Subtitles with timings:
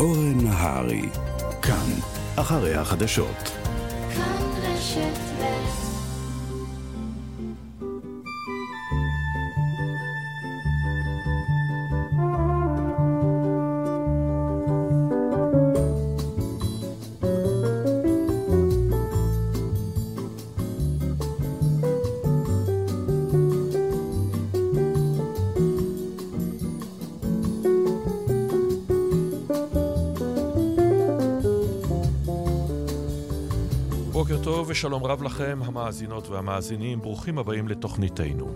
[0.00, 1.08] אורן נהרי,
[1.62, 1.90] כאן,
[2.36, 3.50] אחרי החדשות.
[4.14, 5.18] כאן רשת
[34.78, 38.54] ושלום רב לכם, המאזינות והמאזינים, ברוכים הבאים לתוכניתנו.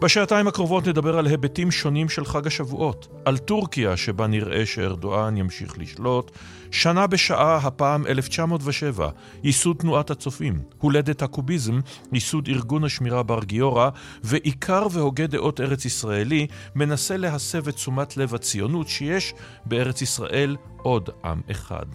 [0.00, 5.78] בשעתיים הקרובות נדבר על היבטים שונים של חג השבועות, על טורקיה שבה נראה שארדואן ימשיך
[5.78, 6.30] לשלוט,
[6.70, 9.08] שנה בשעה, הפעם 1907,
[9.44, 11.80] ייסוד תנועת הצופים, הולדת הקוביזם,
[12.12, 13.88] ייסוד ארגון השמירה בר גיורא,
[14.22, 19.34] ועיקר והוגה דעות ארץ ישראלי מנסה להסב את תשומת לב הציונות שיש
[19.66, 21.86] בארץ ישראל עוד עם אחד.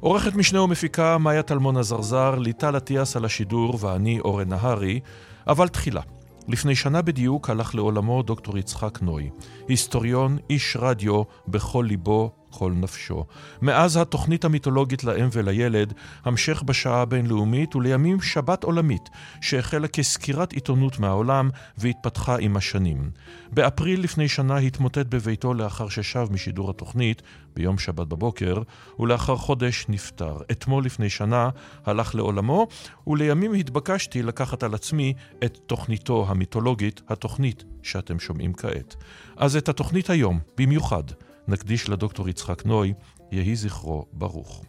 [0.00, 5.00] עורכת משנה ומפיקה מאיה טלמון עזרזר, ליטל אטיאס על השידור ואני אורן נהרי,
[5.46, 6.00] אבל תחילה.
[6.48, 9.30] לפני שנה בדיוק הלך לעולמו דוקטור יצחק נוי,
[9.68, 13.24] היסטוריון, איש רדיו בכל ליבו כל נפשו.
[13.62, 15.92] מאז התוכנית המיתולוגית לאם ולילד,
[16.24, 19.08] המשך בשעה הבינלאומית ולימים שבת עולמית,
[19.40, 23.10] שהחלה כסקירת עיתונות מהעולם והתפתחה עם השנים.
[23.52, 27.22] באפריל לפני שנה התמוטט בביתו לאחר ששב משידור התוכנית
[27.54, 28.62] ביום שבת בבוקר,
[28.98, 30.36] ולאחר חודש נפטר.
[30.50, 31.50] אתמול לפני שנה
[31.86, 32.66] הלך לעולמו,
[33.06, 35.14] ולימים התבקשתי לקחת על עצמי
[35.44, 38.96] את תוכניתו המיתולוגית, התוכנית שאתם שומעים כעת.
[39.36, 41.02] אז את התוכנית היום, במיוחד,
[41.48, 42.94] נקדיש לדוקטור יצחק נוי,
[43.32, 44.64] יהי זכרו ברוך.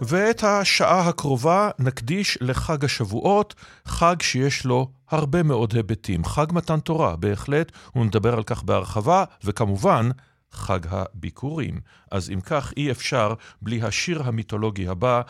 [0.00, 3.54] ואת השעה הקרובה נקדיש לחג השבועות,
[3.84, 6.24] חג שיש לו הרבה מאוד היבטים.
[6.24, 10.10] חג מתן תורה, בהחלט, ונדבר על כך בהרחבה, וכמובן,
[10.52, 11.80] חג הביקורים.
[12.10, 15.22] אז אם כך, אי אפשר בלי השיר המיתולוגי הבא,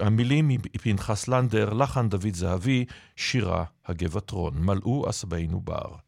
[0.00, 2.84] המילים מפנחס לנדר, לחן דוד זהבי,
[3.16, 4.54] שירה הגבעתרון.
[4.58, 6.03] מלאו עשבינו בר.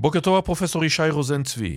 [0.00, 1.76] בוקר טוב, הפרופסור ישי רוזן צבי.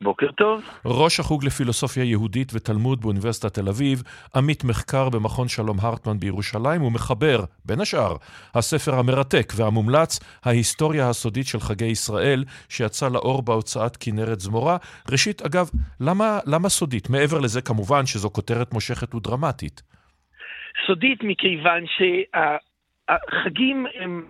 [0.00, 0.62] בוקר טוב.
[0.84, 4.02] ראש החוג לפילוסופיה יהודית ותלמוד באוניברסיטת תל אביב,
[4.36, 8.16] עמית מחקר במכון שלום הרטמן בירושלים, ומחבר, בין השאר,
[8.54, 14.76] הספר המרתק והמומלץ, ההיסטוריה הסודית של חגי ישראל, שיצא לאור בהוצאת כנרת זמורה.
[15.10, 15.70] ראשית, אגב,
[16.00, 17.10] למה, למה סודית?
[17.10, 19.82] מעבר לזה, כמובן, שזו כותרת מושכת ודרמטית.
[20.86, 22.56] סודית מכיוון שה...
[23.08, 24.26] החגים הם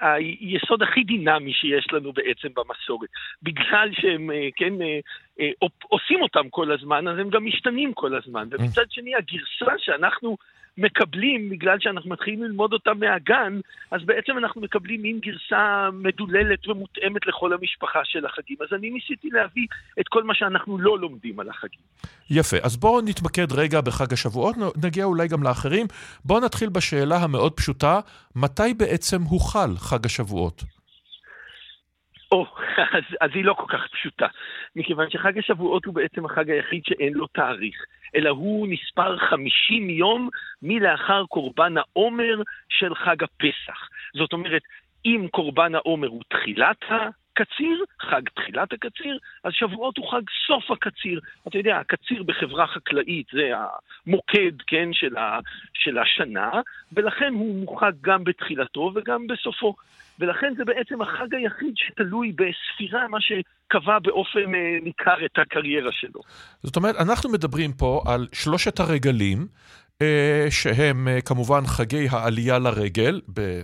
[0.00, 3.08] היסוד הכי דינמי שיש לנו בעצם במסורת.
[3.42, 5.00] בגלל שהם, אה, כן, אה,
[5.40, 5.50] אה,
[5.88, 8.48] עושים אותם כל הזמן, אז הם גם משתנים כל הזמן.
[8.50, 10.36] ומצד שני, הגרסה שאנחנו
[10.78, 13.60] מקבלים, בגלל שאנחנו מתחילים ללמוד אותה מהגן,
[13.90, 18.56] אז בעצם אנחנו מקבלים מין גרסה מדוללת ומותאמת לכל המשפחה של החגים.
[18.60, 19.66] אז אני ניסיתי להביא
[20.00, 21.80] את כל מה שאנחנו לא לומדים על החגים.
[22.30, 25.86] יפה, אז בואו נתמקד רגע בחג השבועות, נגיע אולי גם לאחרים.
[26.24, 28.00] בואו נתחיל בשאלה המאוד פשוטה,
[28.36, 30.62] מתי בעצם הוחל חג השבועות?
[32.32, 32.46] או,
[32.96, 34.26] אז, אז היא לא כל כך פשוטה,
[34.76, 37.76] מכיוון שחג השבועות הוא בעצם החג היחיד שאין לו תאריך,
[38.16, 40.28] אלא הוא נספר 50 יום
[40.62, 43.88] מלאחר קורבן העומר של חג הפסח.
[44.14, 44.62] זאת אומרת,
[45.04, 46.84] אם קורבן העומר הוא תחילת
[47.34, 51.20] קציר, חג תחילת הקציר, אז שבועות הוא חג סוף הקציר.
[51.48, 53.50] אתה יודע, הקציר בחברה חקלאית זה
[54.06, 55.38] המוקד, כן, של, ה,
[55.74, 56.50] של השנה,
[56.92, 59.74] ולכן הוא מוחג גם בתחילתו וגם בסופו.
[60.22, 66.20] ולכן זה בעצם החג היחיד שתלוי בספירה, מה שקבע באופן אה, ניכר את הקריירה שלו.
[66.62, 69.46] זאת אומרת, אנחנו מדברים פה על שלושת הרגלים,
[70.02, 73.60] אה, שהם אה, כמובן חגי העלייה לרגל, ב...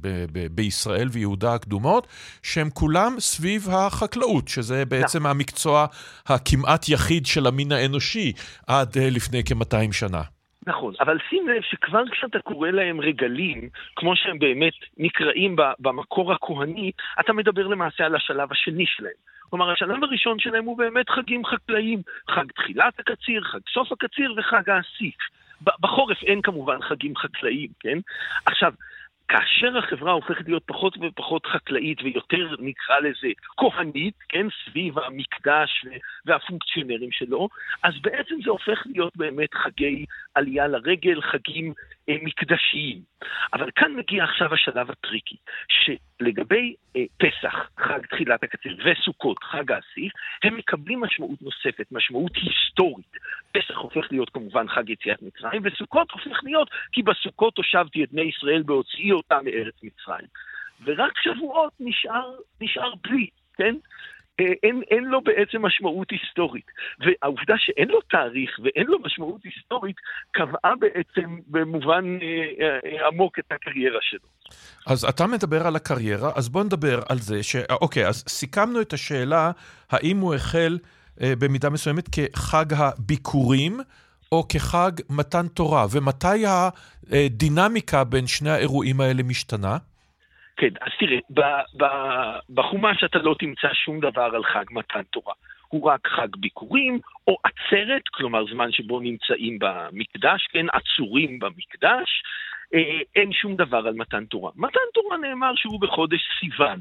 [0.00, 2.06] ב- ב- בישראל ויהודה הקדומות,
[2.42, 5.30] שהם כולם סביב החקלאות, שזה בעצם נכון.
[5.30, 5.86] המקצוע
[6.26, 8.32] הכמעט יחיד של המין האנושי
[8.66, 10.22] עד לפני כ-200 שנה.
[10.68, 16.92] נכון, אבל שים לב שכבר כשאתה קורא להם רגלים, כמו שהם באמת נקראים במקור הכהני,
[17.20, 19.18] אתה מדבר למעשה על השלב השני שלהם.
[19.50, 22.02] כלומר, השלב הראשון שלהם הוא באמת חגים חקלאיים.
[22.30, 25.16] חג תחילת הקציר, חג סוף הקציר וחג האסיף.
[25.62, 27.98] בחורף אין כמובן חגים חקלאיים, כן?
[28.46, 28.72] עכשיו,
[29.28, 35.84] כאשר החברה הופכת להיות פחות ופחות חקלאית ויותר, נקרא לזה, כהנית, כן, סביב המקדש
[36.26, 37.48] והפונקציונרים שלו,
[37.82, 40.04] אז בעצם זה הופך להיות באמת חגי
[40.34, 41.72] עלייה לרגל, חגים
[42.08, 43.00] מקדשיים.
[43.52, 45.36] אבל כאן מגיע עכשיו השלב הטריקי,
[45.68, 50.12] שלגבי אה, פסח, חג תחילת הקציר, וסוכות, חג האסיף,
[50.42, 53.16] הם מקבלים משמעות נוספת, משמעות היסטורית.
[53.52, 58.22] פסח הופך להיות כמובן חג יציאת מצרים, וסוכות הופך להיות כי בסוכות הושבתי את בני
[58.22, 60.28] ישראל בהוציאי אותם מארץ מצרים.
[60.84, 63.26] ורק שבועות נשאר, נשאר בלי,
[63.56, 63.74] כן?
[64.40, 66.66] אה, אין, אין לו בעצם משמעות היסטורית.
[67.00, 69.96] והעובדה שאין לו תאריך ואין לו משמעות היסטורית,
[70.30, 74.28] קבעה בעצם במובן אה, אה, עמוק את הקריירה שלו.
[74.86, 77.56] אז אתה מדבר על הקריירה, אז בוא נדבר על זה ש...
[77.70, 79.50] אוקיי, אז סיכמנו את השאלה
[79.90, 80.78] האם הוא החל
[81.22, 83.80] אה, במידה מסוימת כחג הביקורים.
[84.32, 89.76] או כחג מתן תורה, ומתי הדינמיקה בין שני האירועים האלה משתנה?
[90.58, 91.18] כן, אז תראה,
[92.50, 95.34] בחומש אתה לא תמצא שום דבר על חג מתן תורה.
[95.68, 102.22] הוא רק חג ביקורים, או עצרת, כלומר זמן שבו נמצאים במקדש, כן, עצורים במקדש,
[102.74, 104.50] אה, אין שום דבר על מתן תורה.
[104.56, 106.80] מתן תורה נאמר שהוא בחודש סיוון.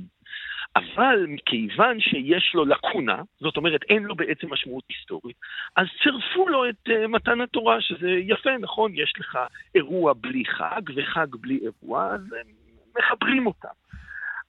[0.75, 5.38] אבל מכיוון שיש לו לקונה, זאת אומרת אין לו בעצם משמעות היסטורית,
[5.75, 8.91] אז צירפו לו את uh, מתן התורה, שזה יפה, נכון?
[8.95, 9.38] יש לך
[9.75, 12.56] אירוע בלי חג וחג בלי אירוע, אז הם
[12.99, 13.67] מחברים אותם.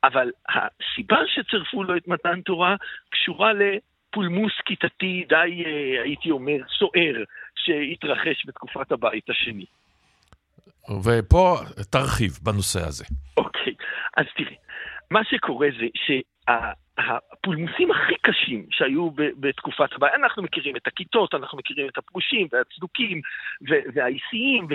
[0.05, 2.77] אבל הסיבה שצירפו לו את מתן תורה
[3.11, 7.25] קשורה לפולמוס כיתתי די, uh, הייתי אומר, סוער,
[7.55, 9.65] שהתרחש בתקופת הבית השני.
[11.05, 11.57] ופה
[11.91, 13.05] תרחיב בנושא הזה.
[13.37, 13.75] אוקיי,
[14.17, 14.55] אז תראה.
[15.11, 15.87] מה שקורה זה
[17.01, 23.21] שהפולמוסים הכי קשים שהיו בתקופת הבעיה, אנחנו מכירים את הכיתות, אנחנו מכירים את הפרושים והצדוקים
[23.95, 24.67] והאיסיים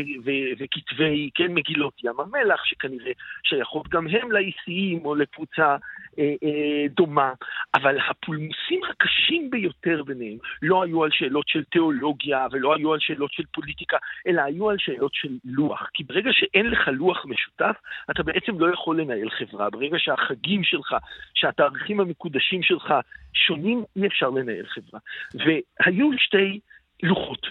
[0.59, 3.11] וכתבי, כן, מגילות ים המלח, שכנראה
[3.43, 5.75] שייכות גם הם לאיסיים או לקבוצה
[6.19, 7.33] אה, אה, דומה,
[7.73, 13.31] אבל הפולמוסים הקשים ביותר ביניהם לא היו על שאלות של תיאולוגיה ולא היו על שאלות
[13.33, 13.97] של פוליטיקה,
[14.27, 15.89] אלא היו על שאלות של לוח.
[15.93, 17.75] כי ברגע שאין לך לוח משותף,
[18.11, 19.69] אתה בעצם לא יכול לנהל חברה.
[19.69, 20.95] ברגע שהחגים שלך,
[21.33, 22.93] שהתאריכים המקודשים שלך
[23.33, 24.99] שונים, אי אפשר לנהל חברה.
[25.33, 26.59] והיו שתי
[27.03, 27.47] לוחות.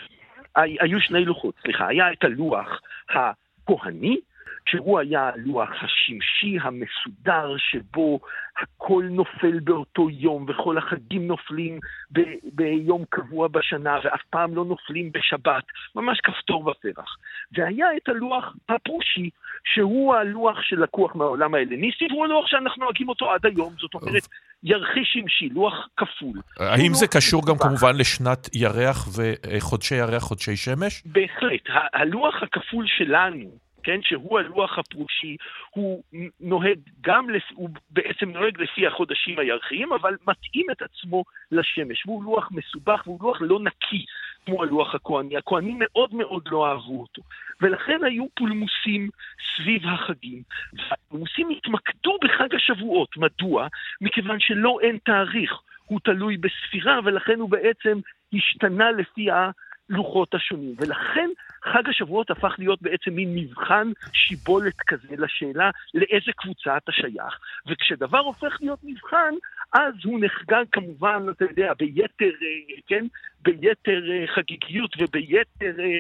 [0.57, 4.21] היו שני לוחות, סליחה, היה את הלוח הכהני,
[4.69, 8.21] שהוא היה הלוח השמשי המסודר שבו
[8.63, 11.79] הכל נופל באותו יום וכל החגים נופלים
[12.13, 15.65] ב- ביום קבוע בשנה ואף פעם לא נופלים בשבת,
[15.95, 17.17] ממש כפתור ופרח.
[17.53, 19.31] והיה את הלוח הפרושי,
[19.65, 24.29] שהוא הלוח שלקוח מהעולם ההלניסטי, והוא הלוח שאנחנו נוהגים אותו עד היום, זאת אומרת,
[24.63, 26.41] ירחי שמשי, לוח כפול.
[26.59, 31.03] האם זה קשור גם כמובן לשנת ירח וחודשי ירח, חודשי שמש?
[31.07, 31.61] בהחלט.
[31.95, 33.51] הלוח הכפול שלנו,
[33.83, 35.37] כן, שהוא הלוח הפרושי,
[35.71, 36.03] הוא
[36.41, 42.07] נוהג גם, הוא בעצם נוהג לפי החודשים הירחיים, אבל מתאים את עצמו לשמש.
[42.07, 44.05] והוא לוח מסובך והוא לוח לא נקי,
[44.47, 45.37] כמו הלוח הכהני.
[45.37, 47.23] הכהנים מאוד מאוד לא אהבו אותו.
[47.61, 49.09] ולכן היו פולמוסים
[49.57, 50.43] סביב החגים.
[50.73, 53.17] והפולמוסים התמקדו בחג השבועות.
[53.17, 53.67] מדוע?
[54.01, 55.53] מכיוון שלא אין תאריך.
[55.85, 57.99] הוא תלוי בספירה, ולכן הוא בעצם
[58.33, 59.51] השתנה לפי ה...
[59.93, 60.75] הלוחות השונים.
[60.79, 61.31] ולכן
[61.63, 67.39] חג השבועות הפך להיות בעצם מין מבחן שיבולת כזה לשאלה לאיזה קבוצה אתה שייך.
[67.67, 69.35] וכשדבר הופך להיות מבחן,
[69.73, 73.07] אז הוא נחגג כמובן, אתה יודע, ביתר, אה, כן,
[73.43, 75.81] ביתר אה, חגיגיות וביתר...
[75.81, 75.99] אה,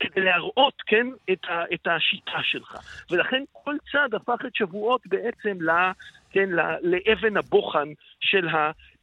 [0.00, 2.76] כדי להראות, כן, את, ה, את השיטה שלך.
[3.10, 5.70] ולכן כל צד הפך את שבועות בעצם ל,
[6.30, 7.88] כן, ל, לאבן הבוחן
[8.20, 8.48] של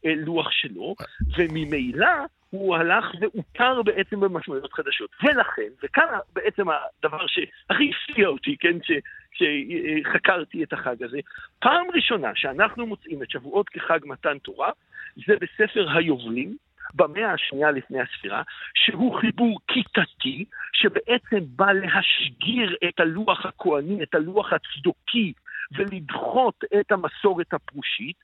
[0.06, 0.96] הלוח שלו,
[1.38, 2.08] וממילא
[2.50, 5.10] הוא הלך ואותר בעצם במשמעויות חדשות.
[5.24, 8.92] ולכן, וכאן בעצם הדבר שהכי הפתיע אותי, כן, ש,
[9.34, 11.20] שחקרתי את החג הזה.
[11.60, 14.72] פעם ראשונה שאנחנו מוצאים את שבועות כחג מתן תורה,
[15.28, 16.58] זה בספר היובלים,
[16.94, 18.42] במאה השנייה לפני הספירה,
[18.74, 25.34] שהוא חיבור כיתתי, שבעצם בא להשגיר את הלוח הכהני, את הלוח הצדוקי,
[25.78, 28.16] ולדחות את המסורת הפרושית,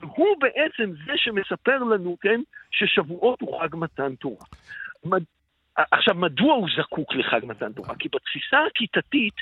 [0.00, 4.46] והוא בעצם זה שמספר לנו, כן, ששבועות הוא חג מתן תורה.
[5.76, 7.94] עכשיו, מדוע הוא זקוק לחג מתן תורה?
[7.98, 9.34] כי בתפיסה הכיתתית,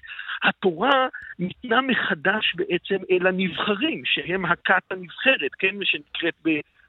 [0.42, 6.34] התורה ניתנה מחדש בעצם אל הנבחרים, שהם הכת הנבחרת, כן, שנקראת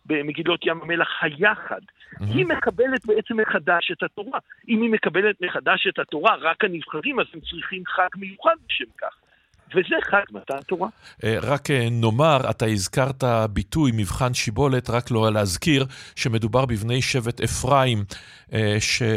[0.06, 1.82] במגילות ים המלח היחד.
[1.82, 2.26] Mm-hmm.
[2.34, 4.40] היא מקבלת בעצם מחדש את התורה.
[4.70, 9.23] אם היא מקבלת מחדש את התורה, רק הנבחרים, אז הם צריכים חג מיוחד בשם כך.
[9.76, 10.88] וזה חג מתן תורה.
[11.24, 17.42] אה, רק אה, נאמר, אתה הזכרת ביטוי מבחן שיבולת, רק לא להזכיר שמדובר בבני שבט
[17.42, 18.04] אפרים,
[18.54, 19.02] אה, ש...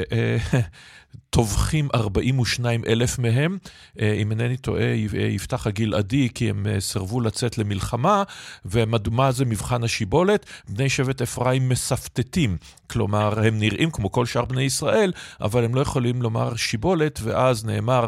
[1.36, 3.58] טובחים 42 אלף מהם.
[4.00, 8.22] אה, אם אינני טועה, יפתח הגלעדי, כי הם אה, סירבו לצאת למלחמה,
[8.64, 10.46] ומה זה מבחן השיבולת?
[10.68, 12.56] בני שבט אפרים מספטטים.
[12.90, 17.64] כלומר, הם נראים כמו כל שאר בני ישראל, אבל הם לא יכולים לומר שיבולת, ואז
[17.64, 18.06] נאמר,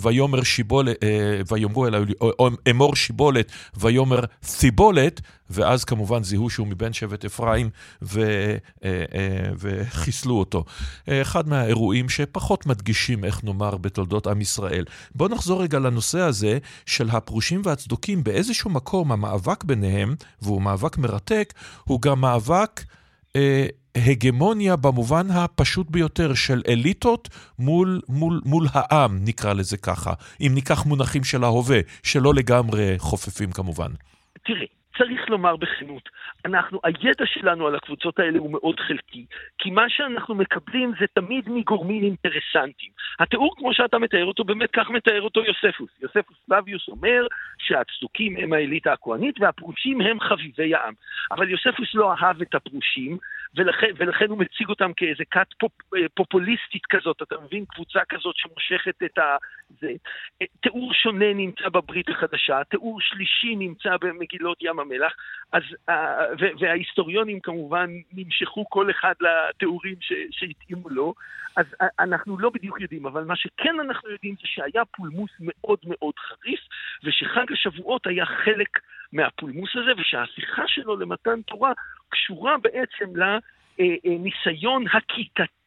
[0.00, 2.00] ויאמר שיבולת, אה, ויאמרו אליי,
[2.70, 7.70] אמור שיבולת, ויאמר סיבולת, ואז כמובן זיהו שהוא מבן שבט אפרים
[8.18, 8.90] אה, אה,
[9.58, 10.64] וחיסלו אותו.
[11.08, 14.84] אחד מהאירועים שפחות מדגישים, איך נאמר, בתולדות עם ישראל.
[15.14, 18.24] בואו נחזור רגע לנושא הזה של הפרושים והצדוקים.
[18.24, 22.80] באיזשהו מקום המאבק ביניהם, והוא מאבק מרתק, הוא גם מאבק...
[23.36, 30.52] אה, הגמוניה במובן הפשוט ביותר של אליטות מול, מול, מול העם, נקרא לזה ככה, אם
[30.54, 33.90] ניקח מונחים של ההווה, שלא לגמרי חופפים כמובן.
[34.46, 34.66] תראי,
[35.02, 36.08] צריך לומר בכנות,
[36.44, 39.26] אנחנו, הידע שלנו על הקבוצות האלה הוא מאוד חלקי,
[39.58, 42.92] כי מה שאנחנו מקבלים זה תמיד מגורמים אינטרסנטיים.
[43.18, 45.90] התיאור כמו שאתה מתאר אותו, באמת כך מתאר אותו יוספוס.
[46.02, 47.26] יוספוס פלביוס אומר
[47.58, 50.94] שהצדוקים הם האליטה הכהנית והפרושים הם חביבי העם.
[51.30, 53.18] אבל יוספוס לא אהב את הפרושים,
[53.54, 55.72] ולכן, ולכן הוא מציג אותם כאיזה כת פופ,
[56.14, 57.64] פופוליסטית כזאת, אתה מבין?
[57.64, 59.36] קבוצה כזאת שמושכת את ה...
[59.80, 59.92] זה.
[60.60, 64.89] תיאור שונה נמצא בברית החדשה, תיאור שלישי נמצא במגילות ים המלח,
[65.52, 65.62] אז,
[66.60, 69.94] וההיסטוריונים כמובן נמשכו כל אחד לתיאורים
[70.30, 71.14] שהתאימו לו,
[71.56, 71.66] אז
[71.98, 76.60] אנחנו לא בדיוק יודעים, אבל מה שכן אנחנו יודעים זה שהיה פולמוס מאוד מאוד חריף,
[77.04, 78.68] ושחג השבועות היה חלק
[79.12, 81.72] מהפולמוס הזה, ושההפיכה שלו למתן תורה
[82.08, 83.38] קשורה בעצם ל...
[84.04, 85.59] הניסיון הכיתתי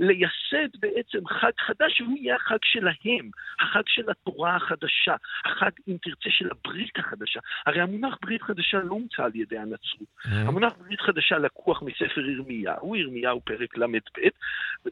[0.00, 5.14] לייסד בעצם חג חדש שהוא יהיה החג שלהם, החג של התורה החדשה,
[5.44, 7.40] החג, אם תרצה, של הברית החדשה.
[7.66, 10.08] הרי המונח ברית חדשה לא הומצא על ידי הנצרות.
[10.18, 10.30] Mm-hmm.
[10.48, 13.98] המונח ברית חדשה לקוח מספר ירמיהו, ירמיהו פרק ל"ב,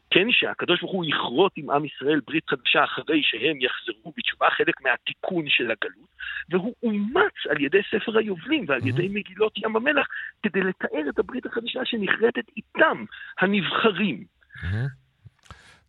[0.09, 4.81] כן, שהקדוש ברוך הוא יכרות עם עם ישראל ברית חדשה אחרי שהם יחזרו בתשובה, חלק
[4.81, 6.09] מהתיקון של הגלות,
[6.49, 9.11] והוא אומץ על ידי ספר היובלים ועל ידי mm-hmm.
[9.11, 10.07] מגילות ים המלח
[10.43, 13.05] כדי לתאר את הברית החדשה שנכרתת איתם,
[13.39, 14.37] הנבחרים.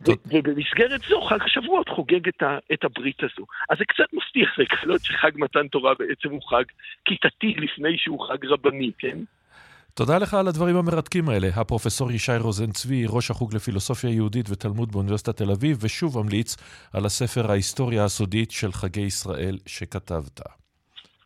[0.06, 3.46] ובמסגרת זו חג השבועות חוגג את, ה, את הברית הזו.
[3.70, 6.64] אז זה קצת מפתיע לגלות שחג מתן תורה בעצם הוא חג
[7.04, 9.18] כיתתי לפני שהוא חג רבני, כן?
[9.94, 11.48] תודה לך על הדברים המרתקים האלה.
[11.54, 16.56] הפרופסור ישי רוזן צבי, ראש החוג לפילוסופיה יהודית ותלמוד באוניברסיטת תל אביב, ושוב ממליץ
[16.92, 20.57] על הספר ההיסטוריה הסודית של חגי ישראל שכתבת.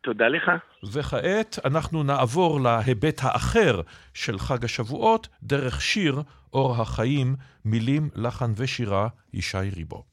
[0.02, 0.50] תודה לך.
[0.92, 3.80] וכעת אנחנו נעבור להיבט האחר
[4.14, 10.04] של חג השבועות, דרך שיר אור החיים, מילים, לחן ושירה, ישי ריבו.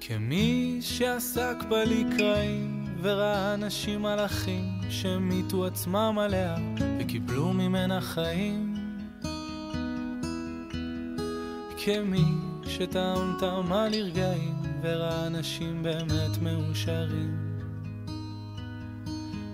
[0.00, 6.54] כמי שעסק בלקראים וראה אנשים מלאכים שמיתו עצמם עליה
[7.00, 8.74] וקיבלו ממנה חיים
[11.84, 17.36] כמי שטעם טעמה לרגעים וראה אנשים באמת מאושרים.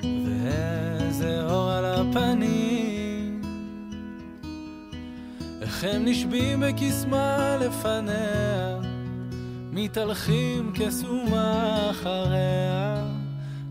[0.02, 3.42] ואיזה אור על הפנים.
[5.61, 8.78] איך הם נשבים בקסמה לפניה.
[9.73, 13.04] מתהלכים כסומה אחריה.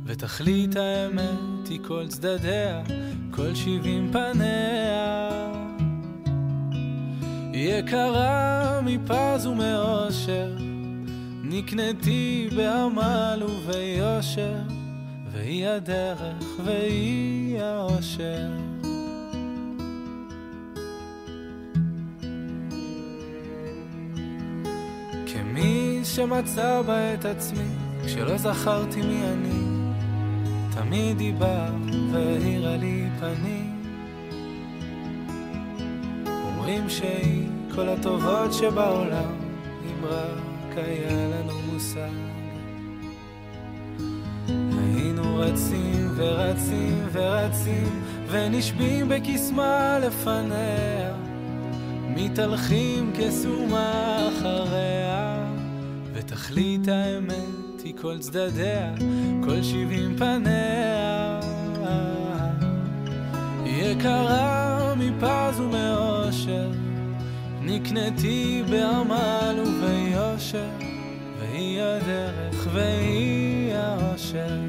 [0.06, 2.84] ותכלית האמת היא כל צדדיה
[3.36, 4.95] כל שבעים פניה
[7.56, 10.56] יקרה מפז ומאושר,
[11.44, 14.56] נקנתי בעמל וביושר,
[15.32, 18.48] והיא הדרך והיא האושר.
[25.26, 27.70] כמי שמצא בה את עצמי,
[28.06, 29.92] כשלא זכרתי מי אני,
[30.76, 31.70] תמיד היא באה
[32.12, 33.75] והאירה לי פנים.
[36.66, 39.32] אומרים שהיא כל הטובות שבעולם,
[39.86, 42.10] אם רק היה לנו מושג.
[44.48, 51.14] היינו רצים ורצים ורצים, ונשבים בקסמה לפניה,
[52.10, 55.48] מתהלכים כסומה אחריה,
[56.14, 58.94] ותכלית האמת היא כל צדדיה,
[59.44, 61.40] כל שבעים פניה.
[63.66, 65.60] יקרה מפז
[66.26, 66.70] ומאושר,
[67.62, 70.70] נקנתי בעמל וביושר,
[71.40, 74.60] והיא הדרך והיא האושר.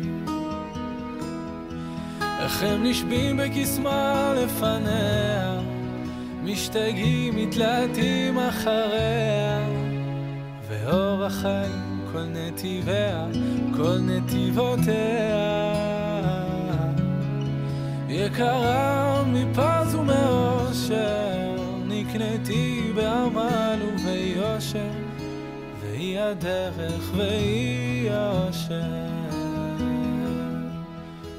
[2.41, 5.61] איך הם נשבים בקסמה לפניה,
[6.45, 9.61] משתגעים, מתלהטים אחריה,
[10.69, 13.27] ואור החיים כל נתיביה,
[13.77, 15.77] כל נתיבותיה.
[18.09, 21.36] יקרה מפז ומאושר,
[22.19, 24.91] נקנתי בעמל וביושר,
[25.81, 28.83] והיא הדרך והיא האושר.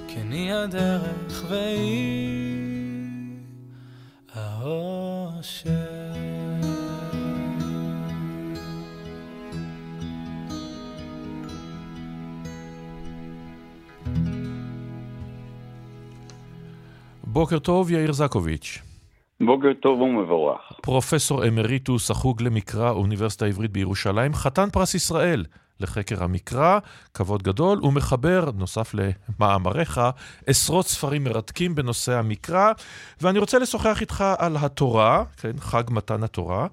[0.08, 2.68] כן היא הדרך והיא
[4.34, 5.74] האושר.
[17.24, 18.87] בוקר טוב, יאיר זקוביץ'.
[19.42, 20.62] בוקר טוב ומבורך.
[20.82, 25.46] פרופסור אמריטוס, החוג למקרא, האוניברסיטה העברית בירושלים, חתן פרס ישראל
[25.80, 26.80] לחקר המקרא,
[27.14, 30.02] כבוד גדול, ומחבר, נוסף למאמריך,
[30.48, 32.72] עשרות ספרים מרתקים בנושא המקרא.
[33.22, 36.68] ואני רוצה לשוחח איתך על התורה, כן, חג מתן התורה.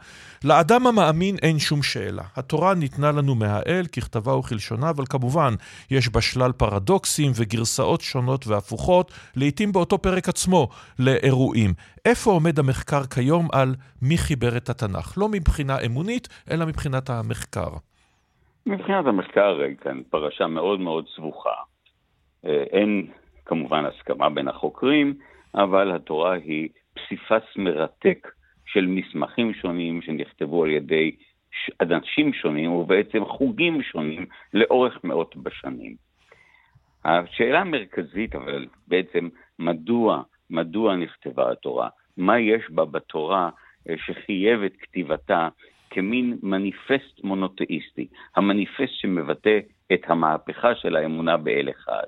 [0.45, 2.23] לאדם המאמין אין שום שאלה.
[2.37, 5.55] התורה ניתנה לנו מהאל ככתבה וכלשונה, אבל כמובן,
[5.91, 10.69] יש בה שלל פרדוקסים וגרסאות שונות והפוכות, לעתים באותו פרק עצמו,
[10.99, 11.75] לאירועים.
[12.05, 15.13] איפה עומד המחקר כיום על מי חיבר את התנ"ך?
[15.17, 17.69] לא מבחינה אמונית, אלא מבחינת המחקר.
[18.67, 21.55] מבחינת המחקר, כאן פרשה מאוד מאוד סבוכה.
[22.47, 23.07] אה, אין
[23.45, 25.15] כמובן הסכמה בין החוקרים,
[25.55, 28.29] אבל התורה היא פסיפס מרתק
[28.67, 31.17] של מסמכים שונים שנכתבו על ידי
[31.83, 35.95] אנשים שונים ובעצם חוגים שונים לאורך מאות בשנים.
[37.05, 41.89] השאלה המרכזית אבל בעצם מדוע, מדוע נכתבה התורה?
[42.17, 43.51] מה יש בה בתורה
[43.89, 45.49] אה, שחייב את כתיבתה
[45.95, 49.59] כמין מניפסט מונותאיסטי, המניפסט שמבטא
[49.93, 52.07] את המהפכה של האמונה באל אחד.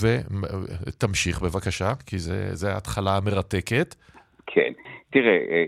[0.00, 2.18] ותמשיך בבקשה, כי
[2.52, 3.94] זו ההתחלה המרתקת.
[4.46, 4.72] כן,
[5.10, 5.64] תראה, אה,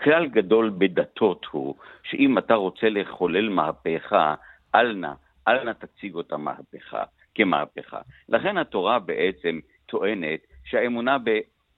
[0.00, 4.34] כלל גדול בדתות הוא שאם אתה רוצה לחולל מהפכה,
[4.74, 5.12] אל נא,
[5.48, 7.02] אל נא תציג אותה מהפכה,
[7.34, 8.00] כמהפכה.
[8.28, 11.16] לכן התורה בעצם טוענת שהאמונה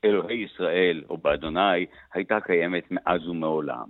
[0.04, 3.86] אלוהי ישראל, או באדוני, הייתה קיימת מאז ומעולם.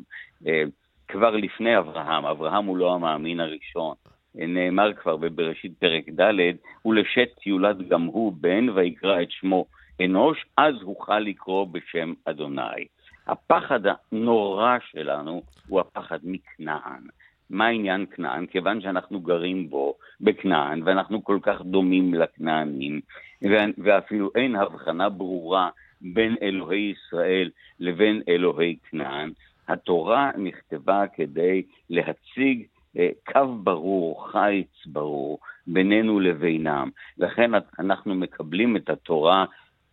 [0.47, 0.63] אה,
[1.09, 3.95] כבר לפני אברהם, אברהם הוא לא המאמין הראשון.
[4.41, 9.67] אה, נאמר כבר בבראשית פרק ד', ולשת יולד גם הוא בן ויקרא את שמו
[10.05, 12.87] אנוש, אז אוכל לקרוא בשם אדוני.
[13.27, 17.03] הפחד הנורא שלנו הוא הפחד מכנען.
[17.51, 18.47] מה עניין כנען?
[18.47, 23.01] כיוון שאנחנו גרים בו, בכנען, ואנחנו כל כך דומים לכנענים,
[23.79, 29.31] ואפילו אין הבחנה ברורה בין אלוהי ישראל לבין אלוהי כנען.
[29.69, 32.67] התורה נכתבה כדי להציג
[32.99, 36.91] אה, קו ברור, חיץ ברור, בינינו לבינם.
[37.19, 39.45] לכן אנחנו מקבלים את התורה,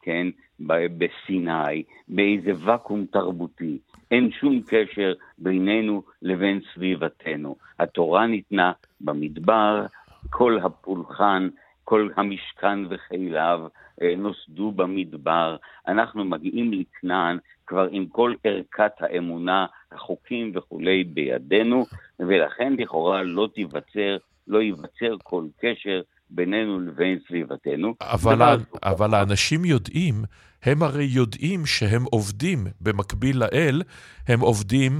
[0.01, 0.27] כן,
[0.59, 3.77] בסיני, באיזה ואקום תרבותי.
[4.11, 7.55] אין שום קשר בינינו לבין סביבתנו.
[7.79, 9.85] התורה ניתנה במדבר,
[10.29, 11.49] כל הפולחן,
[11.85, 13.59] כל המשכן וחיליו,
[14.01, 15.55] אה, נוסדו במדבר,
[15.87, 21.85] אנחנו מגיעים לכנען כבר עם כל ערכת האמונה, החוקים וכולי בידינו,
[22.19, 24.17] ולכן לכאורה לא תיווצר,
[24.47, 27.93] לא ייווצר כל קשר בינינו לבין סביבתנו.
[28.01, 30.15] אבל, אבל האנשים יודעים,
[30.63, 33.81] הם הרי יודעים שהם עובדים במקביל לאל,
[34.27, 34.91] הם עובדים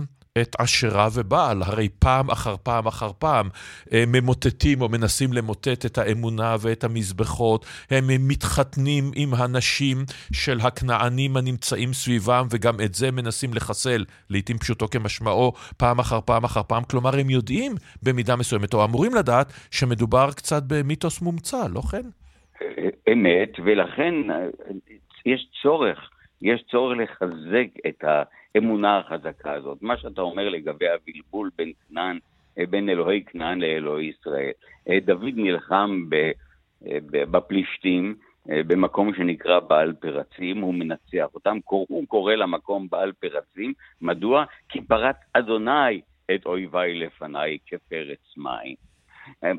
[0.42, 3.50] את עשרה ובעל, הרי פעם אחר פעם אחר פעם
[3.92, 9.98] הם ממוטטים או מנסים למוטט את האמונה ואת המזבחות, הם מתחתנים עם הנשים
[10.34, 16.44] של הכנענים הנמצאים סביבם וגם את זה מנסים לחסל, לעתים פשוטו כמשמעו, פעם אחר פעם
[16.44, 17.72] אחר פעם, כלומר הם יודעים
[18.04, 22.08] במידה מסוימת, או אמורים לדעת, שמדובר קצת במיתוס מומצא, לא כן?
[23.12, 24.16] אמת, ולכן
[25.26, 26.00] יש צורך,
[26.42, 28.24] יש צורך לחזק את ה...
[28.56, 29.78] האמונה החזקה הזאת.
[29.82, 32.20] מה שאתה אומר לגבי הבלבול בין כנען,
[32.60, 34.52] אה, בין אלוהי כנען לאלוהי ישראל.
[34.90, 36.04] אה, דוד נלחם
[37.32, 38.16] בפלישתים,
[38.48, 44.46] במקום שנקרא בעל פרצים, הוא מנצח אותם, הוא קורא למקום בעל פרצים, מדוע?
[44.70, 46.02] כי פרץ אדוני
[46.36, 48.76] את אויביי לפניי כפרץ מים.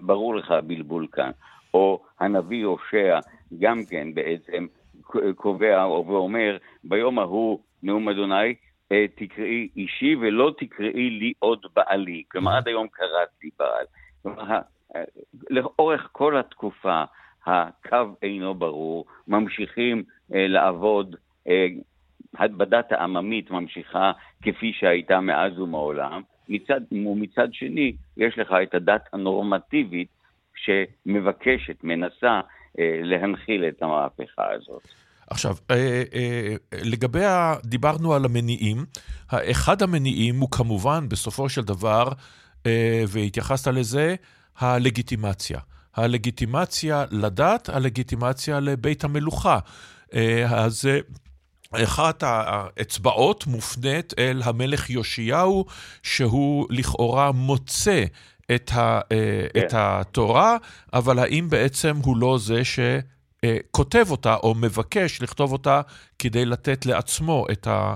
[0.02, 1.30] ברור לך הבלבול כאן.
[1.74, 3.18] או הנביא הושע
[3.58, 4.66] גם כן בעצם
[5.36, 8.52] קובע ואומר, ביום ההוא, נאום אדוני, אה,
[9.14, 12.22] תקראי אישי ולא תקראי לי עוד בעלי.
[12.30, 13.86] כלומר, עד היום קראתי בעל.
[14.22, 14.60] כלומר,
[14.96, 15.02] אה,
[15.50, 17.04] לאורך כל התקופה
[17.46, 20.02] הקו אינו ברור, ממשיכים
[20.34, 21.16] אה, לעבוד,
[22.40, 30.08] בדת העממית ממשיכה כפי שהייתה מאז ומעולם, מצד, ומצד שני יש לך את הדת הנורמטיבית
[30.56, 32.40] שמבקשת, מנסה
[32.78, 34.82] להנחיל את המהפכה הזאת.
[35.30, 37.54] עכשיו, אה, אה, לגבי, ה...
[37.64, 38.84] דיברנו על המניעים.
[39.28, 42.08] אחד המניעים הוא כמובן, בסופו של דבר,
[42.66, 44.14] אה, והתייחסת לזה,
[44.58, 45.58] הלגיטימציה.
[45.94, 49.58] הלגיטימציה לדת, הלגיטימציה לבית המלוכה.
[50.48, 50.88] אז
[51.72, 55.64] אחת האצבעות מופנית אל המלך יאשיהו,
[56.02, 58.04] שהוא לכאורה מוצא
[58.54, 59.60] את, ה, כן.
[59.60, 60.56] את התורה,
[60.92, 62.78] אבל האם בעצם הוא לא זה ש...
[63.46, 65.80] אה, כותב אותה או מבקש לכתוב אותה
[66.18, 67.94] כדי לתת לעצמו את, ה,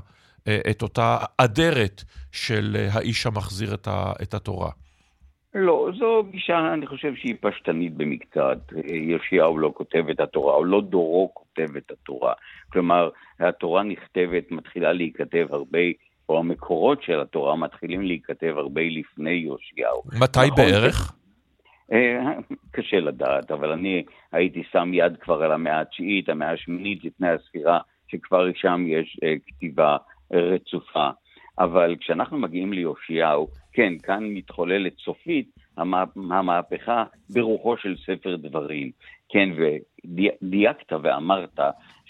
[0.48, 4.70] אה, את אותה אדרת של אה, האיש המחזיר את, ה, את התורה.
[5.54, 8.58] לא, זו גישה, אני חושב שהיא פשטנית במקצת.
[8.84, 12.32] יאשיהו לא כותב את התורה, או לא דורו כותב את התורה.
[12.72, 13.08] כלומר,
[13.40, 15.78] התורה נכתבת, מתחילה להיכתב הרבה,
[16.28, 20.02] או המקורות של התורה מתחילים להיכתב הרבה לפני יאשיהו.
[20.20, 21.19] מתי נכון בערך?
[21.92, 22.33] אה,
[22.70, 27.79] קשה לדעת, אבל אני הייתי שם יד כבר על המאה התשיעית, המאה השמינית לפני הספירה,
[28.09, 29.96] שכבר שם יש אה, כתיבה
[30.33, 31.11] רצופה.
[31.59, 35.50] אבל כשאנחנו מגיעים ליאשיהו, כן, כאן מתחוללת סופית
[36.16, 38.90] המהפכה ברוחו של ספר דברים.
[39.29, 41.61] כן, ודייקת ואמרת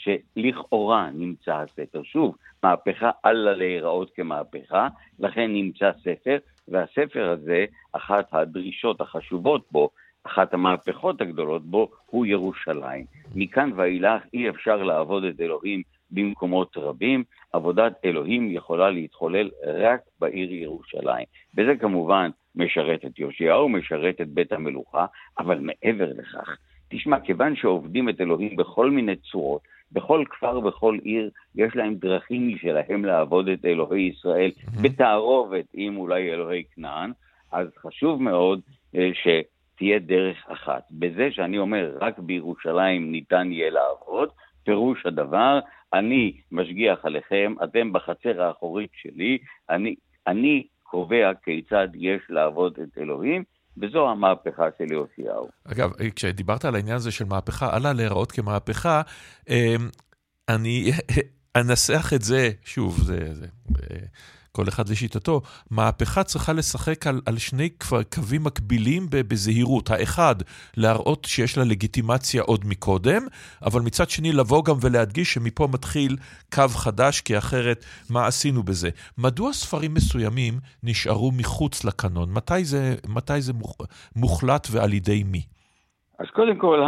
[0.03, 2.03] שלכאורה נמצא הספר.
[2.03, 9.91] שוב, מהפכה אל להיראות כמהפכה, לכן נמצא ספר, והספר הזה, אחת הדרישות החשובות בו,
[10.25, 13.05] אחת המהפכות הגדולות בו, הוא ירושלים.
[13.35, 20.53] מכאן ואילך אי אפשר לעבוד את אלוהים במקומות רבים, עבודת אלוהים יכולה להתחולל רק בעיר
[20.53, 21.27] ירושלים.
[21.57, 25.07] וזה כמובן משרת את יאשיהו, משרת את בית המלוכה,
[25.39, 26.57] אבל מעבר לכך,
[26.89, 29.61] תשמע, כיוון שעובדים את אלוהים בכל מיני צורות,
[29.93, 34.83] בכל כפר, בכל עיר, יש להם דרכים משלהם לעבוד את אלוהי ישראל, mm-hmm.
[34.83, 37.13] בתערובת עם אולי אלוהי כנען,
[37.53, 38.61] אז חשוב מאוד
[38.97, 40.83] אה, שתהיה דרך אחת.
[40.91, 44.29] בזה שאני אומר, רק בירושלים ניתן יהיה לעבוד,
[44.65, 45.59] פירוש הדבר,
[45.93, 49.39] אני משגיח עליכם, אתם בחצר האחורית שלי,
[49.71, 49.95] אני,
[50.27, 53.45] אני קובע כיצד יש לעבוד את אלוהים,
[53.77, 55.49] וזו המהפכה של יאשיהו.
[55.65, 59.03] אגב, כשדיברת על העניין הזה של מהפכה, עלה להיראות כמהפכה,
[59.49, 59.89] אמ,
[60.49, 60.91] אני
[61.61, 63.47] אנסח את זה, שוב, זה, זה,
[63.91, 63.97] אה,
[64.53, 67.69] כל אחד לשיטתו, מהפכה צריכה לשחק על, על שני
[68.15, 69.91] קווים מקבילים בזהירות.
[69.91, 70.35] האחד,
[70.77, 73.23] להראות שיש לה לגיטימציה עוד מקודם,
[73.67, 76.17] אבל מצד שני לבוא גם ולהדגיש שמפה מתחיל
[76.55, 78.91] קו חדש, כי אחרת, מה עשינו בזה?
[79.19, 82.29] מדוע ספרים מסוימים נשארו מחוץ לקנון?
[82.33, 83.53] מתי זה, מתי זה
[84.17, 85.43] מוחלט ועל ידי מי?
[86.19, 86.81] אז קודם כל,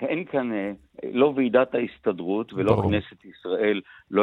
[0.00, 0.72] אין כאן, אה,
[1.12, 2.90] לא ועידת ההסתדרות ולא ברור.
[2.90, 4.22] כנסת ישראל לא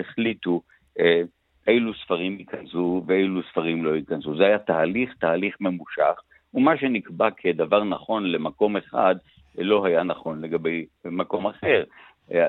[0.00, 0.62] החליטו
[1.00, 1.22] אה,
[1.68, 4.36] אילו ספרים ייכנסו ואילו ספרים לא ייכנסו.
[4.36, 6.20] זה היה תהליך, תהליך ממושך,
[6.54, 9.16] ומה שנקבע כדבר נכון למקום אחד,
[9.58, 11.84] לא היה נכון לגבי מקום אחר.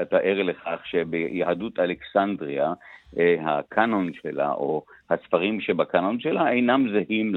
[0.02, 2.74] אתה ער לכך שביהדות אלכסנדריה,
[3.17, 7.36] אה, הקאנון שלה, או הספרים שבקאנון שלה, אינם זהים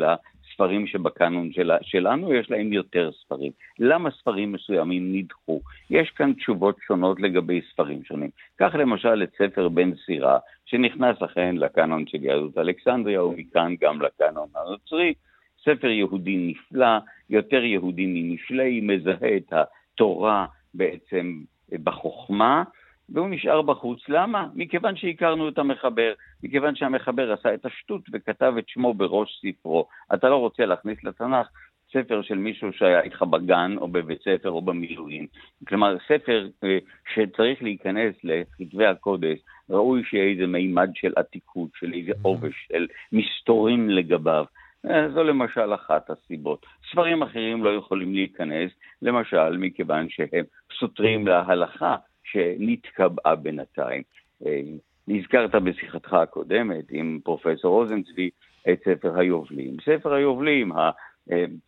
[0.55, 3.53] לספרים שבקאנון שלה, שלנו, יש להם יותר ספרים.
[3.79, 5.61] למה ספרים מסוימים נדחו?
[5.91, 8.31] יש כאן תשובות שונות לגבי ספרים שונים.
[8.57, 14.49] קח למשל את ספר בן סירה, שנכנס אכן לקאנון של יהדות אלכסנדריה, ומכאן גם לקאנון
[14.57, 15.15] הנוצרי.
[15.65, 16.99] ספר יהודי נפלא,
[17.31, 21.41] יותר יהודי ממשלי, מזהה את התורה בעצם
[21.83, 22.63] בחוכמה,
[23.09, 24.09] והוא נשאר בחוץ.
[24.09, 24.47] למה?
[24.55, 26.13] מכיוון שהכרנו את המחבר,
[26.43, 29.87] מכיוון שהמחבר עשה את השטות וכתב את שמו בראש ספרו.
[30.15, 31.49] אתה לא רוצה להכניס לתנ"ך
[31.93, 35.27] ספר של מישהו שהיה איתך בגן או בבית ספר או במילואים.
[35.69, 36.79] כלומר, ספר אה,
[37.15, 39.39] שצריך להיכנס לכתבי הקודש,
[39.71, 42.23] ראוי שיהיה איזה מימד של עתיקות, של איזה mm-hmm.
[42.23, 44.45] עובש, של מסתורים לגביו.
[44.91, 46.67] אה, זו למשל אחת הסיבות.
[46.91, 48.71] ספרים אחרים לא יכולים להיכנס,
[49.03, 50.45] למשל מכיוון שהם
[50.79, 54.03] סותרים להלכה שנתקבעה בינתיים.
[54.47, 54.61] אה,
[55.09, 58.31] נזכרת בשיחתך הקודמת עם פרופסור רוזנצבי
[58.73, 59.77] את ספר היובלים.
[59.85, 60.91] ספר היובלים, אה,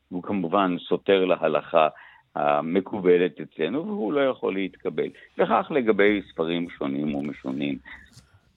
[0.09, 1.89] הוא כמובן סותר להלכה,
[2.35, 5.09] המקובלת אצלנו, והוא לא יכול להתקבל.
[5.39, 7.79] וכך לגבי ספרים שונים ומשונים.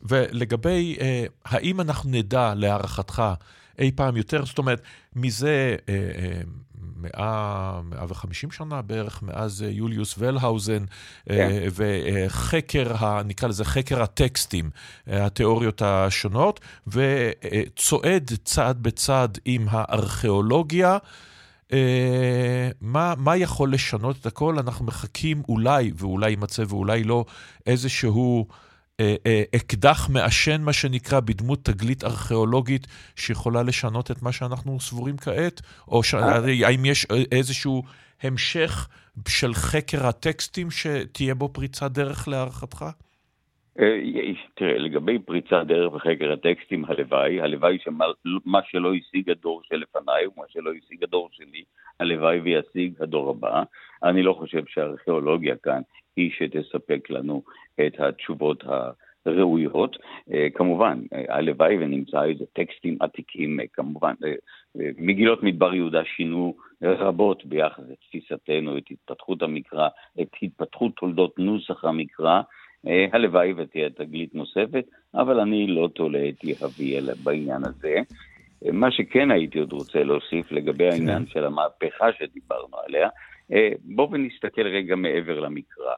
[0.02, 3.24] ולגבי, אה, האם אנחנו נדע, להערכתך,
[3.80, 4.82] אי פעם יותר, זאת אומרת,
[5.16, 5.76] מזה
[7.02, 10.86] מאה, מאה וחמישים שנה בערך, מאז אה, יוליוס ולהאוזן,
[11.30, 11.68] אה, כן.
[11.72, 14.70] וחקר, נקרא לזה חקר הטקסטים,
[15.08, 20.98] אה, התיאוריות השונות, וצועד צעד בצד עם הארכיאולוגיה.
[21.70, 21.72] Uh,
[22.82, 24.60] מה, מה יכול לשנות את הכל?
[24.60, 27.26] אנחנו מחכים אולי, ואולי יימצא ואולי לא,
[27.68, 28.56] איזשהו אה,
[29.56, 35.62] אקדח מעשן, מה שנקרא, בדמות תגלית ארכיאולוגית שיכולה לשנות את מה שאנחנו סבורים כעת?
[35.88, 36.14] או ש...
[36.66, 37.84] האם יש איזשהו
[38.22, 38.88] המשך
[39.28, 42.86] של חקר הטקסטים שתהיה בו פריצת דרך להערכתך?
[43.80, 44.00] אה,
[44.56, 50.72] תראה, לגבי פריצת דרך וחקר הטקסטים, הלוואי, הלוואי שמה שלא השיג הדור שלפניי ומה שלא
[50.72, 51.64] השיג הדור שלי,
[52.00, 53.64] הלוואי וישיג הדור הבא.
[54.04, 55.82] אני לא חושב שהארכיאולוגיה כאן
[56.20, 57.44] היא שתספק לנו
[57.88, 58.64] את התשובות
[59.26, 59.98] הראויות.
[60.34, 64.14] אה, כמובן, אה, הלוואי ונמצא איזה טקסטים עתיקים, כמובן,
[64.98, 69.88] מגילות מדבר יהודה שינו רבות ביחס לתפיסתנו, את התפתחות המקרא,
[70.22, 72.42] את התפתחות תולדות נוסח המקרא.
[72.88, 77.96] אה, הלוואי ותהיה תגלית נוספת, אבל אני לא תולה את יהבי בעניין הזה.
[78.66, 80.92] אה, מה שכן הייתי עוד רוצה להוסיף לגבי כן.
[80.92, 83.10] העניין של המהפכה שדיברנו עליה,
[83.54, 85.94] אה, בואו ונסתכל רגע מעבר למקרא.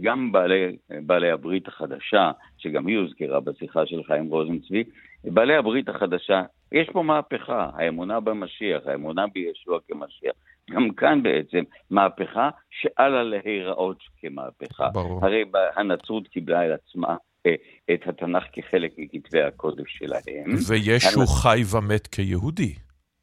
[0.00, 4.84] גם בעלי, בעלי הברית החדשה, שגם היא הוזכרה בשיחה שלך עם רוזנצבי,
[5.24, 10.32] בעלי הברית החדשה, יש פה מהפכה, האמונה במשיח, האמונה בישוע כמשיח.
[10.70, 14.88] גם כאן בעצם מהפכה שעל לה להיראות כמהפכה.
[14.92, 15.24] ברור.
[15.26, 15.44] הרי
[15.76, 17.16] הנצרות קיבלה על עצמה
[17.46, 17.54] אה,
[17.94, 20.54] את התנ"ך כחלק מכתבי הקודש שלהם.
[20.68, 21.42] וישו הנצ...
[21.42, 22.74] חי ומת כיהודי.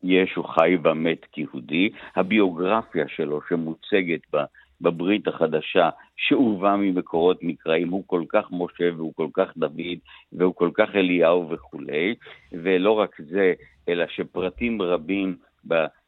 [0.04, 1.90] ישו חי ומת כיהודי.
[2.16, 4.46] הביוגרפיה שלו שמוצגת בה
[4.82, 9.98] בברית החדשה, שהובא ממקורות מקראיים, הוא כל כך משה והוא כל כך דוד
[10.34, 12.16] והוא כל כך אליהו וכולי,
[12.52, 13.54] ולא רק זה,
[13.90, 15.36] אלא שפרטים רבים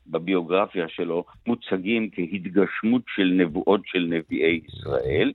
[0.08, 5.32] בביוגרפיה שלו מוצגים כהתגשמות של נבואות של נביאי ישראל.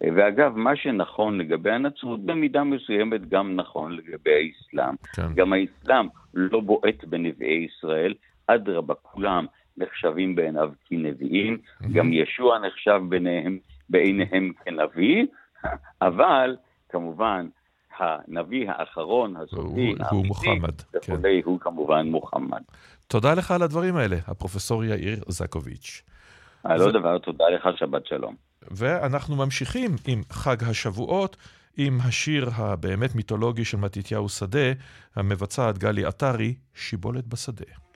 [0.00, 4.94] ואגב, מה שנכון לגבי הנצרות, במידה מסוימת גם נכון לגבי האסלאם.
[5.14, 5.34] כן.
[5.34, 8.14] גם האסלאם לא בועט בנביאי ישראל,
[8.46, 9.46] אדרבה, כולם
[9.78, 11.58] נחשבים בעיניו כנביאים.
[11.92, 13.58] גם ישוע נחשב ביניהם,
[13.90, 15.26] בעיניהם כנביא,
[16.02, 16.56] אבל
[16.88, 17.46] כמובן,
[17.98, 21.12] הנביא האחרון, הסופי, האמיתי, כן.
[21.44, 22.62] הוא כמובן מוחמד.
[23.06, 26.02] תודה לך על הדברים האלה, הפרופסור יאיר זקוביץ'.
[26.64, 28.34] על עוד דבר, תודה לך, שבת שלום.
[28.70, 31.36] ואנחנו ממשיכים עם חג השבועות,
[31.76, 34.72] עם השיר הבאמת מיתולוגי של מתתיהו שדה,
[35.16, 37.87] המבצעת גלי עטרי, שיבולת בשדה.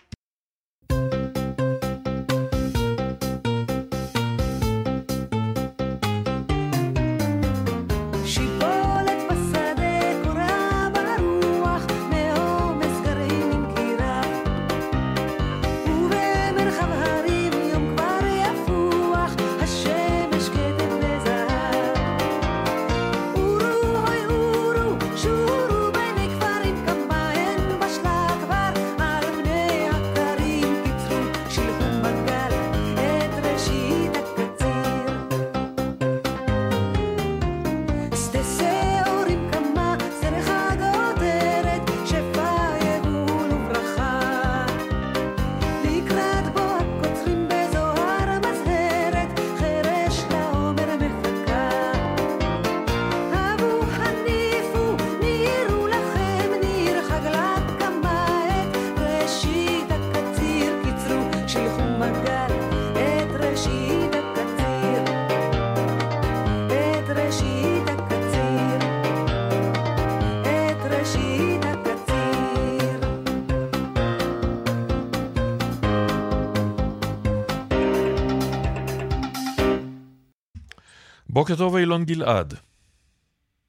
[81.52, 82.54] בוקר טוב אילון גלעד.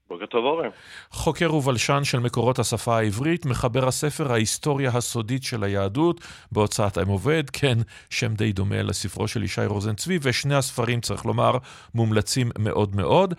[0.09, 0.69] בוקר טוב אורן.
[1.23, 7.43] חוקר ובלשן של מקורות השפה העברית, מחבר הספר ההיסטוריה הסודית של היהדות בהוצאת אם עובד,
[7.49, 7.77] כן,
[8.09, 11.57] שם די דומה לספרו של ישי רוזנצבי, ושני הספרים, צריך לומר,
[11.95, 13.33] מומלצים מאוד מאוד.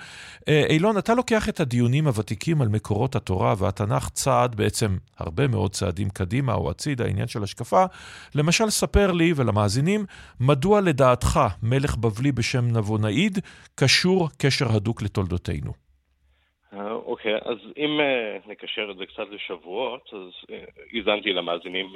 [0.48, 5.72] אה, אילון, אתה לוקח את הדיונים הוותיקים על מקורות התורה והתנ"ך צעד, בעצם הרבה מאוד
[5.72, 7.84] צעדים קדימה או הצידה, העניין של השקפה.
[8.34, 10.06] למשל, ספר לי ולמאזינים,
[10.40, 13.38] מדוע לדעתך מלך בבלי בשם נבונאיד
[13.74, 15.83] קשור קשר הדוק לתולדותינו?
[16.74, 21.92] אה, אוקיי, אז אם אה, נקשר את זה קצת לשבועות, אז אה, האזנתי למאזינים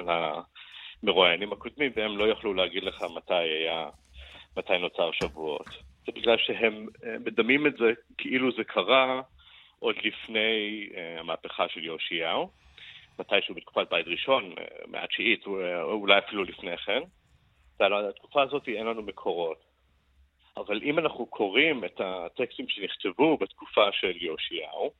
[1.03, 3.89] למרואיינים הקודמים, והם לא יכלו להגיד לך מתי היה
[4.57, 5.67] מתי נוצר שבועות.
[6.05, 6.87] זה בגלל שהם
[7.19, 9.21] מדמים את זה כאילו זה קרה
[9.79, 10.89] עוד לפני
[11.19, 12.49] המהפכה של יאשיהו,
[13.19, 14.53] מתישהו בתקופת בית ראשון,
[14.87, 15.47] מהתשיעית,
[15.81, 17.01] אולי אפילו לפני כן.
[17.79, 19.68] ועל התקופה הזאת אין לנו מקורות.
[20.59, 24.91] אבל אם אנחנו קוראים את הטקסטים שנכתבו בתקופה של יאשיהו,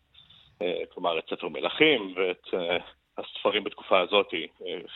[0.94, 2.48] כלומר את ספר מלכים ואת
[3.18, 4.34] הספרים בתקופה הזאת,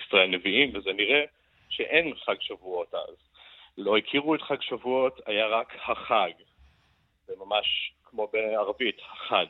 [0.06, 1.24] ספרי הנביאים, וזה נראה
[1.70, 3.16] שאין חג שבועות אז.
[3.78, 6.32] לא הכירו את חג שבועות, היה רק החג.
[7.28, 9.48] זה ממש כמו בערבית, החאג'.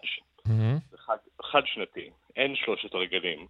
[0.48, 0.52] Mm-hmm.
[0.92, 3.48] זה חג חד שנתי, אין שלושת הרגלים.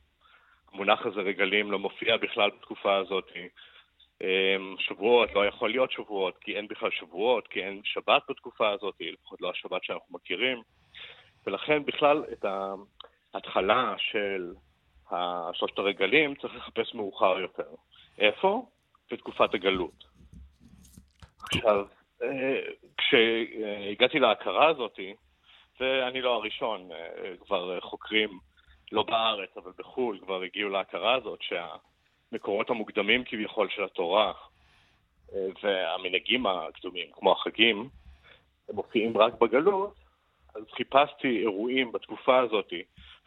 [0.74, 3.32] המונח הזה רגלים לא מופיע בכלל בתקופה הזאת.
[4.24, 8.96] אמ, שבועות, לא יכול להיות שבועות, כי אין בכלל שבועות, כי אין שבת בתקופה הזאת,
[9.00, 10.62] לפחות לא השבת שאנחנו מכירים.
[11.48, 12.46] ולכן בכלל את
[13.34, 14.54] ההתחלה של
[15.54, 17.68] שלושת הרגלים צריך לחפש מאוחר יותר.
[18.20, 18.66] איפה?
[19.12, 20.04] בתקופת הגלות.
[21.44, 21.86] עכשיו,
[22.24, 22.60] אה,
[22.98, 25.00] כשהגעתי להכרה הזאת,
[25.80, 28.30] ואני לא הראשון, אה, כבר חוקרים,
[28.92, 31.40] לא בארץ, אבל בחו"ל, כבר הגיעו להכרה הזאת
[32.34, 34.34] שהמקורות המוקדמים כביכול של התורה
[35.34, 37.90] אה, והמנהגים הקדומים, כמו החגים,
[38.70, 39.96] הם מופיעים רק בגלות,
[40.56, 42.74] אז חיפשתי אירועים בתקופה הזאת,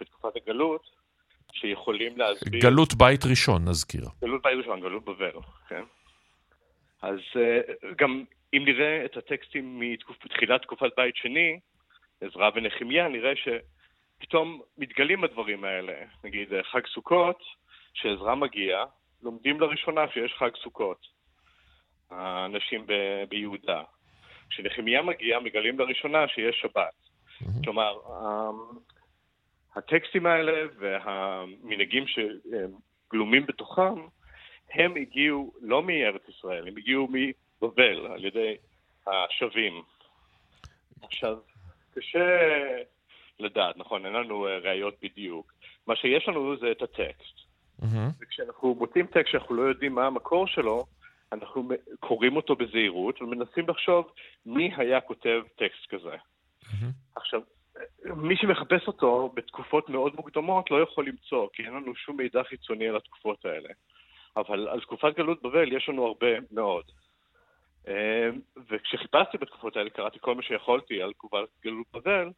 [0.00, 0.90] בתקופת הגלות,
[1.52, 2.60] שיכולים להסביר...
[2.60, 4.04] גלות בית ראשון, נזכיר.
[4.22, 5.82] גלות בית ראשון, גלות בבל, כן.
[7.02, 7.60] אז אה,
[7.96, 9.80] גם אם נראה את הטקסטים
[10.24, 11.60] מתחילת תקופת בית שני,
[12.20, 15.92] עזרא ונחמיה, נראה שפתאום מתגלים הדברים האלה.
[16.24, 17.38] נגיד אה, חג סוכות,
[17.96, 18.84] כשעזרא מגיע,
[19.22, 21.06] לומדים לראשונה שיש חג סוכות.
[22.10, 23.82] האנשים ב- ביהודה.
[24.50, 26.94] כשנחמיה מגיע, מגלים לראשונה שיש שבת.
[26.94, 27.64] Mm-hmm.
[27.64, 27.98] כלומר,
[29.76, 34.06] הטקסטים האלה והמנהגים שגלומים בתוכם,
[34.72, 38.56] הם הגיעו לא מארץ ישראל, הם הגיעו מבבל על ידי
[39.06, 39.82] השבים.
[41.02, 41.36] עכשיו,
[41.94, 42.38] קשה
[43.38, 45.52] לדעת, נכון, אין לנו אה, ראיות בדיוק.
[45.86, 47.45] מה שיש לנו זה את הטקסט.
[47.82, 48.12] Mm-hmm.
[48.20, 50.86] וכשאנחנו מוצאים טקסט שאנחנו לא יודעים מה המקור שלו,
[51.32, 51.68] אנחנו
[52.00, 54.12] קוראים אותו בזהירות ומנסים לחשוב
[54.46, 56.14] מי היה כותב טקסט כזה.
[56.14, 57.16] Mm-hmm.
[57.16, 57.40] עכשיו,
[58.04, 62.88] מי שמחפש אותו בתקופות מאוד מוקדמות לא יכול למצוא, כי אין לנו שום מידע חיצוני
[62.88, 63.68] על התקופות האלה.
[64.36, 66.84] אבל על תקופת גלות בבל יש לנו הרבה מאוד.
[67.88, 68.28] אה,
[68.68, 72.30] וכשחיפשתי בתקופות האלה, קראתי כל מה שיכולתי על תקופת גלות בבל,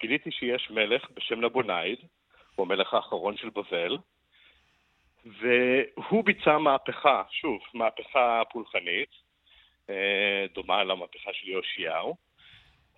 [0.00, 1.98] גיליתי שיש מלך בשם נבונייד,
[2.54, 3.98] הוא המלך האחרון של בבל,
[5.26, 9.10] והוא ביצע מהפכה, שוב, מהפכה פולחנית,
[9.90, 12.16] אה, דומה למהפכה של יאשיהו,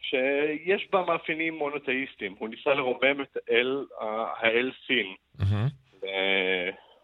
[0.00, 2.34] שיש בה מאפיינים מונותאיסטיים.
[2.38, 3.84] הוא ניסה לרומם את האל,
[4.36, 6.06] האל סין, mm-hmm.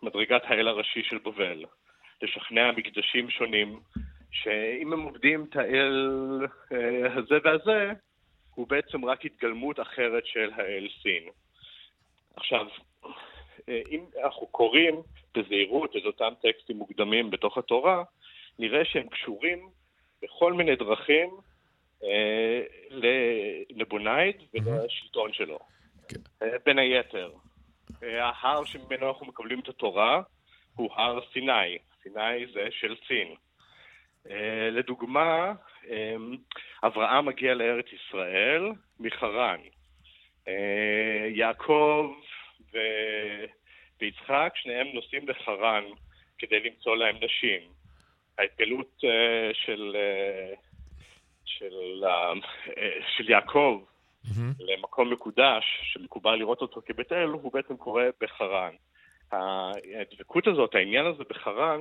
[0.02, 1.64] למדרגת האל הראשי של בבל,
[2.22, 3.80] לשכנע מקדשים שונים,
[4.30, 6.10] שאם הם עובדים את האל
[6.72, 7.92] אה, הזה והזה,
[8.54, 11.22] הוא בעצם רק התגלמות אחרת של האל סין.
[12.36, 12.85] עכשיו, אה,
[13.68, 15.02] אם אנחנו קוראים
[15.34, 18.02] בזהירות את אותם טקסטים מוקדמים בתוך התורה,
[18.58, 19.68] נראה שהם קשורים
[20.22, 21.30] בכל מיני דרכים
[22.04, 22.62] אה,
[23.70, 25.58] לבונייד ולשלטון שלו.
[26.08, 26.20] כן.
[26.42, 27.30] אה, בין היתר,
[28.02, 30.22] אה, ההר שממנו אנחנו מקבלים את התורה
[30.74, 31.78] הוא הר סיני.
[32.02, 33.34] סיני זה של סין.
[34.72, 35.52] לדוגמה,
[36.84, 39.60] אברהם מגיע לארץ ישראל מחרן.
[41.28, 42.12] יעקב
[42.72, 42.78] ו...
[44.00, 45.84] ויצחק, שניהם נוסעים לחרן
[46.38, 47.60] כדי למצוא להם נשים.
[48.38, 49.00] ההתגלות
[49.52, 49.96] של
[51.46, 52.32] של, אה,
[53.16, 53.82] של יעקב
[54.24, 54.40] mm-hmm.
[54.58, 58.74] למקום מקודש, שמקובל לראות אותו כבית אל, הוא בעצם קורה בחרן.
[59.32, 61.80] הדבקות הזאת, העניין הזה בחרן,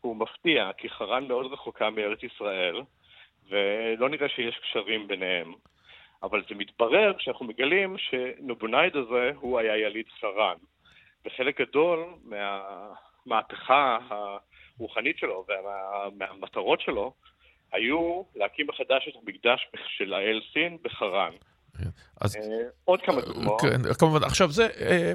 [0.00, 2.76] הוא מפתיע, כי חרן מאוד רחוקה מארץ ישראל,
[3.48, 5.52] ולא נראה שיש קשרים ביניהם.
[6.22, 10.56] אבל זה מתברר כשאנחנו מגלים שנובונייד הזה הוא היה יליד חרן.
[11.24, 17.12] וחלק גדול מהמהפכה הרוחנית שלו ומהמטרות שלו
[17.72, 21.32] היו להקים מחדש את המקדש של האל סין בחרן.
[21.80, 21.88] כן,
[22.20, 22.40] אז, אה,
[22.84, 23.60] עוד כמה דוגמאות.
[23.60, 25.12] כן, כמובן, עכשיו זה אה,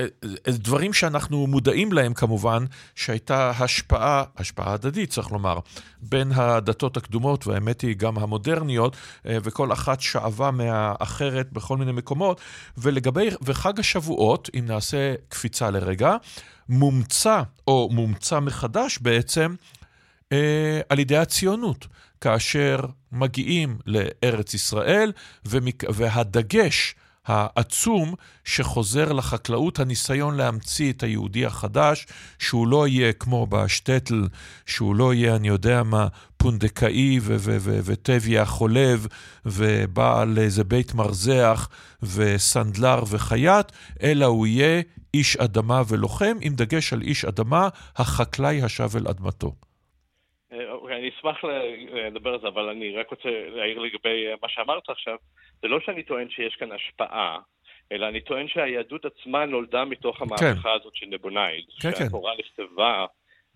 [0.00, 0.06] אה,
[0.48, 5.58] דברים שאנחנו מודעים להם כמובן, שהייתה השפעה, השפעה הדדית צריך לומר,
[6.00, 12.40] בין הדתות הקדומות, והאמת היא גם המודרניות, וכל אחת שאבה מהאחרת בכל מיני מקומות.
[12.78, 16.16] ולגבי, וחג השבועות, אם נעשה קפיצה לרגע,
[16.68, 19.54] מומצא, או מומצא מחדש בעצם,
[20.32, 21.86] אה, על ידי הציונות,
[22.20, 22.80] כאשר
[23.12, 25.12] מגיעים לארץ ישראל,
[25.44, 25.84] ומק...
[25.88, 26.94] והדגש
[27.26, 28.14] העצום
[28.44, 32.06] שחוזר לחקלאות, הניסיון להמציא את היהודי החדש,
[32.38, 34.28] שהוא לא יהיה כמו בשטטל,
[34.66, 37.20] שהוא לא יהיה, אני יודע מה, פונדקאי
[37.84, 39.06] וטביה חולב
[39.46, 41.68] ובעל איזה בית מרזח
[42.02, 43.66] וסנדלר וחייט,
[44.02, 44.82] אלא הוא יהיה
[45.14, 49.65] איש אדמה ולוחם, עם דגש על איש אדמה, החקלאי השב אל אדמתו.
[51.06, 51.44] אה, אני אשמח
[52.06, 55.16] לדבר על זה, אבל אני רק רוצה להעיר לגבי מה שאמרת עכשיו.
[55.62, 57.38] זה לא שאני טוען שיש כאן השפעה,
[57.92, 60.68] אלא אני טוען שהיהדות עצמה נולדה מתוך המהפכה כן.
[60.80, 61.64] הזאת של נבונייד.
[61.82, 61.98] כן, כן.
[61.98, 63.06] שהתורה נכתבה,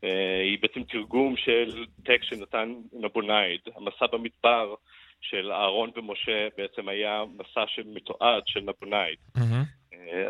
[0.05, 3.61] אה, היא בעצם תרגום של טקסט שנתן נבונייד.
[3.77, 4.75] המסע במדבר
[5.21, 9.19] של אהרון ומשה בעצם היה מסע מתועד של נבונייד.
[9.37, 9.81] Mm-hmm.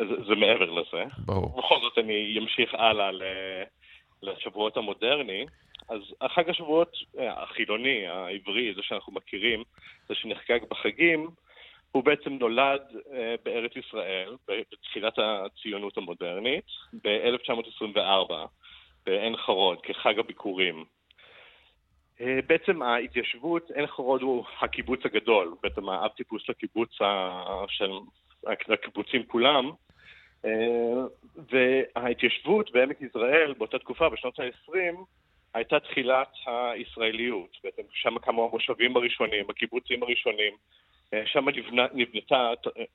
[0.08, 1.04] זה, זה מעבר לזה.
[1.24, 1.58] ברור.
[1.58, 3.10] בכל זאת אני אמשיך הלאה
[4.22, 5.46] לשבועות המודרני.
[5.91, 9.62] אז החג השבועות אה, החילוני, העברי, זה שאנחנו מכירים,
[10.09, 11.28] זה שנחגג בחגים,
[11.93, 12.82] הוא בעצם נולד
[13.12, 16.64] אה, בארץ ישראל, בתחילת הציונות המודרנית,
[17.05, 18.32] ב-1924,
[19.07, 20.84] בעין חרוד, כחג הביקורים.
[22.20, 26.99] אה, בעצם ההתיישבות, עין חרוד הוא הקיבוץ הגדול, בעצם האב טיפוס לקיבוץ
[27.68, 29.70] של הקיבוצים כולם,
[31.51, 34.97] וההתיישבות בעמק יזרעאל באותה תקופה, בשנות ה-20,
[35.55, 37.57] הייתה תחילת הישראליות.
[37.64, 40.53] בעצם שם קמו המושבים הראשונים, הקיבוצים הראשונים,
[41.14, 41.44] אה, שם
[41.92, 42.51] נבנתה,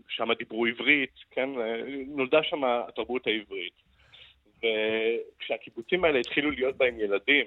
[0.08, 1.50] שם דיברו עברית, כן?
[1.62, 3.74] אה, נולדה שם התרבות העברית.
[4.58, 7.46] וכשהקיבוצים האלה התחילו להיות בהם ילדים,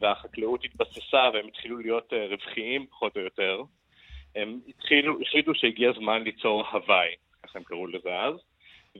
[0.00, 3.62] והחקלאות התבססה והם התחילו להיות אה, רווחיים פחות או יותר,
[4.34, 8.34] הם התחילו, החליטו שהגיע הזמן ליצור הוואי, ככה הם קראו לזה אז,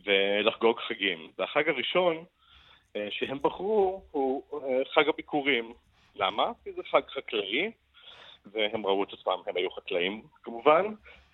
[0.05, 1.31] ולחגוג חגים.
[1.39, 2.25] והחג הראשון
[3.11, 5.73] שהם בחרו הוא אה, חג הביקורים.
[6.17, 6.53] למה?
[6.65, 7.71] כי זה חג חקלאי,
[8.47, 10.85] והם ראו את עצמם, הם היו חקלאים כמובן,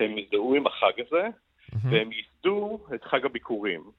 [0.01, 1.77] הם הזדהו עם החג הזה, mm-hmm.
[1.91, 3.91] והם ייסדו את חג הביקורים.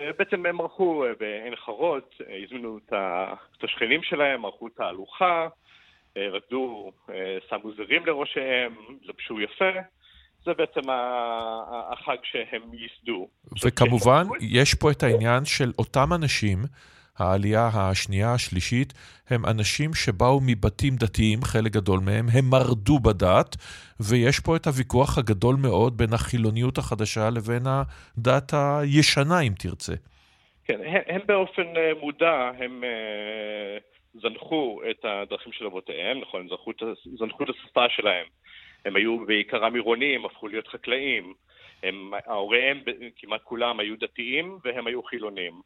[0.00, 2.02] אה, בעצם הם ערכו בעין חרוד,
[2.44, 5.48] הזמינו את השכנים שלהם, ערכו תהלוכה,
[6.16, 6.92] רקדו,
[7.48, 9.70] שמו זרים לראשיהם, לבשו יפה.
[10.48, 10.90] זה בעצם
[11.92, 13.28] החג שהם ייסדו.
[13.64, 16.58] וכמובן, יש פה את העניין של אותם אנשים,
[17.18, 18.92] העלייה השנייה, השלישית,
[19.30, 23.56] הם אנשים שבאו מבתים דתיים, חלק גדול מהם, הם מרדו בדת,
[24.00, 29.94] ויש פה את הוויכוח הגדול מאוד בין החילוניות החדשה לבין הדת הישנה, אם תרצה.
[30.64, 36.48] כן, הם, הם באופן אה, מודע, הם uh, זנחו את הדרכים של אבותיהם, נכון, הם
[36.48, 36.72] זנחו,
[37.18, 38.26] זנחו את השפה שלהם.
[38.84, 41.34] הם היו בעיקרם עירונים, הפכו להיות חקלאים.
[41.82, 42.80] הם, ההוריהם,
[43.16, 45.60] כמעט כולם, היו דתיים והם היו חילונים.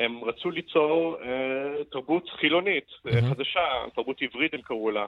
[0.00, 3.30] הם רצו ליצור אה, תרבות חילונית mm-hmm.
[3.30, 3.60] חדשה,
[3.94, 5.06] תרבות עברית הם קראו לה,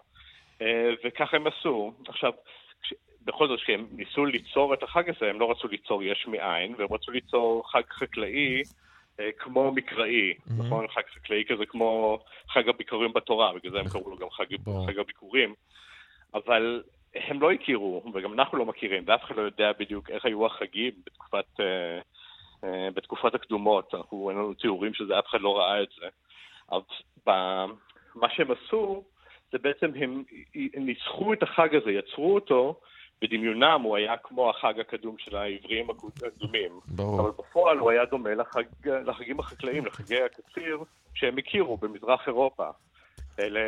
[0.62, 1.92] אה, וככה הם עשו.
[2.08, 2.32] עכשיו,
[2.82, 2.94] כש,
[3.24, 6.88] בכל זאת, כשהם ניסו ליצור את החג הזה, הם לא רצו ליצור יש מאין, והם
[6.92, 8.62] רצו ליצור חג חקלאי
[9.20, 10.52] אה, כמו מקראי, mm-hmm.
[10.58, 10.88] נכון?
[10.88, 14.44] חג חקלאי כזה כמו חג הביקורים בתורה, בגלל זה הם קראו לו גם חג,
[14.86, 15.54] חג הביקורים.
[16.34, 16.82] אבל
[17.14, 20.92] הם לא הכירו, וגם אנחנו לא מכירים, ואף אחד לא יודע בדיוק איך היו החגים
[21.06, 22.00] בתקופת, אה,
[22.64, 23.94] אה, בתקופת הקדומות.
[23.94, 26.06] אנחנו, אין לנו תיאורים של זה, אף אחד לא ראה את זה.
[26.68, 26.82] אז
[28.14, 29.04] מה שהם עשו,
[29.52, 30.24] זה בעצם הם
[30.76, 32.80] ניסחו את החג הזה, יצרו אותו,
[33.22, 36.80] בדמיונם הוא היה כמו החג הקדום של העבריים הקדומים.
[36.86, 37.20] ברור.
[37.20, 40.78] אבל בפועל הוא היה דומה לחג, לחגים החקלאיים, לחגי הקציר,
[41.14, 42.66] שהם הכירו במזרח אירופה.
[43.38, 43.60] אלה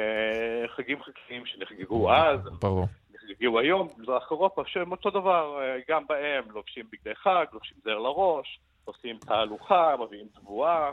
[0.76, 2.40] חגים חקלאיים שנחגגו אז.
[2.60, 2.86] ברור.
[3.30, 7.98] הגיעו היום במזרח אירופה, שהם אותו דבר, אה, גם בהם לובשים בגדי חג, לובשים זר
[7.98, 10.90] לראש, עושים תהלוכה, מביאים תבואה,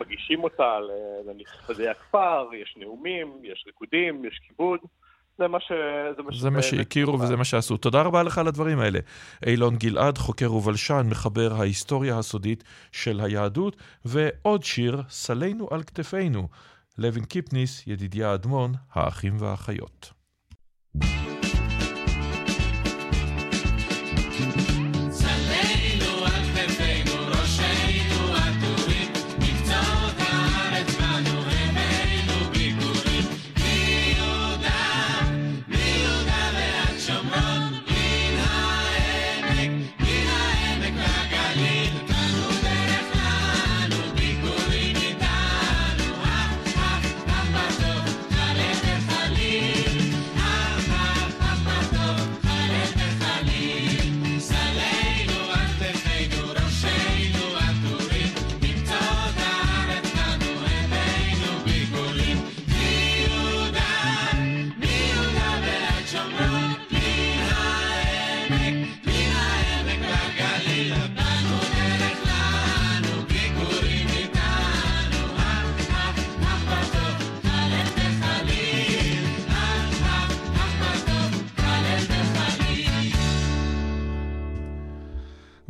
[0.00, 0.78] מגישים אותה
[1.26, 4.80] לנכבדי הכפר, יש נאומים, יש ריקודים, יש כיבוד.
[5.38, 5.72] זה מה ש...
[6.40, 7.76] זה מה שהכירו וזה מה שעשו.
[7.76, 8.98] תודה רבה לך על הדברים האלה.
[9.46, 16.48] אילון גלעד, חוקר ובלשן, מחבר ההיסטוריה הסודית של היהדות, ועוד שיר, סלינו על כתפינו.
[16.98, 20.23] לוין קיפניס, ידידיה אדמון, האחים והאחיות.
[21.00, 21.43] Thank you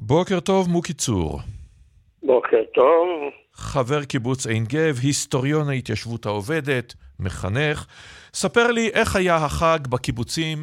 [0.06, 1.38] בוקר טוב, מוקי צור.
[2.22, 3.08] בוקר טוב.
[3.54, 7.86] חבר קיבוץ עין גב, היסטוריון ההתיישבות העובדת, מחנך.
[8.34, 10.58] ספר לי איך היה החג בקיבוצים,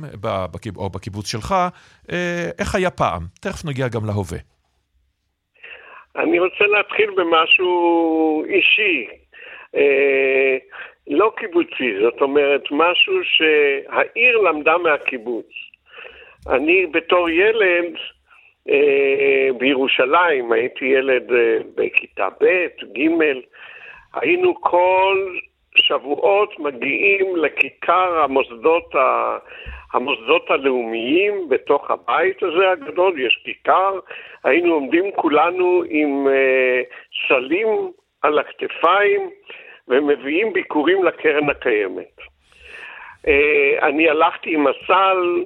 [0.53, 1.55] בקיב, או בקיבוץ שלך,
[2.11, 3.21] אה, איך היה פעם.
[3.41, 4.37] תכף נגיע גם להווה.
[6.15, 9.07] אני רוצה להתחיל במשהו אישי,
[9.75, 10.57] אה,
[11.07, 15.49] לא קיבוצי, זאת אומרת, משהו שהעיר למדה מהקיבוץ.
[16.49, 17.93] אני בתור ילד
[19.57, 23.09] בירושלים, הייתי ילד אה, בכיתה ב', ג',
[24.14, 25.38] היינו כל
[25.76, 29.38] שבועות מגיעים לכיכר המוסדות, ה...
[29.93, 33.99] המוסדות הלאומיים בתוך הבית הזה הגדול, יש כיכר,
[34.43, 36.82] היינו עומדים כולנו עם אה,
[37.28, 37.91] סלים
[38.22, 39.30] על הכתפיים
[39.88, 42.22] ומביאים ביקורים לקרן הקיימת.
[43.82, 45.43] אני הלכתי עם הסל,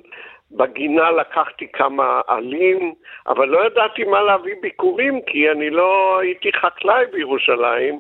[0.52, 2.94] בגינה לקחתי כמה עלים,
[3.28, 8.00] אבל לא ידעתי מה להביא ביקורים, כי אני לא הייתי חקלאי בירושלים,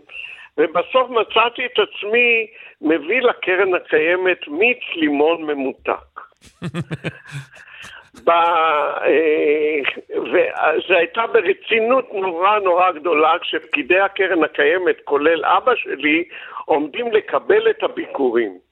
[0.57, 2.47] ובסוף מצאתי את עצמי
[2.81, 6.19] מביא לקרן הקיימת מיץ לימון ממותק.
[8.25, 8.29] ב...
[8.29, 9.79] אה,
[10.17, 16.23] וזו הייתה ברצינות נורא נורא גדולה כשפקידי הקרן הקיימת, כולל אבא שלי,
[16.65, 18.64] עומדים לקבל את הביקורים.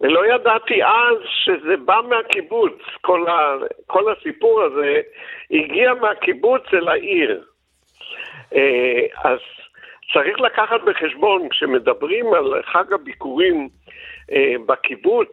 [0.00, 3.54] ולא ידעתי אז שזה בא מהקיבוץ, כל, ה,
[3.86, 5.00] כל הסיפור הזה
[5.50, 7.44] הגיע מהקיבוץ אל העיר.
[8.54, 9.38] אה, אז
[10.12, 13.68] צריך לקחת בחשבון, כשמדברים על חג הביקורים
[14.32, 15.30] אה, בקיבוץ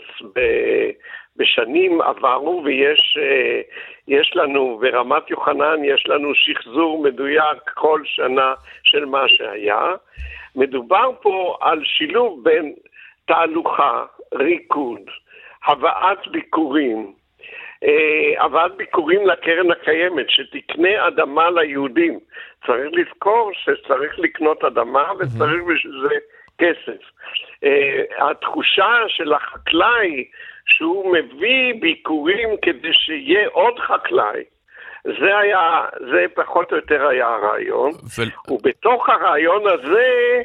[1.37, 9.27] בשנים עברו, ויש אה, לנו, ברמת יוחנן יש לנו שחזור מדויק כל שנה של מה
[9.27, 9.91] שהיה,
[10.55, 12.73] מדובר פה על שילוב בין
[13.25, 15.01] תהלוכה, ריקוד,
[15.65, 17.13] הבאת ביקורים,
[17.83, 22.19] אה, הבאת ביקורים לקרן הקיימת, שתקנה אדמה ליהודים.
[22.65, 26.15] צריך לזכור שצריך לקנות אדמה וצריך בשביל זה
[26.57, 27.01] כסף.
[27.63, 30.25] אה, התחושה של החקלאי
[30.65, 34.43] שהוא מביא ביקורים כדי שיהיה עוד חקלאי,
[35.03, 38.51] זה היה, זה פחות או יותר היה הרעיון, ו...
[38.53, 40.41] ובתוך הרעיון הזה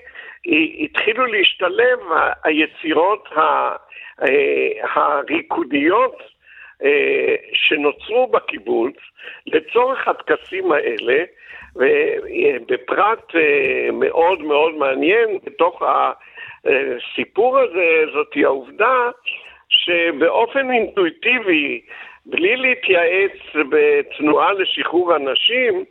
[0.81, 1.99] התחילו להשתלב
[2.45, 3.77] היצירות אה,
[4.95, 6.23] הריקודיות
[6.85, 8.95] אה, שנוצרו בקיבוץ
[9.47, 11.25] לצורך הטקסים האלה,
[11.77, 15.83] ובפרט אה, מאוד מאוד מעניין בתוך
[16.63, 19.11] הסיפור הזה, זאת העובדה
[19.69, 21.81] שבאופן אינטואיטיבי,
[22.27, 25.85] בלי להתייעץ בתנועה לשחרור הנשים,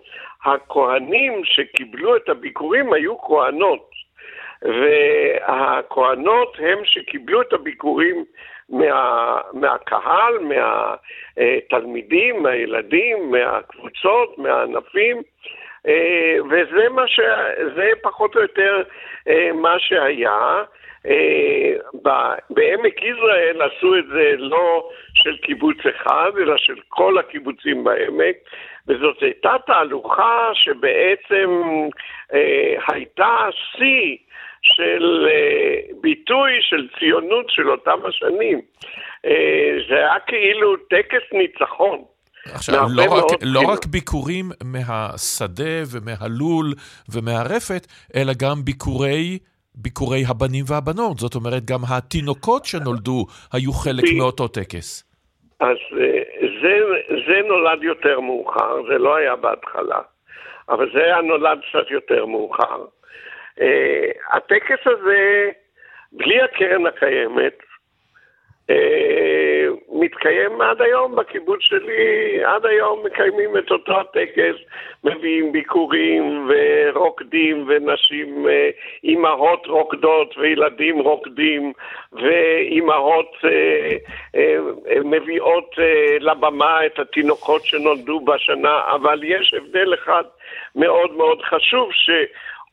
[0.46, 3.93] הכהנים שקיבלו את הביקורים היו כהנות.
[4.64, 8.26] והכוהנות הם שקיבלו את הביקורים
[8.70, 10.34] מה, מהקהל,
[11.38, 15.22] מהתלמידים, מהילדים, מהקבוצות, מהענפים,
[15.88, 17.20] אה, וזה מה ש...
[17.76, 18.84] זה פחות או יותר
[19.28, 20.64] אה, מה שהיה.
[21.08, 21.74] אה,
[22.50, 28.36] בעמק יזרעאל עשו את זה לא של קיבוץ אחד, אלא של כל הקיבוצים בעמק,
[28.88, 31.62] וזאת הייתה תהלוכה שבעצם
[32.88, 34.18] הייתה שיא
[34.64, 38.62] של uh, ביטוי של ציונות של אותם השנים.
[39.28, 39.30] Uh,
[39.90, 42.04] זה היה כאילו טקס ניצחון.
[42.46, 46.66] עכשיו, לא רק, לא רק ביקורים מהשדה ומהלול
[47.14, 49.40] ומהרפת, אלא גם ביקורי,
[49.76, 51.18] ביקורי הבנים והבנות.
[51.18, 54.18] זאת אומרת, גם התינוקות שנולדו היו חלק ב...
[54.18, 55.14] מאותו טקס.
[55.60, 56.24] אז אה,
[56.62, 56.74] זה,
[57.28, 60.00] זה נולד יותר מאוחר, זה לא היה בהתחלה,
[60.70, 62.86] אבל זה היה נולד קצת יותר מאוחר.
[63.60, 65.50] Uh, הטקס הזה,
[66.12, 67.58] בלי הקרן הקיימת,
[68.72, 68.74] uh,
[69.92, 74.56] מתקיים עד היום בקיבוץ שלי, עד היום מקיימים את אותו הטקס,
[75.04, 78.50] מביאים ביקורים ורוקדים ונשים, uh,
[79.04, 81.74] אימהות רוקדות וילדים רוקדים
[82.14, 83.32] ואימהות
[85.06, 85.76] מביאות
[86.20, 90.24] לבמה את התינוקות שנולדו בשנה, אבל יש הבדל אחד
[90.76, 92.10] מאוד מאוד חשוב, ש...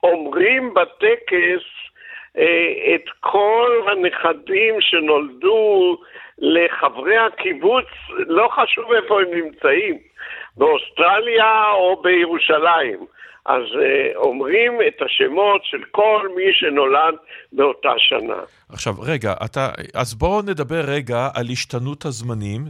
[0.02, 1.64] אומרים בטקס
[2.38, 5.96] אה, את כל הנכדים שנולדו
[6.38, 9.98] לחברי הקיבוץ, לא חשוב איפה הם נמצאים,
[10.56, 13.06] באוסטרליה או בירושלים.
[13.46, 17.14] אז uh, אומרים את השמות של כל מי שנולד
[17.52, 18.42] באותה שנה.
[18.68, 22.64] עכשיו, רגע, אתה, אז בואו נדבר רגע על השתנות הזמנים.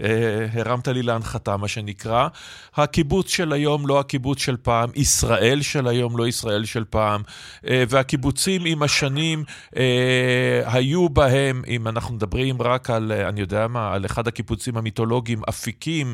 [0.00, 2.28] אה, הרמת לי להנחתה, מה שנקרא.
[2.76, 7.20] הקיבוץ של היום לא הקיבוץ של פעם, ישראל של היום לא ישראל של פעם,
[7.68, 9.44] אה, והקיבוצים עם השנים
[10.64, 16.06] היו בהם, אם אנחנו מדברים רק על, אני יודע מה, על אחד הקיבוצים המיתולוגיים, אפיקים,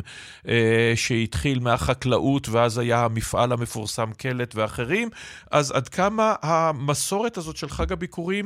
[0.94, 3.33] שהתחיל מהחקלאות, ואז היה המפעל.
[3.34, 5.08] המפעל המפורסם קלט ואחרים,
[5.52, 8.44] אז עד כמה המסורת הזאת של חג הביקורים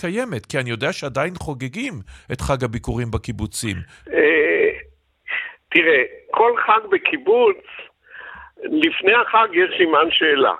[0.00, 0.46] קיימת?
[0.46, 1.94] כי אני יודע שעדיין חוגגים
[2.32, 3.76] את חג הביקורים בקיבוצים.
[4.12, 4.70] אה,
[5.68, 7.56] תראה, כל חג בקיבוץ,
[8.64, 10.54] לפני החג יש סימן שאלה.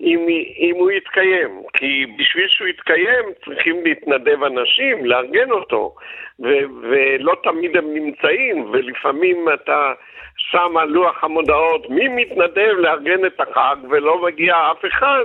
[0.00, 0.26] אם,
[0.58, 5.94] אם הוא יתקיים, כי בשביל שהוא יתקיים צריכים להתנדב אנשים, לארגן אותו,
[6.40, 9.92] ו- ולא תמיד הם נמצאים, ולפעמים אתה
[10.36, 15.24] שם על לוח המודעות מי מתנדב לארגן את החג ולא מגיע אף אחד,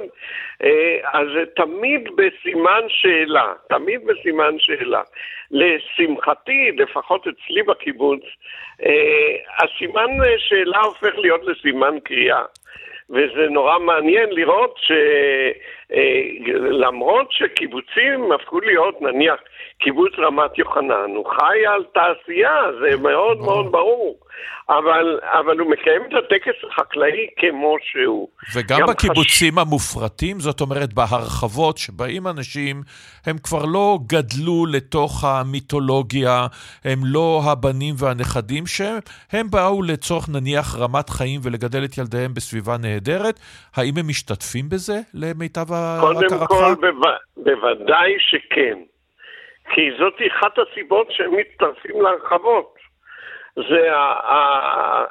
[0.64, 5.02] אה, אז זה תמיד בסימן שאלה, תמיד בסימן שאלה.
[5.52, 8.22] לשמחתי, לפחות אצלי בקיבוץ,
[8.86, 12.44] אה, הסימן שאלה הופך להיות לסימן קריאה.
[13.10, 16.00] וזה נורא מעניין לראות שלמרות אה,
[17.30, 19.40] שקיבוצים הפכו להיות, נניח,
[19.78, 24.20] קיבוץ רמת יוחנן, הוא חי על תעשייה, זה מאוד מאוד ברור.
[24.70, 28.28] אבל, אבל הוא מקיים את הטקס החקלאי כמו שהוא.
[28.56, 29.60] וגם בקיבוצים חש...
[29.60, 32.82] המופרטים, זאת אומרת בהרחבות שבאים אנשים,
[33.26, 36.48] הם כבר לא גדלו לתוך המיתולוגיה,
[36.86, 43.40] הם לא הבנים והנכדים שהם באו לצורך נניח רמת חיים ולגדל את ילדיהם בסביבה נהדרת.
[43.76, 45.77] האם הם משתתפים בזה למיטב הכרתך?
[46.02, 47.08] קודם כל, בו...
[47.38, 48.80] בוודאי שכן.
[49.74, 52.78] כי זאת אחת הסיבות שהם מצטרפים להרחבות.
[53.56, 53.90] זה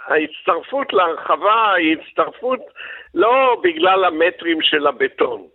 [0.07, 2.61] ההצטרפות להרחבה היא הצטרפות
[3.15, 5.47] לא בגלל המטרים של הבטון,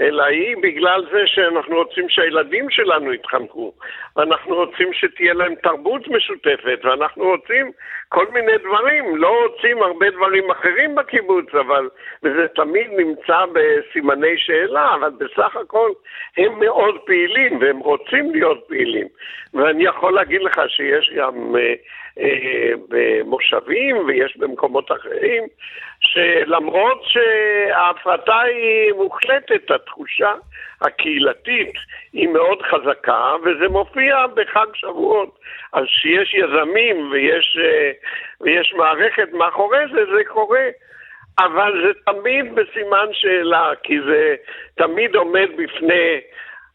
[0.00, 3.72] אלא היא בגלל זה שאנחנו רוצים שהילדים שלנו יתחנכו,
[4.16, 7.72] ואנחנו רוצים שתהיה להם תרבות משותפת, ואנחנו רוצים
[8.08, 11.88] כל מיני דברים, לא רוצים הרבה דברים אחרים בקיבוץ, אבל,
[12.22, 15.90] וזה תמיד נמצא בסימני שאלה, אבל בסך הכל
[16.36, 19.06] הם מאוד פעילים, והם רוצים להיות פעילים.
[19.54, 21.54] ואני יכול להגיד לך שיש גם...
[22.18, 25.44] אה, אה, במושבים ויש במקומות אחרים,
[26.00, 30.32] שלמרות שההפרטה היא מוחלטת, התחושה
[30.80, 31.72] הקהילתית
[32.12, 35.38] היא מאוד חזקה, וזה מופיע בחג שבועות.
[35.72, 37.90] אז שיש יזמים ויש, אה,
[38.40, 40.68] ויש מערכת מאחורי זה, זה קורה.
[41.38, 44.34] אבל זה תמיד בסימן שאלה, כי זה
[44.74, 46.20] תמיד עומד בפני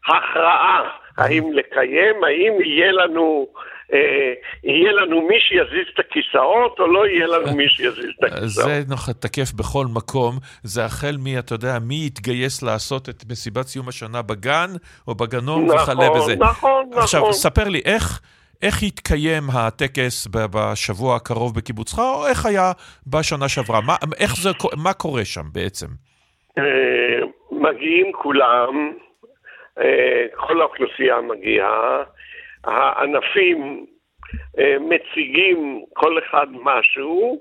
[0.06, 3.48] הכרעה, האם לקיים, האם יהיה לנו
[3.92, 4.32] אה,
[4.64, 8.66] יהיה לנו מי שיזיז את הכיסאות, או לא יהיה לנו מי שיזיז את הכיסאות.
[8.86, 10.34] זה תקף בכל מקום.
[10.62, 14.70] זה החל מ, אתה יודע, מי יתגייס לעשות את מסיבת סיום השנה בגן,
[15.08, 16.36] או בגנון, נכון, וכלה בזה.
[16.36, 17.02] נכון, נכון.
[17.02, 18.20] עכשיו, ספר לי, איך...
[18.62, 22.72] איך יתקיים הטקס בשבוע הקרוב בקיבוצך, או איך היה
[23.06, 23.80] בשנה שעברה?
[23.80, 24.50] מה, איך זה,
[24.84, 25.86] מה קורה שם בעצם?
[26.58, 27.18] אה,
[27.50, 28.92] מגיעים כולם,
[29.78, 32.02] אה, כל האוכלוסייה מגיעה,
[32.64, 33.86] הענפים
[34.58, 37.40] אה, מציגים כל אחד משהו.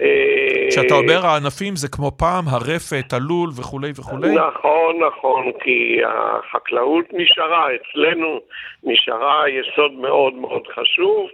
[0.00, 4.34] אה, כשאתה אומר הענפים זה כמו פעם, הרפת, הלול וכולי וכולי?
[4.34, 8.40] נכון, נכון, כי החקלאות נשארה, אצלנו
[8.84, 11.28] נשארה יסוד מאוד מאוד חשוב.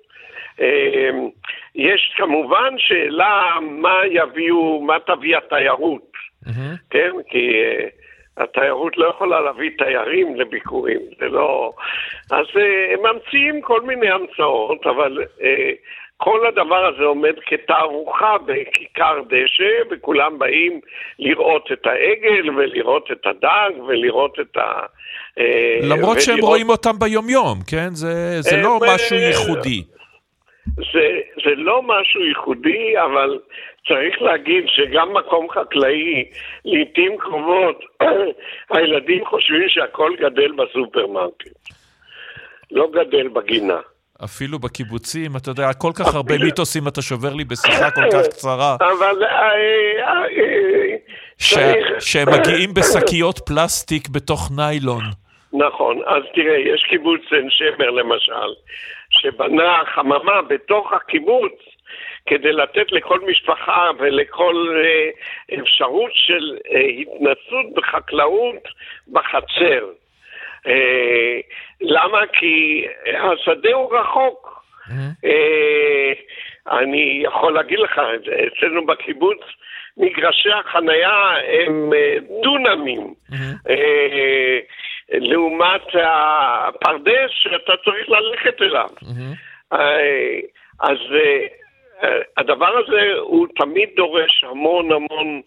[0.61, 1.11] אה,
[1.75, 6.13] יש כמובן שאלה מה יביאו, מה תביא התיירות,
[6.45, 6.77] mm-hmm.
[6.91, 7.11] כן?
[7.31, 7.53] כי
[8.37, 11.73] התיירות לא יכולה להביא תיירים לביקורים, זה לא...
[12.31, 15.43] אז uh, הם ממציאים כל מיני המצאות, אבל uh,
[16.17, 20.81] כל הדבר הזה עומד כתערוכה בכיכר דשא, וכולם באים
[21.19, 24.61] לראות את העגל, ולראות את הדג, ולראות את ה...
[24.61, 25.43] Uh,
[25.83, 26.21] למרות ולראות...
[26.21, 27.89] שהם רואים אותם ביומיום, כן?
[27.93, 29.83] זה, זה לא משהו ייחודי.
[30.93, 33.39] זה, זה לא משהו ייחודי, אבל
[33.89, 36.25] צריך להגיד שגם מקום חקלאי,
[36.65, 37.81] לעיתים קרובות,
[38.75, 41.49] הילדים חושבים שהכל גדל בסופרמרקט.
[42.71, 43.79] לא גדל בגינה.
[44.25, 48.77] אפילו בקיבוצים, אתה יודע, כל כך הרבה מיתוסים אתה שובר לי בשיחה כל כך קצרה.
[48.81, 49.25] אבל...
[49.25, 49.31] אה,
[50.01, 50.25] אה,
[51.57, 55.03] אה, שהם מגיעים בשקיות פלסטיק בתוך ניילון.
[55.53, 58.51] נכון, אז תראה, יש קיבוץ עין שמר למשל,
[59.11, 61.53] שבנה חממה בתוך הקיבוץ
[62.27, 65.11] כדי לתת לכל משפחה ולכל אה,
[65.61, 68.69] אפשרות של אה, התנסות בחקלאות
[69.13, 69.87] בחצר.
[70.67, 71.41] אה,
[71.81, 72.21] למה?
[72.33, 74.61] כי השדה הוא רחוק.
[74.89, 75.27] Mm-hmm.
[76.71, 78.01] אני יכול להגיד לך
[78.47, 79.39] אצלנו בקיבוץ
[79.97, 81.35] מגרשי החנייה
[81.65, 81.91] הם
[82.43, 83.15] דונמים.
[83.31, 83.71] Mm-hmm.
[85.11, 88.89] לעומת הפרדס שאתה צריך ללכת אליו.
[89.03, 89.77] Mm-hmm.
[90.81, 90.99] אז
[92.37, 95.41] הדבר הזה הוא תמיד דורש המון המון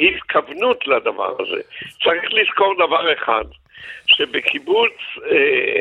[0.00, 1.62] התכוונות לדבר הזה.
[2.02, 3.44] צריך לזכור דבר אחד,
[4.06, 4.92] שבקיבוץ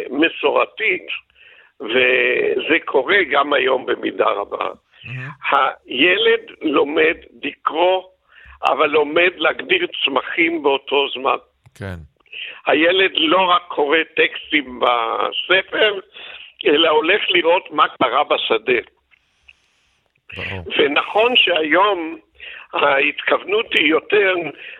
[0.09, 1.07] מסורתית,
[1.81, 5.55] וזה קורה גם היום במידה רבה, Mm-hmm.
[5.85, 8.03] הילד לומד לקרוא,
[8.63, 11.37] אבל לומד להגדיר צמחים באותו זמן.
[11.77, 11.95] כן.
[12.65, 15.99] הילד לא רק קורא טקסטים בספר,
[16.65, 18.81] אלא הולך לראות מה קרה בשדה.
[20.77, 22.19] ונכון שהיום
[22.73, 24.35] ההתכוונות היא יותר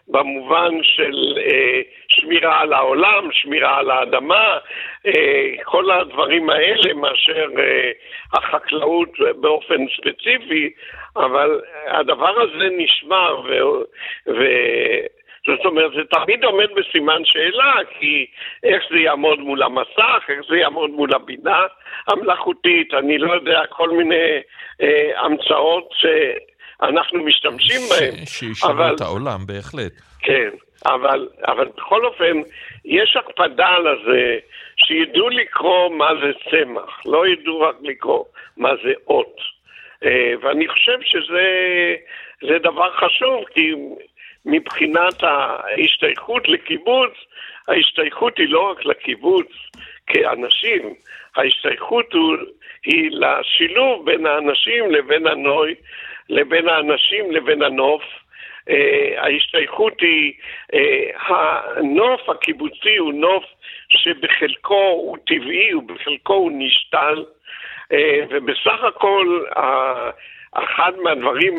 [0.07, 4.57] במובן של אה, שמירה על העולם, שמירה על האדמה,
[5.05, 7.91] אה, כל הדברים האלה מאשר אה,
[8.33, 9.09] החקלאות
[9.41, 10.69] באופן ספציפי,
[11.15, 13.59] אבל הדבר הזה נשמר ו...
[14.27, 14.43] ו
[15.57, 18.25] זאת אומרת, זה תמיד עומד בסימן שאלה, כי
[18.63, 21.61] איך זה יעמוד מול המסך, איך זה יעמוד מול הבינה
[22.07, 24.39] המלאכותית, אני לא יודע, כל מיני
[24.81, 25.93] אה, המצאות
[26.81, 28.25] אנחנו משתמשים בהם.
[28.25, 28.95] שישנו אבל...
[28.95, 29.91] את העולם, בהחלט.
[30.19, 30.49] כן,
[30.85, 32.41] אבל, אבל בכל אופן,
[32.85, 34.37] יש הקפדה על זה
[34.75, 38.23] שידעו לקרוא מה זה צמח, לא ידעו רק לקרוא
[38.57, 39.35] מה זה אות.
[40.05, 43.73] אה, ואני חושב שזה דבר חשוב, כי
[44.45, 47.11] מבחינת ההשתייכות לקיבוץ,
[47.67, 49.47] ההשתייכות היא לא רק לקיבוץ
[50.07, 50.93] כאנשים,
[51.35, 52.13] ההשתייכות
[52.85, 55.75] היא לשילוב בין האנשים לבין הנוי,
[56.29, 58.03] לבין האנשים לבין הנוף.
[58.69, 60.33] Uh, ההשתייכות היא,
[60.73, 63.43] uh, הנוף הקיבוצי הוא נוף
[63.89, 67.25] שבחלקו הוא טבעי ובחלקו הוא נשתל,
[67.93, 67.95] uh,
[68.29, 69.43] ובסך הכל
[70.53, 71.57] אחד מהדברים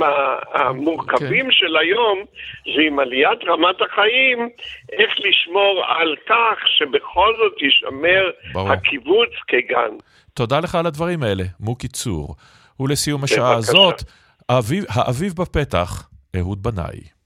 [0.55, 1.49] המורכבים okay.
[1.49, 1.53] כן.
[1.53, 2.19] של היום
[2.65, 4.49] זה עם עליית רמת החיים,
[4.93, 8.73] איך לשמור על כך שבכל זאת יישמר ברור.
[8.73, 9.97] הקיבוץ כגן.
[10.35, 12.35] תודה לך על הדברים האלה, מוקי צור.
[12.81, 14.03] ולסיום השעה הזאת,
[14.49, 17.20] האביב, האביב בפתח, אהוד בנאי.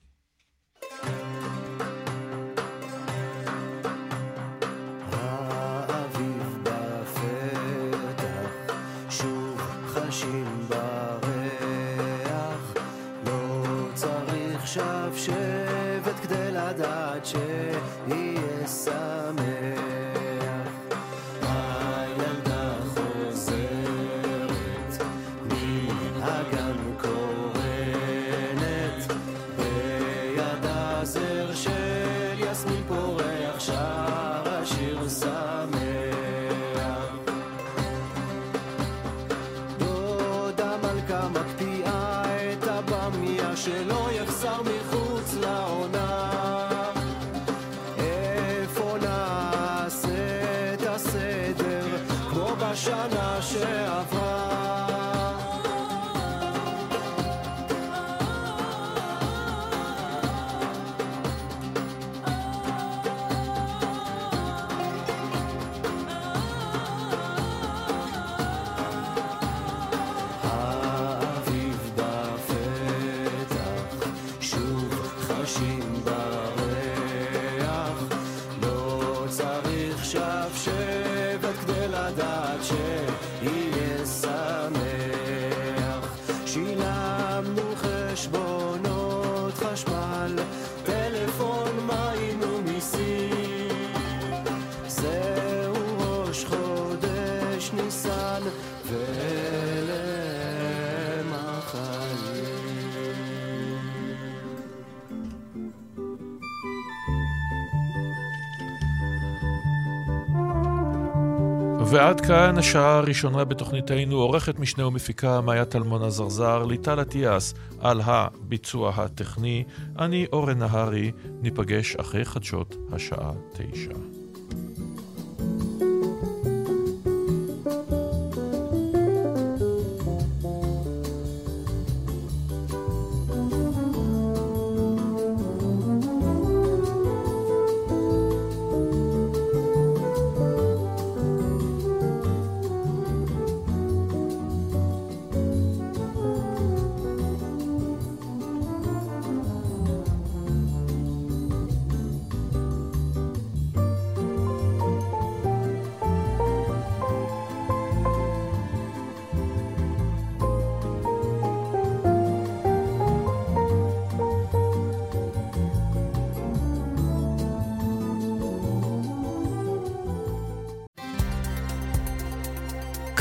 [111.95, 118.93] ועד כאן השעה הראשונה בתוכניתנו, עורכת משנה ומפיקה מאיה טלמון עזרזר, ליטל אטיאס על הביצוע
[118.97, 119.65] הטכני.
[119.99, 124.24] אני אורן נהרי, ניפגש אחרי חדשות השעה תשע.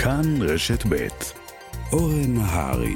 [0.03, 1.07] כאן רשת ב'
[1.91, 2.95] אורן נהרי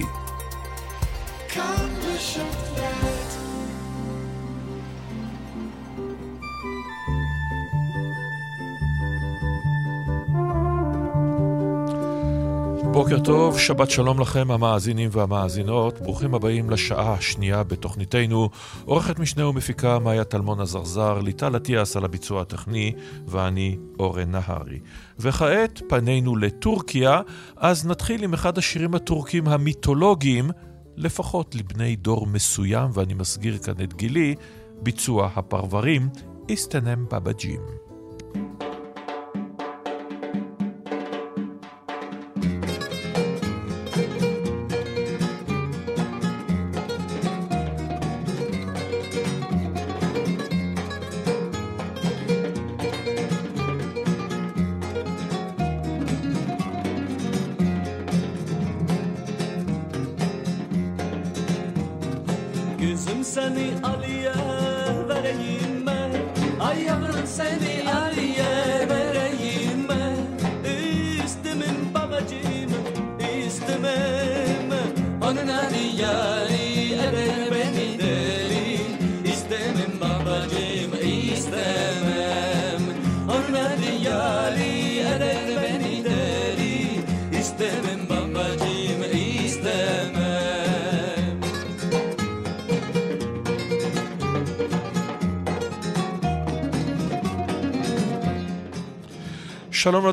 [13.10, 18.50] בוקר טוב, שבת שלום לכם המאזינים והמאזינות, ברוכים הבאים לשעה השנייה בתוכניתנו.
[18.86, 22.94] עורכת משנה ומפיקה מאיה טלמון הזרזר, ליטל אטיאס על הביצוע הטכני,
[23.28, 24.80] ואני אורן נהרי.
[25.20, 27.22] וכעת פנינו לטורקיה,
[27.58, 30.50] אז נתחיל עם אחד השירים הטורקים המיתולוגיים,
[30.96, 34.36] לפחות לבני דור מסוים, ואני מסגיר כאן את גילי,
[34.82, 36.10] ביצוע הפרברים,
[36.50, 37.87] איסטנם בבג'ים.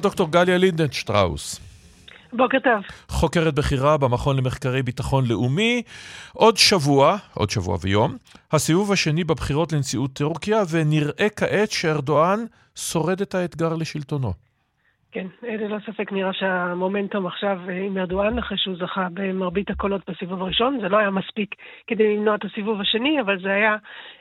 [0.04, 1.60] שלום לדוקטור גליה לינדנשטראוס.
[2.32, 2.96] בוקר טוב.
[3.08, 5.82] חוקרת בכירה במכון למחקרי ביטחון לאומי.
[6.32, 8.16] עוד שבוע, עוד שבוע ויום,
[8.52, 12.44] הסיבוב השני בבחירות לנשיאות טורקיה, ונראה כעת שארדואן
[12.76, 14.32] שורד את האתגר לשלטונו.
[15.14, 20.78] כן, ללא ספק נראה שהמומנטום עכשיו עם ארדואן, אחרי שהוא זכה במרבית הקולות בסיבוב הראשון,
[20.80, 21.54] זה לא היה מספיק
[21.86, 23.76] כדי למנוע את הסיבוב השני, אבל זה היה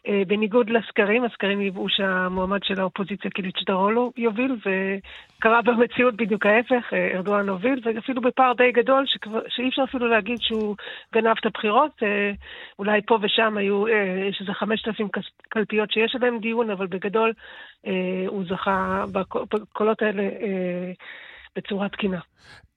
[0.08, 7.12] אה, בניגוד לסקרים, הסקרים ניבאו שהמועמד של האופוזיציה קיליצ'דראולו יוביל, וקרה במציאות בדיוק ההפך, אה,
[7.14, 10.76] ארדואן הוביל, ואפילו בפער די גדול, שכבר, שאי אפשר אפילו להגיד שהוא
[11.14, 12.32] גנב את הבחירות, אה,
[12.80, 15.08] אולי פה ושם היו, אה, יש איזה 5,000
[15.50, 17.34] קלפיות שיש עליהן דיון, אבל בגדול אה,
[18.28, 20.92] הוא זכה בקולות האלה אה,
[21.56, 22.20] בצורה תקינה.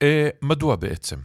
[0.01, 1.15] אה, מדוע בעצם?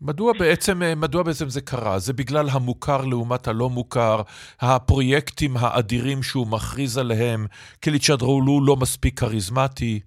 [0.00, 1.98] מדוע בעצם, מדוע בעצם זה קרה?
[1.98, 4.16] זה בגלל המוכר לעומת הלא מוכר,
[4.60, 7.46] הפרויקטים האדירים שהוא מכריז עליהם,
[7.80, 10.00] קליצ'דרולו לא מספיק כריזמטי?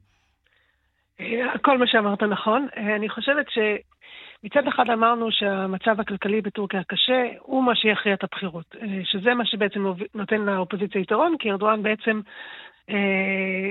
[1.62, 2.68] כל מה שאמרת נכון.
[2.96, 8.76] אני חושבת שמצד אחד אמרנו שהמצב הכלכלי בטורקיה קשה, הוא מה שיכריע את הבחירות.
[9.04, 12.22] שזה מה שבעצם נותן לאופוזיציה יתרון, כי ארדואן בעצם אה,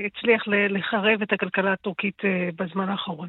[0.06, 3.28] הצליח לחרב את הכלכלה הטורקית אה, בזמן האחרון.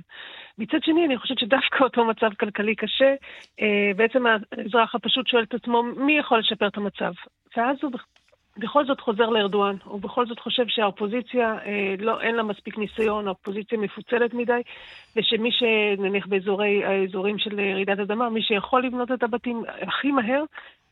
[0.57, 3.13] מצד שני, אני חושבת שדווקא אותו מצב כלכלי קשה,
[3.61, 7.11] אה, בעצם האזרח הפשוט שואל את עצמו, מי יכול לשפר את המצב?
[7.57, 7.91] ואז הוא
[8.57, 11.55] בכל זאת חוזר לארדואן, הוא בכל זאת חושב שהאופוזיציה,
[11.99, 14.61] לא, אין לה מספיק ניסיון, האופוזיציה מפוצלת מדי,
[15.15, 20.43] ושמי שנניח באזורי, האזורים של רעידת אדמה, מי שיכול לבנות את הבתים הכי מהר,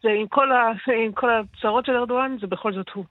[0.04, 0.72] זה עם כל, ה,
[1.06, 3.06] עם כל הצרות של ארדואן, זה בכל זאת הוא.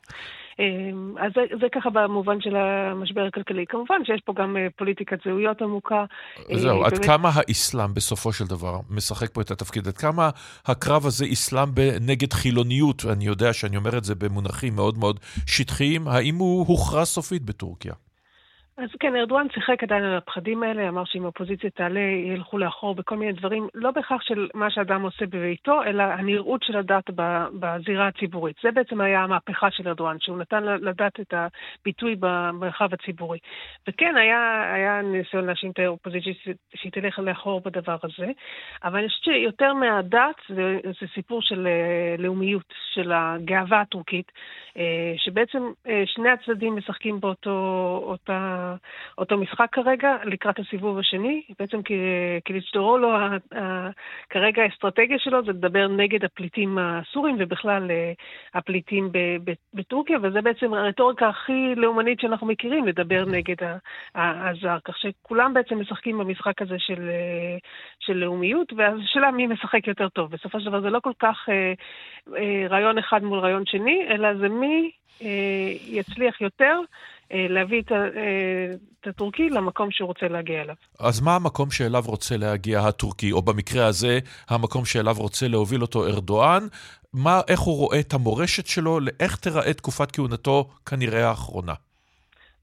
[0.59, 3.64] אמ, אז זה, זה ככה במובן של המשבר הכלכלי.
[3.68, 6.04] כמובן שיש פה גם אה, פוליטיקת זהויות עמוקה.
[6.50, 6.92] אה, זהו, באמת...
[6.92, 9.88] עד כמה האסלאם בסופו של דבר משחק פה את התפקיד?
[9.88, 10.30] עד כמה
[10.66, 11.68] הקרב הזה אסלאם
[12.00, 17.04] נגד חילוניות, אני יודע שאני אומר את זה במונחים מאוד מאוד שטחיים, האם הוא הוכרע
[17.04, 17.92] סופית בטורקיה?
[18.79, 23.16] אז כן, ארדואן שיחק עדיין על הפחדים האלה, אמר שאם האופוזיציה תעלה, ילכו לאחור בכל
[23.16, 27.11] מיני דברים, לא בהכרח של מה שאדם עושה בביתו, אלא הנראות של הדת
[27.61, 28.57] בזירה הציבורית.
[28.62, 33.39] זה בעצם היה המהפכה של ארדואן, שהוא נתן לדת את הביטוי במרחב הציבורי.
[33.89, 36.33] וכן, היה, היה ניסיון להאשים את האופוזיציה
[36.74, 38.33] שהיא תלך לאחור בדבר הזה,
[38.85, 44.33] אבל אני חושבת שיותר מהדת, זה, זה סיפור של אה, לאומיות, של הגאווה הטורקית,
[44.77, 48.16] אה, שבעצם אה, שני הצדדים משחקים באותו...
[49.19, 51.43] אותו משחק כרגע לקראת הסיבוב השני.
[51.59, 51.81] בעצם
[52.45, 53.17] קליצ'דורולו,
[54.31, 58.12] כרגע האסטרטגיה שלו זה לדבר נגד הפליטים הסורים ובכלל אה,
[58.55, 59.11] הפליטים
[59.75, 63.57] בטורקיה, וזה בעצם הרטוריקה הכי לאומנית שאנחנו מכירים, לדבר נגד
[64.14, 64.79] הזר.
[64.85, 67.57] כך שכולם בעצם משחקים במשחק הזה של, אה,
[68.01, 70.31] של לאומיות, והשאלה מי משחק יותר טוב.
[70.31, 74.49] בסופו של דבר זה לא כל כך אה, רעיון אחד מול רעיון שני, אלא זה
[74.49, 74.91] מי
[75.89, 76.81] יצליח יותר.
[77.33, 77.99] אה, להביא את, אה,
[79.01, 80.74] את הטורקי למקום שהוא רוצה להגיע אליו.
[80.99, 84.18] אז מה המקום שאליו רוצה להגיע הטורקי, או במקרה הזה,
[84.49, 86.66] המקום שאליו רוצה להוביל אותו ארדואן?
[87.12, 91.74] מה, איך הוא רואה את המורשת שלו, איך תיראה תקופת כהונתו כנראה האחרונה?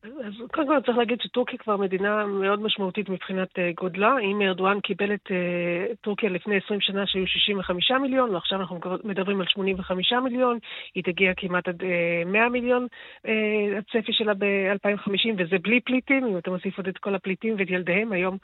[0.04, 4.16] אז קודם כל צריך להגיד שטורקיה כבר מדינה מאוד משמעותית מבחינת uh, גודלה.
[4.22, 9.42] אם ארדואן קיבל את uh, טורקיה לפני 20 שנה שהיו 65 מיליון, ועכשיו אנחנו מדברים
[9.42, 10.60] על 85 מיליון,
[10.96, 11.86] היא תגיע כמעט עד uh,
[12.26, 12.88] 100 מיליון,
[13.26, 13.30] uh,
[13.78, 18.12] הצפי שלה ב-2050, וזה בלי פליטים, אם אתה מוסיף עוד את כל הפליטים ואת ילדיהם.
[18.12, 18.38] היום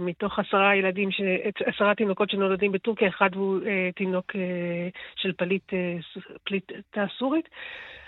[0.00, 1.08] מתוך עשרה ילדים.
[1.64, 3.60] עשרה תינוקות שנולדים בטורקיה, אחד הוא
[3.94, 4.32] תינוק
[5.16, 5.72] של פליט,
[6.44, 7.48] פליטה סורית.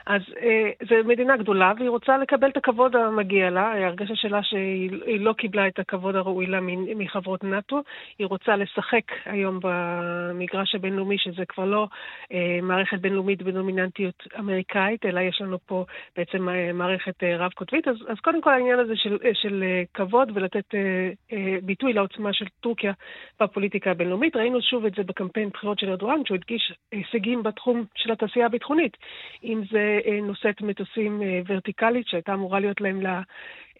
[0.06, 3.72] אז אה, זו מדינה גדולה, והיא רוצה לקבל את הכבוד המגיע לה.
[3.72, 6.58] ההרגשה שלה שהיא לא קיבלה את הכבוד הראוי לה
[6.96, 7.82] מחברות נאט"ו.
[8.18, 11.86] היא רוצה לשחק היום במגרש הבינלאומי, שזה כבר לא
[12.32, 15.84] אה, מערכת בינלאומית בדומיננטיות אמריקאית, אלא יש לנו פה
[16.16, 17.88] בעצם אה, מערכת אה, רב-קוטבית.
[17.88, 21.92] אז, אז קודם כל העניין הזה של, אה, של אה, כבוד ולתת אה, אה, ביטוי
[21.92, 22.92] לעוצמה של טורקיה
[23.40, 24.36] בפוליטיקה הבינלאומית.
[24.36, 28.96] ראינו שוב את זה בקמפיין בחירות של ארדואן, שהוא הדגיש הישגים בתחום של התעשייה הביטחונית.
[29.44, 29.91] אם זה
[30.22, 33.02] נושאת מטוסים אה, ורטיקלית, שהייתה אמורה להיות להם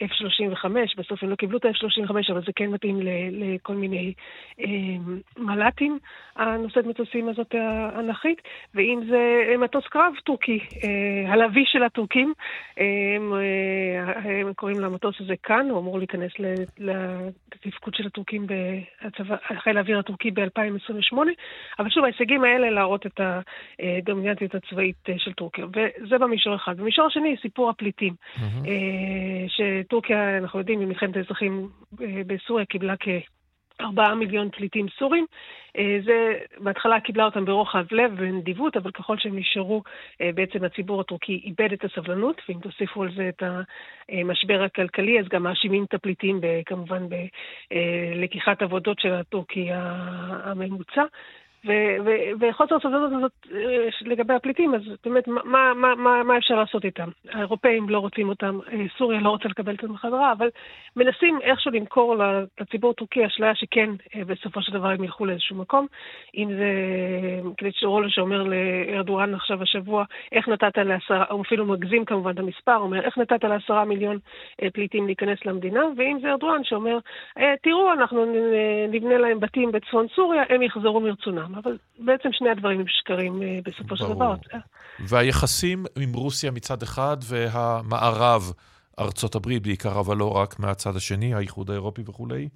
[0.03, 0.66] F-35,
[0.97, 2.99] בסוף הם לא קיבלו את ה-F-35, אבל זה כן מתאים
[3.30, 4.12] לכל מיני
[4.61, 4.66] אה,
[5.36, 5.99] מל"טים,
[6.36, 8.43] הנושאת מטוסים הזאת האנכית,
[8.74, 12.32] ואם זה מטוס קרב טורקי, אה, הלוי של הטורקים,
[12.78, 12.84] אה,
[13.16, 16.32] הם, אה, הם קוראים למטוס הזה כאן, הוא אמור להיכנס
[16.78, 21.16] לתפקוד של הטורקים בחיל האוויר הטורקי ב-2028,
[21.78, 23.20] אבל שוב, ההישגים האלה להראות את
[23.82, 26.76] הדומיננטיות הצבאית אה, של טורקיה, וזה במישור אחד.
[26.76, 28.14] במישור השני, סיפור הפליטים.
[28.14, 28.40] Mm-hmm.
[28.68, 31.68] אה, טורקיה, אנחנו יודעים, ממלחמת האזרחים
[32.03, 35.26] אה, בסוריה קיבלה כארבעה מיליון פליטים סורים.
[35.78, 39.83] אה, זה, בהתחלה קיבלה אותם ברוחב לב ובנדיבות, אבל ככל שהם נשארו,
[40.20, 43.43] אה, בעצם הציבור הטורקי איבד את הסבלנות, ואם תוסיפו על זה את
[44.09, 47.07] המשבר הכלכלי, אז גם מאשימים את הפליטים כמובן
[47.70, 51.03] בלקיחת עבודות של הטורקי הממוצע.
[52.40, 57.08] וחוסר הסבלנות הזאת אה, לגבי הפליטים, אז באמת, מה, מה, מה, מה אפשר לעשות איתם?
[57.30, 60.48] האירופאים לא רוצים אותם, אה, סוריה לא רוצה לקבל אותם בחזרה, אבל
[60.96, 62.16] מנסים איכשהו למכור
[62.60, 65.86] לציבור הטורקי אשליה שכן, אה, בסופו של דבר הם ילכו לאיזשהו מקום.
[66.36, 66.70] אם זה
[67.56, 72.76] קליט שרולו שאומר לארדואן עכשיו השבוע, איך נתת לעשרה, הוא אפילו מגזים כמובן את המספר,
[72.76, 74.18] אומר, איך נתת לעשרה מיליון
[74.72, 76.98] פליטים להיכנס למדינה, ואם זה ארדואן שאומר,
[77.62, 78.26] תראו, אנחנו
[78.88, 81.51] נבנה להם בתים בצפון סוריה, הם יחזרו מרצונם.
[81.55, 84.34] אבל בעצם שני הדברים הם שקרים אה, בסופו של דבר.
[85.00, 88.53] והיחסים עם רוסיה מצד אחד והמערב,
[88.98, 92.48] ארצות הברית בעיקר, אבל לא רק מהצד השני, האיחוד האירופי וכולי?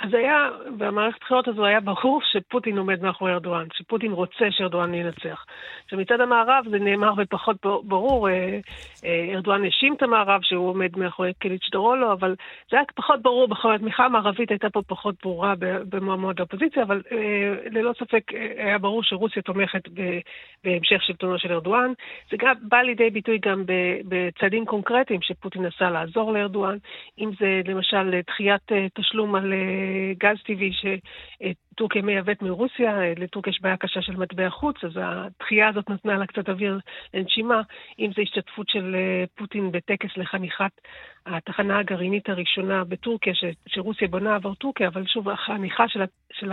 [0.00, 5.44] אז היה, במערכת הבחירות הזו היה ברור שפוטין עומד מאחורי ארדואן, שפוטין רוצה שארדואן ינצח.
[5.84, 8.58] עכשיו מצד המערב זה נאמר ופחות ברור, אה,
[9.04, 12.34] אה, ארדואן האשים את המערב שהוא עומד מאחורי קליץ' דרולו, אבל
[12.70, 15.54] זה היה פחות ברור בכל התמיכה המערבית הייתה פה פחות ברורה
[15.88, 18.22] במועמד האופוזיציה, אבל אה, ללא ספק
[18.56, 19.88] היה ברור שרוסיה תומכת
[20.64, 21.92] בהמשך שלטונו של ארדואן.
[22.30, 23.64] זה גם בא לידי ביטוי גם
[24.04, 26.76] בצעדים קונקרטיים שפוטין נסע לעזור לארדואן,
[27.18, 29.52] אם זה למשל דחיית תשלום על...
[30.18, 35.90] גז טבעי שטורקיה מייבאת מרוסיה, לטורקיה יש בעיה קשה של מטבע חוץ, אז הדחייה הזאת
[35.90, 36.78] נתנה לה קצת אוויר
[37.14, 37.62] לנשימה,
[37.98, 40.70] אם זה השתתפות של אה, פוטין בטקס לחניכת
[41.26, 46.52] התחנה הגרעינית הראשונה בטורקיה, ש, שרוסיה בונה עבור טורקיה, אבל שוב, החניכה של, של,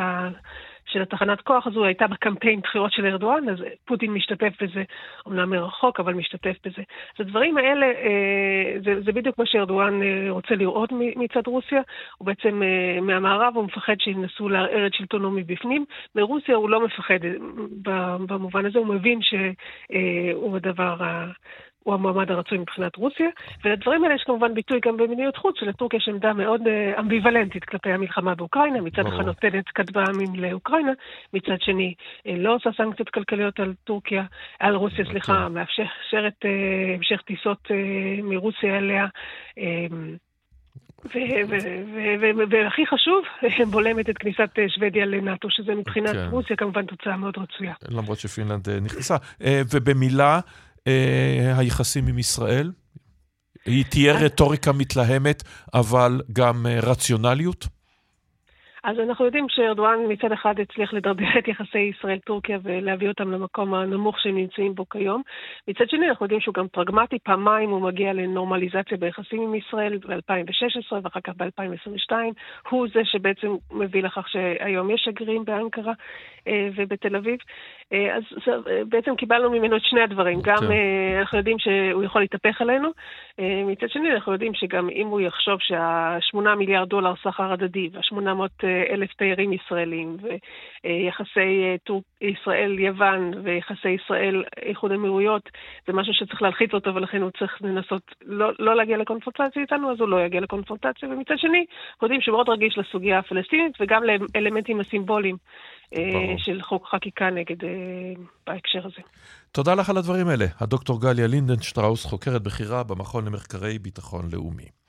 [0.86, 4.84] של התחנת כוח הזו הייתה בקמפיין בחירות של ארדואן, אז פוטין משתתף בזה,
[5.26, 6.82] אומנם מרחוק, אבל משתתף בזה.
[7.20, 11.82] אז הדברים האלה, אה, זה, זה בדיוק מה שארדואן אה, רוצה לראות מצד רוסיה.
[12.18, 15.86] הוא בעצם, אה, מהמערב הוא מפחד שינסו לערער את שלטונו מבפנים.
[16.16, 17.20] מרוסיה הוא לא מפחד
[18.28, 20.96] במובן הזה, הוא מבין שהוא הדבר
[21.86, 23.30] הוא המועמד הרצוי מבחינת רוסיה,
[23.64, 27.92] ולדברים האלה יש כמובן ביטוי גם במדיניות חוץ, שלטורקיה יש עמדה מאוד uh, אמביוולנטית כלפי
[27.92, 30.92] המלחמה באוקראינה, מצד אחד נותנת כטב"מים לאוקראינה,
[31.34, 34.24] מצד שני uh, לא עושה סנקציות כלכליות על טורקיה,
[34.60, 35.12] על רוסיה, okay.
[35.12, 36.48] סליחה, מאפשרת uh,
[36.98, 37.68] המשך טיסות
[38.24, 39.08] מרוסיה אליה.
[42.50, 43.24] והכי חשוב,
[43.72, 46.28] בולמת את כניסת שוודיה לנאט"ו, שזה מבחינת כן.
[46.32, 47.74] רוסיה כמובן תוצאה מאוד רצויה.
[47.90, 49.16] למרות שפינלנד נכנסה.
[49.74, 50.40] ובמילה, אה,
[51.58, 52.72] היחסים עם ישראל?
[53.66, 57.68] היא תהיה רטוריקה מתלהמת, אבל גם אה, רציונליות?
[58.86, 64.20] אז אנחנו יודעים שארדואן מצד אחד הצליח לדרדר את יחסי ישראל-טורקיה ולהביא אותם למקום הנמוך
[64.20, 65.22] שהם נמצאים בו כיום.
[65.68, 70.96] מצד שני, אנחנו יודעים שהוא גם פרגמטי, פעמיים הוא מגיע לנורמליזציה ביחסים עם ישראל ב-2016
[71.04, 72.14] ואחר כך ב-2022.
[72.70, 75.94] הוא זה שבעצם מביא לכך שהיום יש שגרירים באנקרה
[76.48, 77.38] אה, ובתל אביב.
[77.94, 78.24] אה, אז
[78.90, 80.40] בעצם קיבלנו ממנו את שני הדברים.
[80.44, 80.72] גם כן.
[80.72, 82.90] אה, אנחנו יודעים שהוא יכול להתהפך עלינו,
[83.66, 88.64] מצד שני אנחנו יודעים שגם אם הוא יחשוב שהשמונה מיליארד דולר סחר הדדי והשמונה מאות
[88.90, 91.76] אלף תיירים ישראלים, ויחסי
[92.22, 95.50] ישראל-יוון ויחסי ישראל-איחוד אמירויות,
[95.88, 100.00] זה משהו שצריך להלחיץ אותו ולכן הוא צריך לנסות לא, לא להגיע לקונפרונטציה איתנו, אז
[100.00, 101.10] הוא לא יגיע לקונפרונטציה.
[101.10, 104.04] ומצד שני, אנחנו יודעים שמאוד רגיש לסוגיה הפלסטינית וגם
[104.36, 105.38] לאלמנטים הסימבוליים
[105.96, 107.70] אה, של חוק חקיקה נגד אה,
[108.48, 109.02] בהקשר הזה.
[109.52, 110.46] תודה לך על הדברים האלה.
[110.60, 114.85] הדוקטור גליה לינדנשטראוס, חוקרת בכירה במכון למחקרי ביטחון לאומי.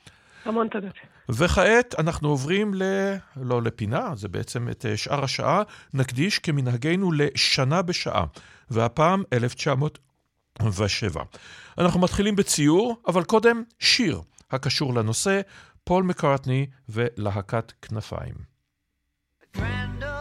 [0.48, 0.94] המון תודות.
[1.28, 2.82] וכעת אנחנו עוברים ל...
[3.36, 5.62] לא לפינה, זה בעצם את אה, שאר השעה,
[5.94, 8.24] נקדיש כמנהגנו לשנה בשעה,
[8.70, 11.22] והפעם 1907.
[11.78, 14.20] אנחנו מתחילים בציור, אבל קודם שיר
[14.50, 15.40] הקשור לנושא,
[15.84, 18.34] פול מקארטני ולהקת כנפיים.
[19.56, 20.15] Grand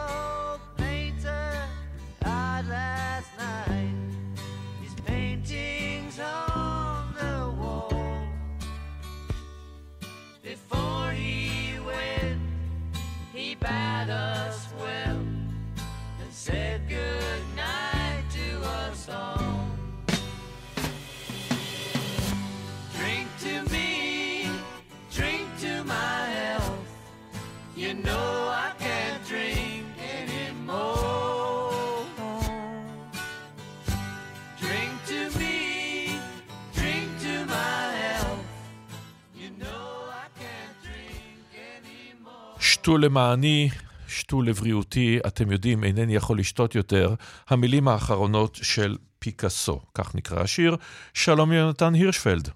[42.86, 43.68] שתו למעני,
[44.08, 47.14] שתו לבריאותי, אתם יודעים, אינני יכול לשתות יותר.
[47.48, 50.76] המילים האחרונות של פיקאסו, כך נקרא השיר.
[51.14, 52.48] שלום יונתן הירשפלד.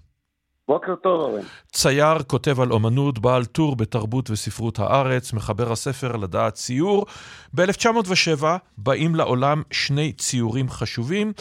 [0.67, 1.41] בוקר טוב, אורן.
[1.71, 7.05] צייר, כותב על אומנות, בעל טור בתרבות וספרות הארץ, מחבר הספר לדעת ציור.
[7.53, 8.43] ב-1907
[8.77, 11.33] באים לעולם שני ציורים חשובים.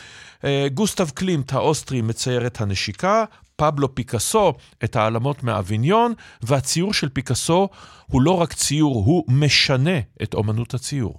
[0.44, 3.24] אה, גוסטב קלימט האוסטרי מצייר את הנשיקה,
[3.60, 4.52] פבלו פיקאסו
[4.84, 6.12] את העלמות מאביניון,
[6.48, 7.68] והציור של פיקאסו
[8.12, 11.14] הוא לא רק ציור, הוא משנה את אומנות הציור.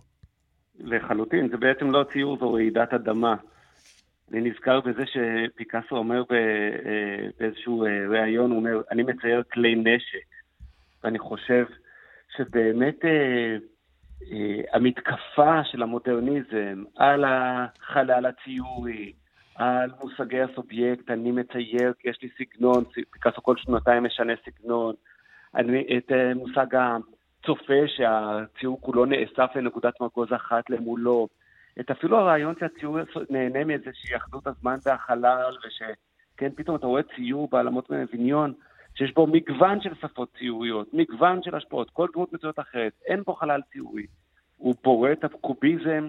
[0.80, 3.36] לחלוטין, זה בעצם לא ציור, זו רעידת אדמה.
[4.32, 6.38] אני נזכר בזה שפיקאסו אומר אה,
[7.40, 10.28] באיזשהו אה, ראיון, הוא אומר, אני מצייר כלי נשק.
[11.04, 11.66] ואני חושב
[12.38, 13.58] שבאמת אה,
[14.32, 19.14] אה, המתקפה של המודרניזם על החלל הציורי,
[19.62, 24.96] על מושגי הסובייקט, אני מצייר כי יש לי סגנון, פיקאסו כל שנתיים משנה סגנון,
[25.56, 31.28] אני, את uh, מושג הצופה שהציור כולו נאסף לנקודת מרגוז אחת למולו,
[31.80, 32.98] את אפילו הרעיון שהציור
[33.30, 38.54] נהנה מאיזושהי אחדות הזמן והחלל, ושכן, פתאום אתה רואה ציור בעלמות מביניון,
[38.96, 43.36] שיש בו מגוון של שפות ציוריות, מגוון של השפעות, כל דמות מצויות אחרת, אין פה
[43.40, 44.06] חלל ציורי.
[44.58, 46.08] הוא פורט את הקוביזם,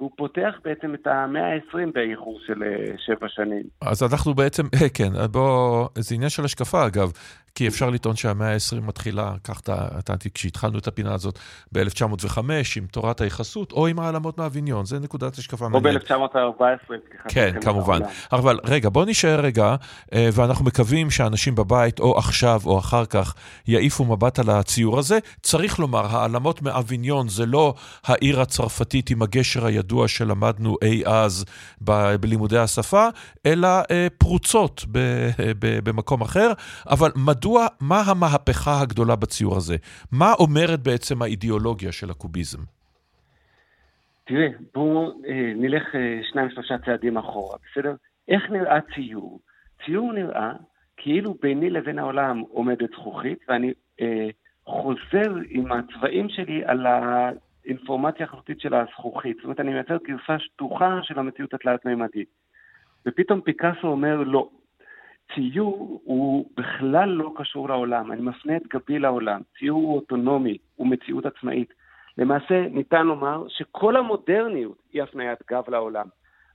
[0.00, 3.62] והוא פותח בעצם את המאה ה-20 באיחור של אה, שבע שנים.
[3.82, 7.12] אז אנחנו בעצם, אה, כן, בוא, זה עניין של השקפה אגב,
[7.54, 9.60] כי אפשר לטעון שהמאה ה-20 מתחילה, כך
[10.04, 11.38] טענתי כשהתחלנו את הפינה הזאת
[11.72, 12.38] ב-1905
[12.76, 16.10] עם תורת היחסות, או עם העלמות מהוויניון, זה נקודת השקפה מעניינת.
[16.10, 16.94] או ב-1914.
[17.28, 18.00] כן, כמובן.
[18.32, 19.76] אבל רגע, בוא נשאר רגע,
[20.14, 23.34] אה, ואנחנו מקווים שאנשים בבית, או עכשיו או אחר כך,
[23.66, 25.18] יעיפו מבט על הציור הזה.
[25.42, 27.74] צריך לומר, העלמות מאביניון זה לא
[28.04, 31.44] העיר הצרפתית עם הגשר הידוע שלמדנו אי אז
[31.84, 33.06] ב- בלימודי השפה,
[33.46, 36.52] אלא אה, פרוצות ב- במקום אחר,
[36.90, 37.10] אבל
[37.40, 39.76] מדוע, מה המהפכה הגדולה בציור הזה?
[40.12, 42.58] מה אומרת בעצם האידיאולוגיה של הקוביזם?
[44.24, 47.94] תראה, בואו אה, נלך אה, שניים שלושה צעדים אחורה, בסדר?
[48.28, 49.40] איך נראה ציור?
[49.84, 50.52] ציור נראה
[50.96, 54.28] כאילו ביני לבין העולם עומדת זכוכית, ואני אה,
[54.64, 59.36] חוזר עם הצבעים שלי על האינפורמציה החלוטית של הזכוכית.
[59.36, 62.28] זאת אומרת, אני מייצר גרסה שטוחה של המציאות התלת-מימדית.
[63.06, 64.48] ופתאום פיקאסו אומר, לא,
[65.34, 69.40] ציור הוא בכלל לא קשור לעולם, אני מפנה את גבי לעולם.
[69.58, 71.72] ציור הוא אוטונומי, הוא מציאות עצמאית.
[72.18, 76.06] למעשה ניתן לומר שכל המודרניות היא הפניית גב לעולם.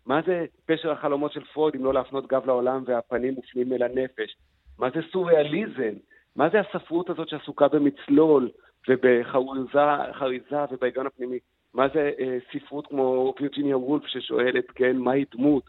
[0.05, 4.35] מה זה פשר החלומות של פרויד אם לא להפנות גב לעולם והפנים מופנים אל הנפש?
[4.80, 5.93] מה זה סוריאליזם?
[6.35, 8.49] מה זה הספרות הזאת שעסוקה במצלול
[8.89, 11.39] ובחריזה ובהיגיון הפנימי?
[11.73, 15.64] מה זה אה, ספרות כמו וירג'יניה וולף ששואלת, כן, מהי דמות?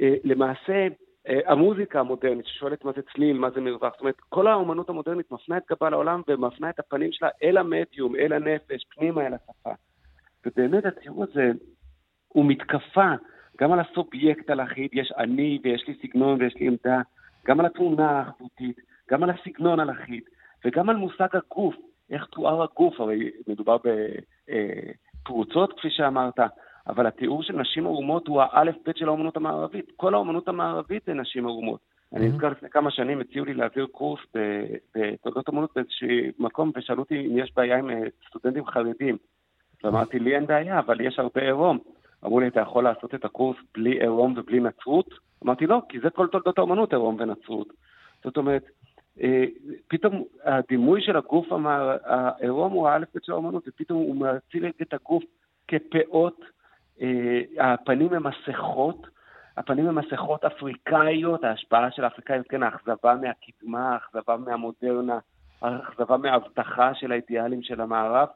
[0.00, 0.86] אה, למעשה,
[1.26, 5.56] המוזיקה המודרנית ששואלת מה זה צליל, מה זה מרווח, זאת אומרת, כל האומנות המודרנית מפנה
[5.56, 9.70] את גבה לעולם ומפנה את הפנים שלה אל המדיום, אל הנפש, פנימה אל השפה.
[10.46, 11.50] ובאמת הציור הזה
[12.28, 13.12] הוא מתקפה
[13.60, 17.00] גם על הסובייקט הלחיד, יש אני ויש לי סגנון ויש לי עמדה,
[17.46, 18.76] גם על התמונה האחדותית,
[19.10, 20.22] גם על הסגנון הלחיד,
[20.64, 21.74] וגם על מושג הגוף,
[22.10, 26.38] איך תואר הגוף, הרי מדובר בפרוצות, כפי שאמרת,
[26.86, 29.92] אבל התיאור של נשים ערומות הוא האלף-בית של האומנות המערבית.
[29.96, 31.80] כל האומנות המערבית זה נשים ערומות.
[32.14, 34.20] אני נזכר לפני כמה שנים, הציעו לי להעביר קורס
[34.94, 36.08] בתולדות אמנות באיזשהו
[36.38, 37.90] מקום, ושאלו אותי אם יש בעיה עם
[38.28, 39.16] סטודנטים חרדים.
[39.84, 41.78] ואמרתי, לי אין בעיה, אבל יש הרבה עירום.
[42.24, 45.14] אמרו לי, אתה יכול לעשות את הקורס בלי עירום ובלי נצרות?
[45.44, 47.72] אמרתי, לא, כי זה כל תולדות האמנות, עירום ונצרות.
[48.24, 48.64] זאת אומרת,
[49.20, 49.44] אה,
[49.88, 51.46] פתאום הדימוי של הגוף
[52.04, 55.24] העירום הוא האלף-בית של האמנות, ופתאום הוא מציל את הגוף
[55.68, 56.46] כפאות, אה,
[57.60, 59.06] הפנים הם מסכות,
[59.56, 65.18] הפנים הם מסכות אפריקאיות, ההשפעה של האפריקאיות, כן, האכזבה מהקדמה, האכזבה מהמודרנה,
[65.62, 68.28] האכזבה מההבטחה של האידיאלים של המערב.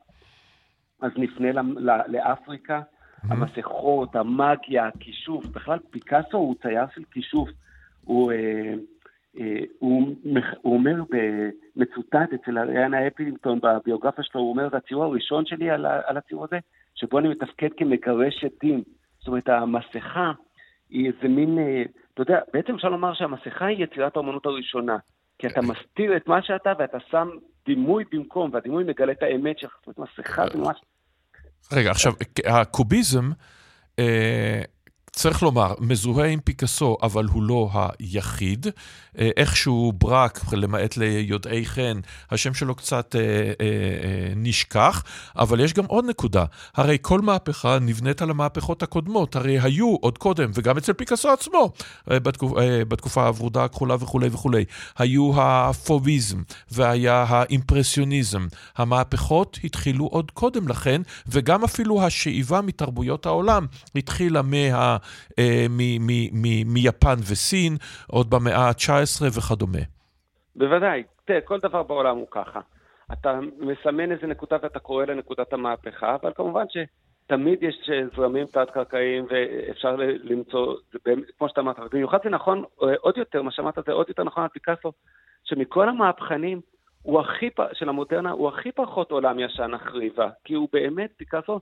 [1.01, 1.63] אז נפנה
[2.07, 3.33] לאפריקה, mm-hmm.
[3.33, 7.49] המסכות, המאגיה, הכישוף, בכלל פיקאסו הוא צייר של כישוף.
[8.05, 8.75] הוא, אה,
[9.39, 10.17] אה, הוא,
[10.63, 11.03] הוא אומר,
[11.77, 16.59] מצוטט אצל אריאנה אפילינגטון בביוגרפיה שלו, הוא אומר, הציור הראשון שלי על, על הציור הזה,
[17.01, 18.83] שבו אני מתפקד כמגרש עדים.
[19.19, 20.33] זאת אומרת, המסכה
[20.91, 21.83] היא איזה מין, אה,
[22.15, 24.97] אתה יודע, בעצם אפשר לומר שהמסכה היא יצירת האומנות הראשונה.
[25.39, 27.29] כי אתה מסתיר את מה שאתה ואתה שם
[27.67, 29.77] דימוי במקום, והדימוי מגלה את האמת שלך.
[29.87, 30.81] זאת אומרת, מסכה זה ממש...
[31.73, 32.13] רגע, עכשיו,
[32.47, 33.31] הקוביזם...
[35.13, 38.67] צריך לומר, מזוהה עם פיקאסו, אבל הוא לא היחיד.
[39.19, 42.01] אה, איכשהו ברק, למעט ליודעי חן,
[42.31, 43.25] השם שלו קצת אה, אה,
[43.61, 45.03] אה, נשכח,
[45.37, 46.45] אבל יש גם עוד נקודה.
[46.75, 51.73] הרי כל מהפכה נבנית על המהפכות הקודמות, הרי היו עוד קודם, וגם אצל פיקאסו עצמו,
[52.11, 54.65] אה, בתקופ, אה, בתקופה הוורודה הכחולה וכולי וכולי,
[54.99, 58.47] היו הפוביזם והיה האימפרסיוניזם.
[58.77, 63.67] המהפכות התחילו עוד קודם לכן, וגם אפילו השאיבה מתרבויות העולם
[63.97, 64.97] התחילה מה...
[65.39, 65.67] אה,
[66.65, 69.85] מיפן וסין, עוד במאה ה-19 וכדומה.
[70.57, 71.03] בוודאי.
[71.25, 72.61] תראה, כל דבר בעולם הוא ככה.
[73.13, 79.97] אתה מסמן איזה נקודה ואתה קורא לנקודת המהפכה, אבל כמובן שתמיד יש זרמים תת-קרקעיים ואפשר
[80.23, 80.75] למצוא,
[81.39, 84.43] כמו שאתה אמרת, במיוחד זה נכון, אה, עוד יותר, מה שאמרת זה עוד יותר נכון
[84.43, 84.93] על פיקאסו,
[85.45, 86.61] שמכל המהפכנים,
[87.03, 91.61] הוא הכי, של המודרנה, הוא הכי פחות עולם ישן החריבה, כי הוא באמת, פיקאסו,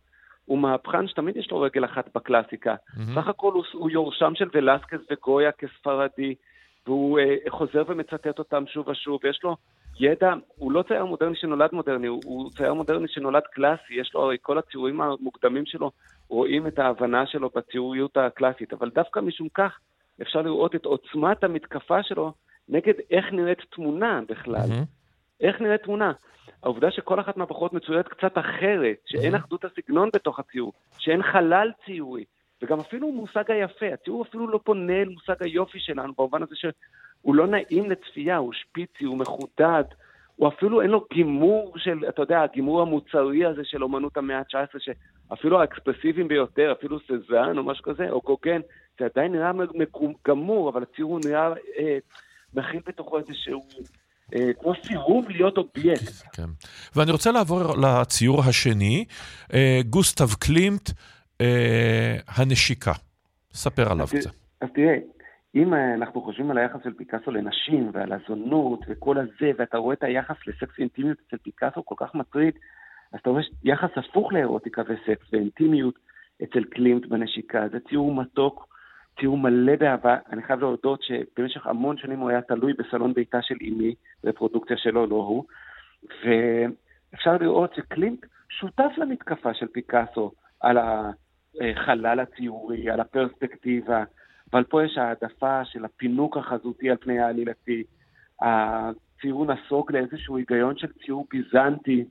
[0.48, 2.74] הוא מהפכן שתמיד יש לו רגל אחת בקלאסיקה.
[2.74, 3.00] Mm-hmm.
[3.14, 6.34] סך הכל הוא, הוא יורשם של ולסקס וגויה כספרדי,
[6.86, 9.56] והוא אה, חוזר ומצטט אותם שוב ושוב, ויש לו
[10.00, 14.22] ידע, הוא לא צייר מודרני שנולד מודרני, הוא, הוא צייר מודרני שנולד קלאסי, יש לו
[14.22, 15.90] הרי כל הציורים המוקדמים שלו,
[16.28, 19.78] רואים את ההבנה שלו בציוריות הקלאסית, אבל דווקא משום כך
[20.22, 22.32] אפשר לראות את עוצמת המתקפה שלו
[22.68, 24.68] נגד איך נראית תמונה בכלל.
[24.68, 24.97] Mm-hmm.
[25.40, 26.12] איך נראית תמונה?
[26.62, 32.24] העובדה שכל אחת מהבחורות מצוירת קצת אחרת, שאין אחדות הסגנון בתוך הציור, שאין חלל ציורי,
[32.62, 37.35] וגם אפילו מושג היפה, הציור אפילו לא פונה אל מושג היופי שלנו, במובן הזה שהוא
[37.35, 39.85] לא נעים לצפייה, הוא שפיצי, הוא מחודד,
[40.36, 44.78] הוא אפילו אין לו גימור של, אתה יודע, הגימור המוצרי הזה של אומנות המאה ה-19,
[44.78, 48.60] שאפילו האקספרסיביים ביותר, אפילו סזן או משהו כזה, או גוגן,
[48.98, 49.52] זה עדיין נראה
[50.28, 51.98] גמור, אבל הציור נראה, אה,
[52.55, 53.85] מכיל בתוכו איזשהו אה,
[54.60, 56.12] כמו סירוב להיות אובייקט.
[56.32, 56.48] כן.
[56.96, 59.05] ואני רוצה לעבור לציור השני,
[59.55, 60.90] אה, גוסטב קלימט,
[61.40, 62.92] אה, הנשיקה.
[63.52, 64.30] ספר עליו קצת.
[64.60, 64.96] אז תראה,
[65.55, 70.02] אם אנחנו חושבים על היחס של פיקאסו לנשים ועל הזונות וכל הזה, ואתה רואה את
[70.02, 72.55] היחס לסקס ואינטימיות אצל פיקאסו כל כך מטריד,
[73.12, 75.94] אז אתה רואה יחס הפוך לאירוטיקה וסקס ואינטימיות
[76.42, 77.68] אצל קלימט בנשיקה.
[77.72, 78.68] זה ציור מתוק,
[79.20, 80.16] ציור מלא באהבה.
[80.32, 85.06] אני חייב להודות שבמשך המון שנים הוא היה תלוי בסלון ביתה של אמי, בפרודוקציה שלו,
[85.06, 85.44] לא הוא.
[86.02, 94.04] ואפשר לראות שקלינק שותף למתקפה של פיקאסו על החלל הציורי, על הפרספקטיבה,
[94.52, 97.84] אבל פה יש העדפה של הפינוק החזותי על פני העלילתי.
[98.40, 102.04] הציור נסוג לאיזשהו היגיון של ציור ביזנטי.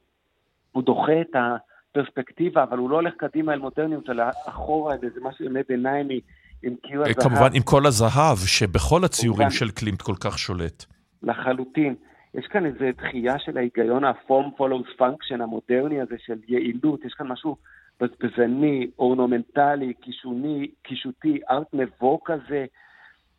[0.72, 5.46] הוא דוחה את הפרספקטיבה, אבל הוא לא הולך קדימה אל מודרניות, אלא אחורה, איזה משהו
[5.46, 6.22] ימי ביניימי.
[6.64, 7.20] עם קיר הזהב.
[7.20, 10.86] כמובן, עם כל הזהב, שבכל הציורים של קלימט כל כך שולט.
[11.24, 11.96] לחלוטין.
[12.34, 17.28] יש כאן איזו דחייה של ההיגיון ה-form follows function המודרני הזה של יעילות, יש כאן
[17.28, 17.56] משהו
[18.00, 22.66] בזבזני, אורנומנטלי, קישוני, קישוטי, ארט נבו כזה,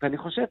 [0.02, 0.44] ואני חושב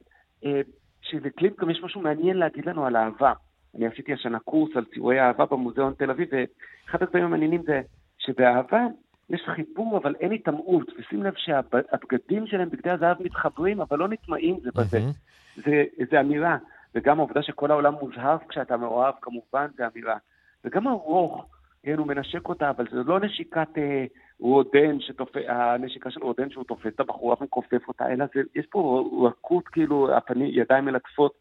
[0.44, 0.60] אה,
[1.02, 3.32] שלקליפ גם יש משהו מעניין להגיד לנו על אהבה.
[3.74, 7.80] אני עשיתי השנה קורס על ציורי אהבה במוזיאון תל אביב, ואחד הדברים המעניינים זה
[8.18, 8.86] שבאהבה
[9.30, 14.60] יש חיבור, אבל אין היטמעות, ושים לב שהבגדים שלהם, בגדי הזהב, מתחברים, אבל לא נטמעים
[14.62, 14.98] זה בזה.
[14.98, 15.60] Mm-hmm.
[15.64, 16.56] זה, זה אמירה.
[16.94, 20.16] וגם העובדה שכל העולם מוזהב כשאתה מאוהב, כמובן, זה אמירה.
[20.64, 21.46] וגם הרוך,
[21.82, 24.04] כן, הוא מנשק אותה, אבל זה לא נשיקת אה,
[24.40, 25.36] רודן, שתופ...
[25.48, 30.16] הנשיקה של רודן שהוא תופס את הבחורה וכופף אותה, אלא זה, יש פה רכות, כאילו,
[30.16, 31.32] הפנים, ידיים מלטפות.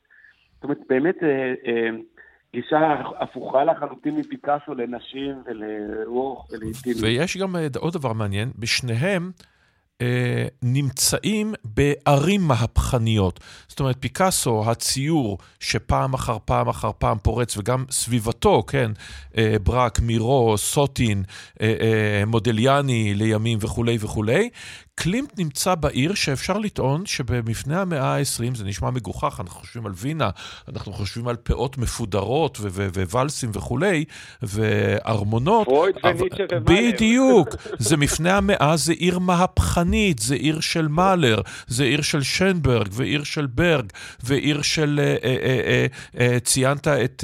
[0.55, 1.89] זאת אומרת, באמת, אה, אה,
[2.55, 7.03] גישה הפוכה לחלוטין מפיקאסו לנשים ולרוח ולאינטימיות.
[7.03, 9.31] ויש גם אה, עוד דבר מעניין, בשניהם
[10.63, 13.39] נמצאים בערים מהפכניות.
[13.67, 18.91] זאת אומרת, פיקאסו, הציור שפעם אחר פעם אחר פעם פורץ, וגם סביבתו, כן,
[19.37, 21.23] אה, ברק, מירו, סוטין,
[21.61, 24.49] אה, אה, מודליאני לימים וכולי וכולי,
[24.99, 30.29] קלימט נמצא בעיר שאפשר לטעון שבמפנה המאה ה-20, זה נשמע מגוחך, אנחנו חושבים על וינה,
[30.69, 32.59] אנחנו חושבים על פאות מפודרות
[33.11, 34.05] וואלסים וכולי,
[34.41, 35.65] וארמונות.
[35.65, 36.93] פרויד וניטשה ומאלר.
[36.93, 37.47] בדיוק.
[37.79, 39.86] זה מפנה המאה, זה עיר מהפכנית,
[40.19, 43.85] זה עיר של מאלר, זה עיר של שנברג, ועיר של ברג,
[44.23, 44.99] ועיר של...
[44.99, 45.85] אה, אה,
[46.19, 47.23] אה, ציינת את...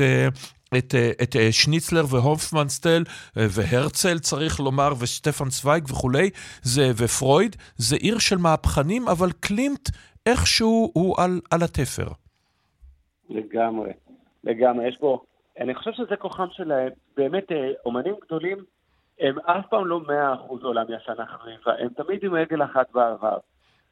[0.77, 3.03] את, את שניצלר והופמנסטל
[3.35, 6.29] והרצל, צריך לומר, ושטפן צוויג וכולי,
[6.61, 9.89] זה, ופרויד, זה עיר של מהפכנים, אבל קלימט
[10.25, 12.07] איכשהו הוא על, על התפר.
[13.29, 13.91] לגמרי,
[14.43, 14.87] לגמרי.
[14.87, 15.19] יש פה,
[15.59, 16.71] אני חושב שזה כוחם של
[17.17, 17.47] באמת
[17.85, 18.57] אומנים גדולים,
[19.19, 23.37] הם אף פעם לא מאה אחוז עולם ישן אחריך, הם תמיד עם רגל אחת בעבר.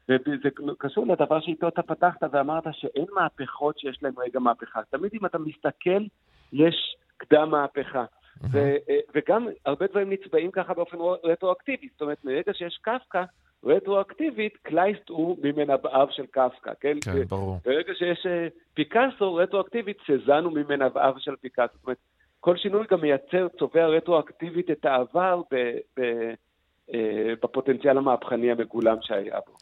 [0.08, 4.80] וזה קשור לדבר שאיתו אתה פתחת ואמרת שאין מהפכות שיש להן רגע מהפכה.
[4.90, 6.04] תמיד אם אתה מסתכל,
[6.52, 8.04] יש קדם מהפכה.
[8.52, 8.76] ו-
[9.14, 11.88] וגם הרבה דברים נצבעים ככה באופן רטרואקטיבי.
[11.92, 13.24] זאת אומרת, מרגע שיש קפקא,
[13.64, 16.96] רטרואקטיבית, קלייסט הוא ממנבאיו של קפקא, כן?
[17.04, 17.58] כן, ברור.
[17.64, 21.72] ברגע שיש אה, פיקאסו, רטרואקטיבית, סזן הוא ממנבאיו של פיקאסו.
[21.74, 21.98] זאת אומרת,
[22.44, 26.34] כל שינוי גם מייצר, צובע רטרואקטיבית את העבר ב- ב-
[26.94, 29.52] אה, בפוטנציאל המהפכני המגולם שהיה בו.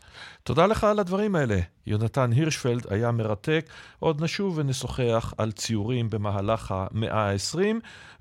[0.43, 1.57] תודה לך על הדברים האלה.
[1.86, 3.65] יונתן הירשפלד היה מרתק.
[3.98, 7.59] עוד נשוב ונשוחח על ציורים במהלך המאה ה-20,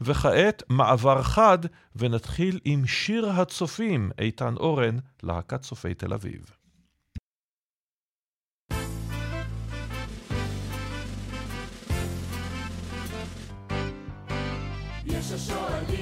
[0.01, 1.57] וכעת מעבר חד,
[1.95, 6.58] ונתחיל עם שיר הצופים, איתן אורן, להקת צופי תל אביב.
[15.29, 15.98] יש השואלים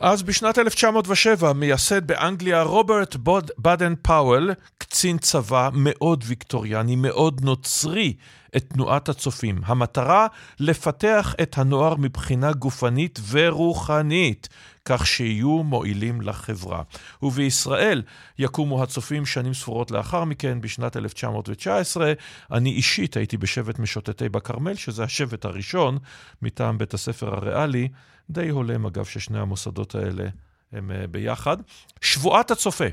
[0.00, 3.16] אז בשנת 1907 מייסד באנגליה רוברט
[3.58, 8.14] בדן פאוול קצין צבא מאוד ויקטוריאני, מאוד נוצרי,
[8.56, 9.60] את תנועת הצופים.
[9.64, 10.26] המטרה,
[10.60, 14.48] לפתח את הנוער מבחינה גופנית ורוחנית,
[14.84, 16.82] כך שיהיו מועילים לחברה.
[17.22, 18.02] ובישראל
[18.38, 22.12] יקומו הצופים שנים ספורות לאחר מכן, בשנת 1919.
[22.52, 25.98] אני אישית הייתי בשבט משוטטי בכרמל, שזה השבט הראשון
[26.42, 27.88] מטעם בית הספר הריאלי.
[28.30, 30.28] די הולם, אגב, ששני המוסדות האלה
[30.72, 31.56] הם אה, ביחד.
[32.00, 32.84] שבועת הצופה.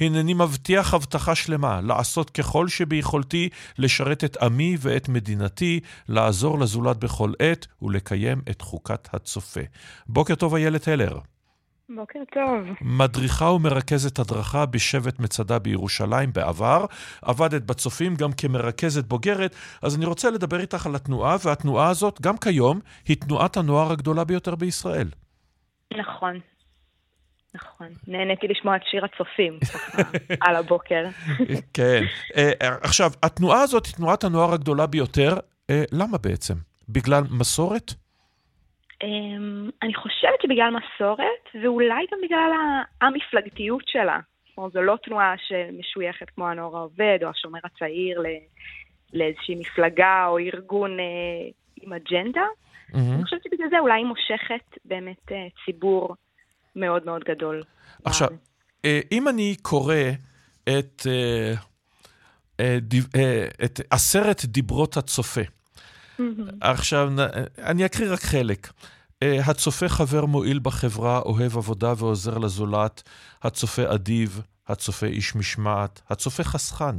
[0.00, 3.48] הנני מבטיח הבטחה שלמה לעשות ככל שביכולתי
[3.78, 9.60] לשרת את עמי ואת מדינתי, לעזור לזולת בכל עת ולקיים את חוקת הצופה.
[10.06, 11.18] בוקר טוב, איילת הלר.
[11.88, 12.76] בוקר טוב.
[12.80, 16.84] מדריכה ומרכזת הדרכה בשבט מצדה בירושלים בעבר,
[17.22, 22.36] עבדת בצופים גם כמרכזת בוגרת, אז אני רוצה לדבר איתך על התנועה, והתנועה הזאת, גם
[22.36, 25.08] כיום, היא תנועת הנוער הגדולה ביותר בישראל.
[25.98, 26.40] נכון,
[27.54, 30.02] נכון, נהניתי לשמוע את שיר הצופים, ככה,
[30.48, 31.04] על הבוקר.
[31.72, 32.04] כן.
[32.36, 35.36] אה, עכשיו, התנועה הזאת היא תנועת הנוער הגדולה ביותר.
[35.70, 36.54] אה, למה בעצם?
[36.88, 37.94] בגלל מסורת?
[39.04, 42.50] אמ, אני חושבת שבגלל מסורת, ואולי גם בגלל
[43.00, 44.18] המפלגתיות שלה.
[44.48, 48.22] זאת אומרת, זו לא תנועה שמשויכת כמו הנוער העובד, או השומר הצעיר
[49.12, 51.04] לאיזושהי מפלגה או ארגון אה,
[51.82, 52.46] עם אג'נדה.
[52.94, 55.32] אני חושבת שבגלל זה אולי היא מושכת באמת
[55.64, 56.16] ציבור
[56.76, 57.62] מאוד מאוד גדול.
[58.04, 58.28] עכשיו,
[58.84, 59.94] אה, אם אני קורא
[60.62, 61.54] את, אה,
[62.60, 65.40] אה, את עשרת דיברות הצופה,
[66.60, 67.12] עכשיו,
[67.58, 68.72] אני אקריא רק חלק.
[69.22, 73.02] הצופה חבר מועיל בחברה, אוהב עבודה ועוזר לזולת,
[73.42, 76.96] הצופה אדיב, הצופה איש משמעת, הצופה חסכן.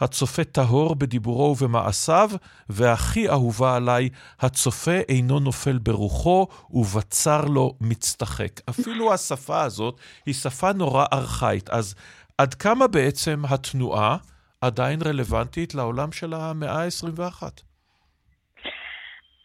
[0.00, 2.30] הצופה טהור בדיבורו ובמעשיו,
[2.68, 4.08] והכי אהובה עליי,
[4.40, 8.60] הצופה אינו נופל ברוחו, ובצר לו מצטחק.
[8.70, 9.96] אפילו השפה הזאת
[10.26, 11.70] היא שפה נורא ארכאית.
[11.70, 11.94] אז
[12.38, 14.16] עד כמה בעצם התנועה
[14.60, 17.42] עדיין רלוונטית לעולם של המאה ה-21?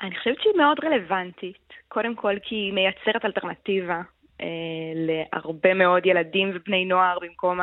[0.01, 1.73] אני חושבת שהיא מאוד רלוונטית.
[1.87, 4.01] קודם כל כי היא מייצרת אלטרנטיבה
[4.41, 4.47] אה,
[4.95, 7.59] להרבה מאוד ילדים ובני נוער במקום.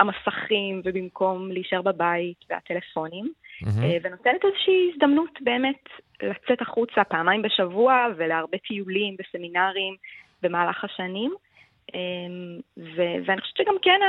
[0.00, 3.32] המסכים ובמקום להישאר בבית והטלפונים,
[3.64, 3.82] mm-hmm.
[4.02, 5.88] ונותנת איזושהי הזדמנות באמת
[6.22, 9.96] לצאת החוצה פעמיים בשבוע ולהרבה טיולים וסמינרים
[10.42, 11.34] במהלך השנים.
[12.96, 14.00] ו- ואני חושבת שגם כן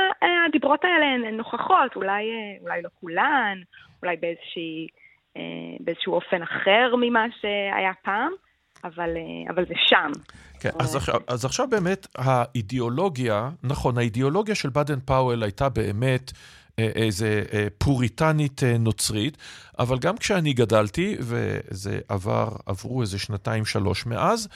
[0.48, 2.24] הדיברות האלה הן נוכחות, אולי,
[2.60, 3.58] אולי לא כולן,
[4.02, 4.86] אולי באיזושהי,
[5.80, 8.32] באיזשהו אופן אחר ממה שהיה פעם,
[8.84, 9.10] אבל,
[9.50, 10.10] אבל זה שם.
[10.60, 16.32] כן, אז עכשיו, אז עכשיו באמת האידיאולוגיה, נכון, האידיאולוגיה של באדן פאוול הייתה באמת
[16.80, 19.38] אה, איזה אה, פוריטנית אה, נוצרית,
[19.78, 24.48] אבל גם כשאני גדלתי, וזה עבר, עברו איזה שנתיים-שלוש מאז,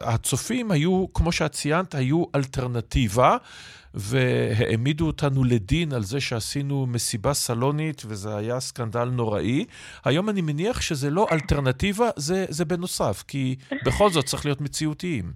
[0.00, 3.36] הצופים היו, כמו שאת ציינת, היו אלטרנטיבה.
[3.94, 9.64] והעמידו אותנו לדין על זה שעשינו מסיבה סלונית, וזה היה סקנדל נוראי.
[10.04, 15.32] היום אני מניח שזה לא אלטרנטיבה, זה, זה בנוסף, כי בכל זאת צריך להיות מציאותיים.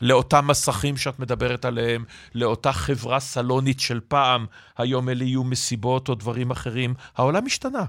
[0.00, 2.04] לאותם מסכים שאת מדברת עליהם,
[2.34, 4.46] לאותה חברה סלונית של פעם,
[4.78, 6.94] היום אלה יהיו מסיבות או דברים אחרים.
[7.16, 7.84] העולם השתנה.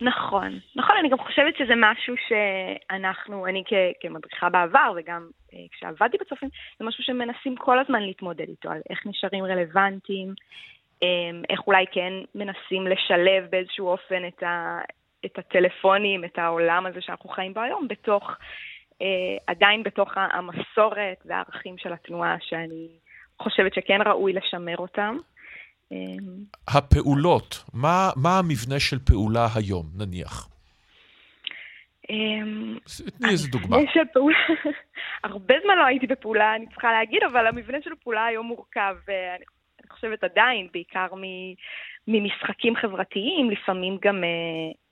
[0.00, 6.16] נכון, נכון, אני גם חושבת שזה משהו שאנחנו, אני כ- כמדריכה בעבר וגם אה, כשעבדתי
[6.20, 6.48] בצופים,
[6.78, 10.34] זה משהו שמנסים כל הזמן להתמודד איתו, על איך נשארים רלוונטיים,
[11.02, 11.08] אה,
[11.50, 14.80] איך אולי כן מנסים לשלב באיזשהו אופן את, ה-
[15.24, 18.30] את הטלפונים, את העולם הזה שאנחנו חיים בו היום, בתוך,
[19.02, 19.06] אה,
[19.46, 22.88] עדיין בתוך המסורת והערכים של התנועה, שאני
[23.38, 25.16] חושבת שכן ראוי לשמר אותם.
[26.68, 30.48] הפעולות, מה, מה המבנה של פעולה היום, נניח?
[33.18, 33.76] תני איזה דוגמה.
[33.92, 34.38] של פעולה,
[35.24, 39.88] הרבה זמן לא הייתי בפעולה, אני צריכה להגיד, אבל המבנה של פעולה היום מורכב, אני
[39.90, 41.14] חושבת עדיין, בעיקר
[42.12, 44.28] ממשחקים חברתיים, לפעמים גם אה,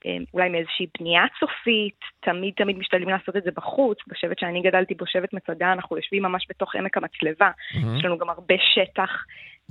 [0.07, 3.99] אה, אולי מאיזושהי בנייה צופית, תמיד תמיד משתדלים לעשות את זה בחוץ.
[4.09, 7.99] בשבט שאני גדלתי בו, שבט מצדה, אנחנו יושבים ממש בתוך עמק המצלבה, mm-hmm.
[7.99, 9.11] יש לנו גם הרבה שטח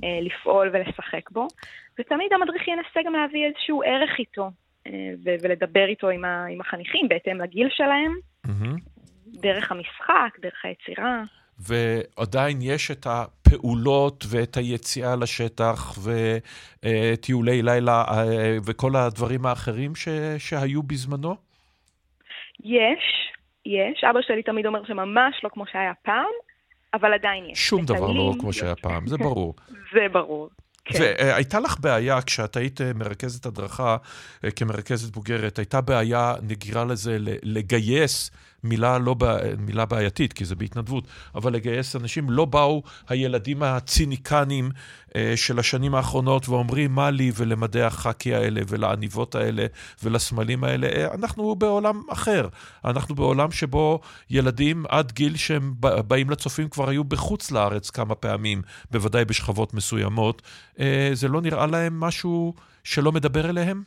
[0.04, 1.46] אה, לפעול ולשחק בו,
[1.98, 4.50] ותמיד המדריך ינסה גם להביא איזשהו ערך איתו,
[5.42, 8.14] ולדבר איתו עם, החניכים בהתאם לגיל שלהם,
[8.46, 8.80] mm-hmm.
[9.26, 11.22] דרך המשחק, דרך היצירה.
[11.58, 15.98] ועדיין יש את הפעולות ואת היציאה לשטח
[16.82, 20.08] וטיולי לילה אה, וכל הדברים האחרים ש,
[20.38, 21.36] שהיו בזמנו?
[22.64, 23.32] יש,
[23.66, 24.04] יש.
[24.10, 26.30] אבא שלי תמיד אומר שממש לא כמו שהיה פעם,
[26.94, 27.68] אבל עדיין יש.
[27.68, 29.54] שום דבר לא כמו שהיה פעם, זה ברור.
[29.94, 30.48] זה ברור.
[30.84, 30.98] כן.
[31.00, 33.96] והייתה לך בעיה, כשאת היית אה, מרכזת הדרכה
[34.44, 38.30] אה, כמרכזת בוגרת, הייתה בעיה, נגירה לזה, לגייס
[38.64, 39.16] מילה, לא,
[39.58, 41.04] מילה בעייתית, כי זה בהתנדבות,
[41.34, 44.70] אבל לגייס אנשים, לא באו הילדים הציניקנים
[45.16, 49.66] אה, של השנים האחרונות ואומרים מה לי ולמדי החאקי האלה ולעניבות האלה
[50.04, 50.86] ולסמלים האלה.
[50.86, 52.48] אה, אנחנו בעולם אחר.
[52.84, 58.62] אנחנו בעולם שבו ילדים עד גיל שהם באים לצופים כבר היו בחוץ לארץ כמה פעמים,
[58.90, 60.42] בוודאי בשכבות מסוימות.
[60.80, 62.54] אה, זה לא נראה להם משהו
[62.84, 63.82] שלא מדבר אליהם?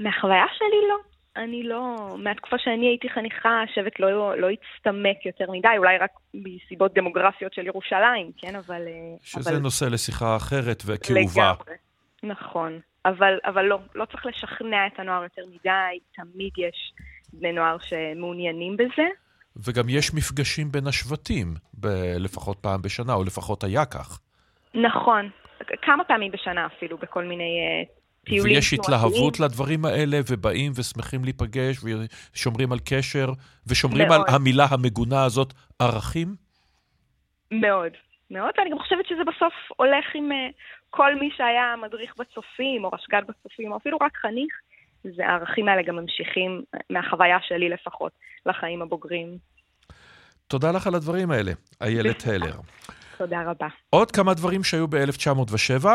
[0.00, 1.13] מהחוויה שלי לא.
[1.36, 6.94] אני לא, מהתקופה שאני הייתי חניכה, השבט לא, לא הצטמק יותר מדי, אולי רק מסיבות
[6.94, 8.82] דמוגרפיות של ירושלים, כן, אבל...
[8.86, 9.58] אה, שזה אבל...
[9.58, 11.20] נושא לשיחה אחרת וכאובה.
[11.20, 11.76] לגמרי,
[12.22, 12.80] נכון.
[13.04, 16.92] אבל, אבל לא, לא צריך לשכנע את הנוער יותר מדי, תמיד יש
[17.32, 19.08] בני נוער שמעוניינים בזה.
[19.56, 24.20] וגם יש מפגשים בין השבטים, ב- לפחות פעם בשנה, או לפחות היה כך.
[24.74, 25.30] נכון,
[25.82, 31.76] כמה פעמים בשנה אפילו, בכל מיני uh, טיולים ויש התלהבות לדברים האלה, ובאים ושמחים להיפגש,
[32.34, 33.28] ושומרים על קשר,
[33.66, 34.20] ושומרים מאוד.
[34.28, 36.34] על המילה המגונה הזאת, ערכים?
[37.50, 37.92] מאוד,
[38.30, 40.54] מאוד, ואני גם חושבת שזה בסוף הולך עם uh,
[40.90, 44.54] כל מי שהיה מדריך בצופים, או רשג"ד בצופים, או אפילו רק חניך,
[45.04, 48.12] זה הערכים האלה גם ממשיכים, מהחוויה שלי לפחות,
[48.46, 49.38] לחיים הבוגרים.
[50.48, 52.54] תודה לך על הדברים האלה, איילת הלר.
[53.18, 53.66] תודה רבה.
[53.90, 55.86] עוד כמה דברים שהיו ב-1907.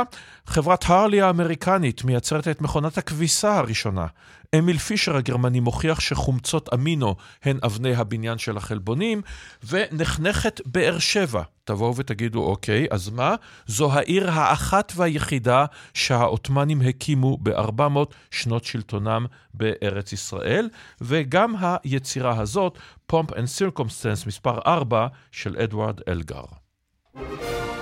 [0.46, 4.08] חברת הרלי האמריקנית מייצרת את מכונת הכביסה הראשונה.
[4.56, 9.22] אמיל פישר הגרמני מוכיח שחומצות אמינו הן אבני הבניין של החלבונים,
[9.70, 11.41] ונחנכת באר שבע.
[11.64, 13.36] תבואו ותגידו, אוקיי, אז מה?
[13.66, 20.70] זו העיר האחת והיחידה שהעות'מאנים הקימו ב-400 שנות שלטונם בארץ ישראל,
[21.02, 26.44] וגם היצירה הזאת, Pomp and Circumstance מספר 4 של אדוארד אלגר.
[27.15, 27.78] you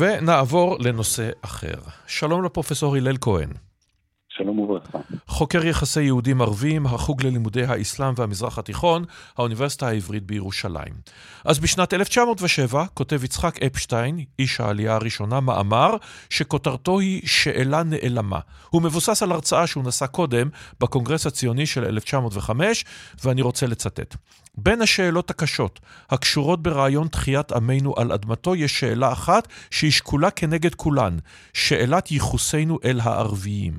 [0.00, 1.74] ונעבור לנושא אחר.
[2.06, 3.48] שלום לפרופסור הלל כהן.
[4.42, 4.98] שלום וברכה.
[5.26, 9.04] חוקר יחסי יהודים ערבים, החוג ללימודי האסלאם והמזרח התיכון,
[9.38, 10.92] האוניברסיטה העברית בירושלים.
[11.44, 15.96] אז בשנת 1907 כותב יצחק אפשטיין, איש העלייה הראשונה, מאמר
[16.30, 18.38] שכותרתו היא שאלה נעלמה.
[18.70, 20.48] הוא מבוסס על הרצאה שהוא נשא קודם
[20.80, 22.84] בקונגרס הציוני של 1905,
[23.24, 24.16] ואני רוצה לצטט.
[24.56, 25.80] בין השאלות הקשות
[26.10, 31.16] הקשורות ברעיון תחיית עמנו על אדמתו יש שאלה אחת שהיא שקולה כנגד כולן,
[31.52, 33.74] שאלת ייחוסנו אל הערביים.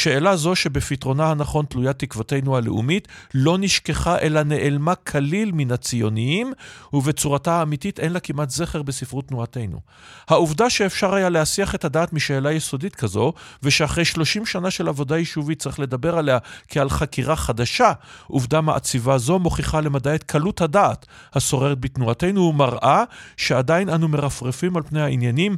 [0.00, 6.52] שאלה זו שבפתרונה הנכון תלויה תקוותנו הלאומית, לא נשכחה אלא נעלמה כליל מן הציוניים,
[6.92, 9.80] ובצורתה האמיתית אין לה כמעט זכר בספרות תנועתנו.
[10.28, 13.32] העובדה שאפשר היה להסיח את הדעת משאלה יסודית כזו,
[13.62, 17.92] ושאחרי 30 שנה של עבודה יישובית צריך לדבר עליה כעל חקירה חדשה,
[18.26, 23.04] עובדה מעציבה זו מוכיחה למדי את קלות הדעת השוררת בתנועתנו ומראה
[23.36, 25.56] שעדיין אנו מרפרפים על פני העניינים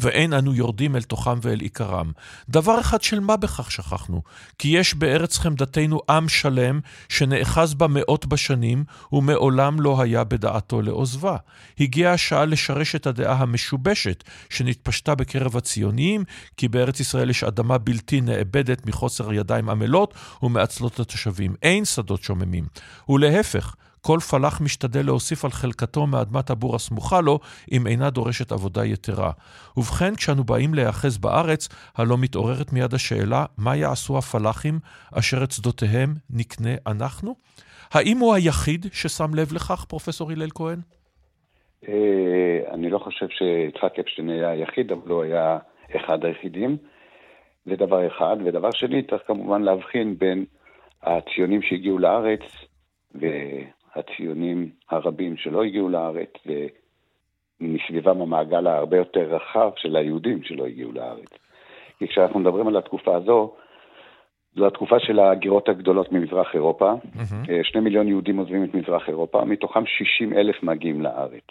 [0.00, 2.12] ואין אנו יורדים אל תוכם ואל עיקרם.
[2.48, 4.22] דבר אחד של מה בכך שכחנו,
[4.58, 11.36] כי יש בארץ חמדתנו עם שלם שנאחז בה מאות בשנים, ומעולם לא היה בדעתו לעוזבה.
[11.80, 16.24] הגיעה השעה לשרש את הדעה המשובשת שנתפשטה בקרב הציוניים,
[16.56, 21.54] כי בארץ ישראל יש אדמה בלתי נאבדת מחוסר ידיים עמלות ומעצלות התושבים.
[21.62, 22.64] אין שדות שוממים.
[23.08, 23.74] ולהפך,
[24.06, 27.38] כל פלח משתדל להוסיף על חלקתו מאדמת הבור הסמוכה לו,
[27.72, 29.30] אם אינה דורשת עבודה יתרה.
[29.76, 34.78] ובכן, כשאנו באים להיאחז בארץ, הלא מתעוררת מיד השאלה, מה יעשו הפלחים
[35.18, 37.34] אשר את שדותיהם נקנה אנחנו?
[37.94, 40.78] האם הוא היחיד ששם לב לכך, פרופסור הלל כהן?
[41.88, 45.58] אה, אני לא חושב שיצחק אפשטיין היה היחיד, אבל הוא היה
[45.96, 46.76] אחד היחידים.
[47.66, 48.36] זה דבר אחד.
[48.44, 50.44] ודבר שני, צריך כמובן להבחין בין
[51.02, 52.40] הציונים שהגיעו לארץ,
[53.96, 56.30] הציונים הרבים שלא הגיעו לארץ,
[57.60, 61.30] ומסביבם המעגל ההרבה יותר רחב של היהודים שלא הגיעו לארץ.
[61.98, 63.54] כי כשאנחנו מדברים על התקופה הזו,
[64.56, 66.92] זו התקופה של הגירות הגדולות ממזרח אירופה.
[66.92, 67.50] Mm-hmm.
[67.62, 71.44] שני מיליון יהודים עוזבים את מזרח אירופה, מתוכם 60 אלף מגיעים לארץ.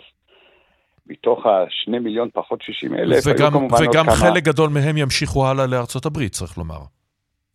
[1.07, 4.39] מתוך השני מיליון פחות 60 אלף, וגם, וגם חלק כמה...
[4.39, 6.79] גדול מהם ימשיכו הלאה לארצות הברית, צריך לומר.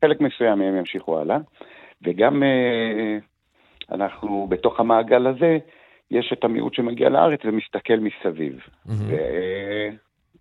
[0.05, 1.39] חלק מסוים מהם ימשיכו הלאה,
[2.03, 3.19] וגם אה,
[3.91, 5.59] אנחנו, בתוך המעגל הזה,
[6.11, 8.59] יש את המיעוט שמגיע לארץ ומסתכל מסביב.
[8.59, 8.93] Mm-hmm.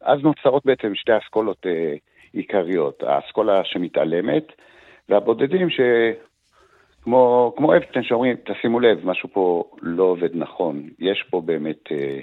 [0.02, 1.94] ואז נוצרות בעצם שתי אסכולות אה,
[2.34, 4.44] עיקריות, האסכולה שמתעלמת,
[5.10, 5.80] והבודדים ש...
[7.02, 10.90] כמו, כמו אפשטיין שאומרים, תשימו לב, משהו פה לא עובד נכון.
[11.00, 12.20] יש פה באמת אה,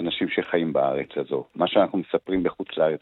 [0.00, 1.44] אנשים שחיים בארץ הזו.
[1.54, 3.00] מה שאנחנו מספרים בחוץ לארץ,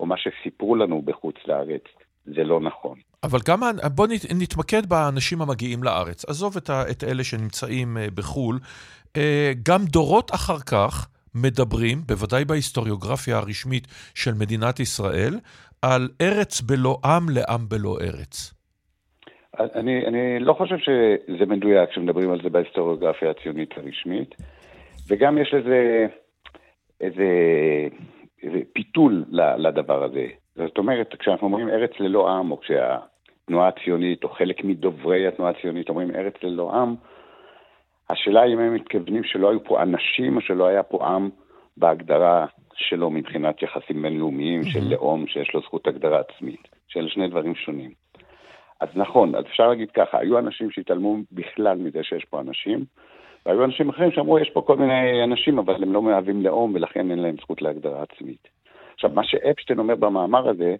[0.00, 1.82] או מה שסיפרו לנו בחוץ לארץ,
[2.24, 2.98] זה לא נכון.
[3.26, 3.60] אבל גם,
[3.94, 4.06] בוא
[4.40, 6.24] נתמקד באנשים המגיעים לארץ.
[6.24, 8.58] עזוב את, ה, את אלה שנמצאים אה, בחו"ל.
[9.16, 15.34] אה, גם דורות אחר כך מדברים, בוודאי בהיסטוריוגרפיה הרשמית של מדינת ישראל,
[15.82, 18.54] על ארץ בלא עם לעם בלא ארץ.
[19.60, 24.34] אני, אני לא חושב שזה מדויק כשמדברים על זה בהיסטוריוגרפיה הציונית הרשמית,
[25.08, 26.06] וגם יש לזה
[27.00, 27.28] איזה,
[28.42, 29.24] איזה פיתול
[29.58, 30.26] לדבר הזה.
[30.56, 32.60] זאת אומרת, כשאנחנו אומרים ארץ ללא עם, או
[33.46, 36.94] כשהתנועה הציונית, או חלק מדוברי התנועה הציונית אומרים ארץ ללא עם,
[38.10, 41.30] השאלה היא אם הם מתכוונים שלא היו פה אנשים, או שלא היה פה עם
[41.76, 47.54] בהגדרה שלו מבחינת יחסים בינלאומיים של לאום שיש לו זכות הגדרה עצמית, שאלה שני דברים
[47.54, 47.90] שונים.
[48.80, 52.84] אז נכון, אז אפשר להגיד ככה, היו אנשים שהתעלמו בכלל מזה שיש פה אנשים,
[53.46, 57.10] והיו אנשים אחרים שאמרו, יש פה כל מיני אנשים, אבל הם לא מהווים לאום, ולכן
[57.10, 58.48] אין להם זכות להגדרה עצמית.
[58.94, 60.76] עכשיו, מה שאפשטיין אומר במאמר הזה,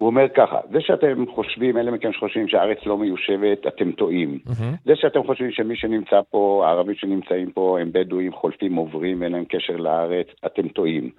[0.00, 4.38] הוא אומר ככה, זה שאתם חושבים, אלה מכם שחושבים שהארץ לא מיושבת, אתם טועים.
[4.46, 4.76] Mm-hmm.
[4.84, 9.44] זה שאתם חושבים שמי שנמצא פה, הערבים שנמצאים פה, הם בדואים, חולפים, עוברים, אין להם
[9.44, 11.10] קשר לארץ, אתם טועים.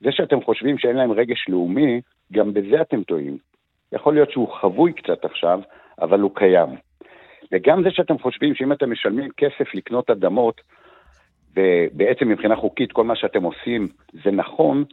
[0.00, 2.00] זה שאתם חושבים שאין להם רגש לאומי,
[2.32, 3.38] גם בזה אתם טועים.
[3.92, 5.60] יכול להיות שהוא חבוי קצת עכשיו,
[6.00, 6.68] אבל הוא קיים.
[7.52, 10.60] וגם זה שאתם חושבים שאם אתם משלמים כסף לקנות אדמות,
[11.56, 13.88] ובעצם מבחינה חוקית כל מה שאתם עושים
[14.24, 14.84] זה נכון,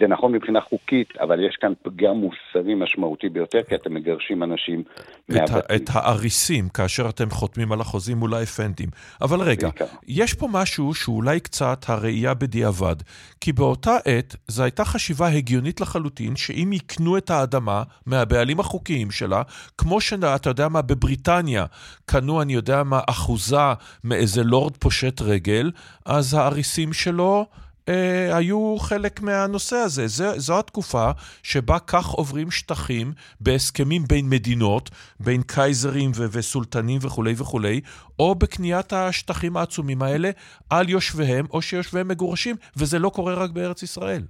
[0.00, 4.82] זה נכון מבחינה חוקית, אבל יש כאן פגם מוסרי משמעותי ביותר, כי אתם מגרשים אנשים
[5.28, 5.56] מהבתים.
[5.76, 8.88] את האריסים, כאשר אתם חותמים על החוזים מול האפנדים.
[9.20, 9.68] אבל רגע,
[10.08, 12.96] יש פה משהו שאולי קצת הראייה בדיעבד,
[13.40, 19.42] כי באותה עת זו הייתה חשיבה הגיונית לחלוטין, שאם יקנו את האדמה מהבעלים החוקיים שלה,
[19.78, 21.64] כמו שאתה יודע מה, בבריטניה
[22.06, 23.56] קנו, אני יודע מה, אחוזה
[24.04, 25.70] מאיזה לורד פושט רגל,
[26.06, 27.46] אז האריסים שלו...
[27.88, 30.06] אה, היו חלק מהנושא הזה.
[30.06, 31.10] זה, זו התקופה
[31.42, 33.06] שבה כך עוברים שטחים
[33.40, 34.90] בהסכמים בין מדינות,
[35.20, 37.80] בין קייזרים ו- וסולטנים וכולי וכולי,
[38.18, 40.30] או בקניית השטחים העצומים האלה
[40.70, 44.22] על יושביהם, או שיושביהם מגורשים, וזה לא קורה רק בארץ ישראל.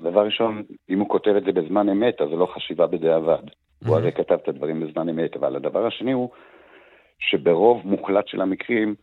[0.00, 3.42] דבר ראשון, אם הוא כותב את זה בזמן אמת, אז זה לא חשיבה בדיעבד.
[3.86, 6.30] הוא הרי כתב את הדברים בזמן אמת, אבל הדבר השני הוא
[7.18, 8.94] שברוב מוחלט של המקרים,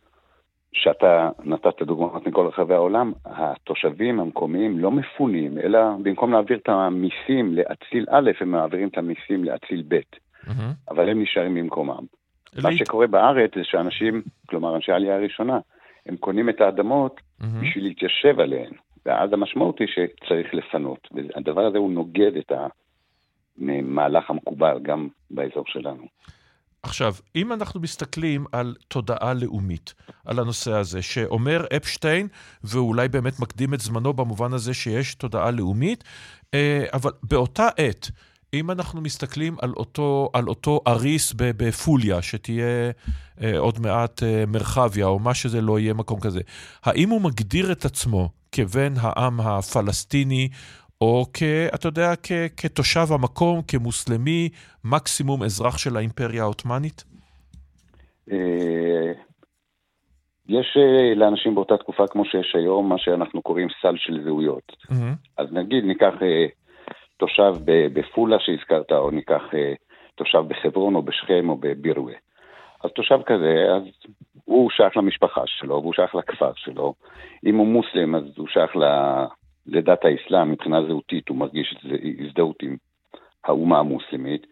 [0.72, 7.54] שאתה נתת דוגמאות מכל רחבי העולם, התושבים המקומיים לא מפונים, אלא במקום להעביר את המיסים
[7.54, 10.50] לאציל א', הם מעבירים את המיסים לאציל ב', mm-hmm.
[10.90, 12.04] אבל הם נשארים במקומם.
[12.62, 15.58] מה שקורה בארץ זה שאנשים, כלומר אנשי העלייה הראשונה,
[16.06, 17.44] הם קונים את האדמות mm-hmm.
[17.62, 18.72] בשביל להתיישב עליהן,
[19.06, 21.08] ואז המשמעות היא שצריך לפנות.
[21.12, 22.52] והדבר הזה הוא נוגד את
[23.58, 26.06] המהלך המקובל גם באזור שלנו.
[26.82, 29.94] עכשיו, אם אנחנו מסתכלים על תודעה לאומית,
[30.24, 32.28] על הנושא הזה, שאומר אפשטיין,
[32.64, 36.04] ואולי באמת מקדים את זמנו במובן הזה שיש תודעה לאומית,
[36.54, 38.10] אה, אבל באותה עת,
[38.54, 42.90] אם אנחנו מסתכלים על אותו, על אותו אריס בפוליה, שתהיה
[43.42, 46.40] אה, עוד מעט אה, מרחביה, או מה שזה לא יהיה מקום כזה,
[46.84, 50.48] האם הוא מגדיר את עצמו כבן העם הפלסטיני,
[51.02, 51.42] או כ...
[51.74, 54.48] אתה יודע, כ, כתושב המקום, כמוסלמי,
[54.84, 57.04] מקסימום אזרח של האימפריה העות'מאנית?
[58.32, 59.12] אה,
[60.48, 64.76] יש אה, לאנשים באותה תקופה, כמו שיש היום, מה שאנחנו קוראים סל של זהויות.
[65.36, 66.46] אז נגיד, ניקח אה,
[67.16, 69.42] תושב בפולה שהזכרת, או ניקח
[70.14, 72.14] תושב בחברון, או בשכם, או בבירווה.
[72.84, 73.82] אז תושב כזה, אז
[74.44, 76.94] הוא שייך למשפחה שלו, והוא שייך לכפר שלו.
[77.46, 78.76] אם הוא מוסלם, אז הוא שייך
[79.66, 81.76] לדת האסלאם, מבחינה זהותית, הוא מרגיש
[82.18, 82.76] הזדהות עם
[83.44, 84.46] האומה המוסלמית.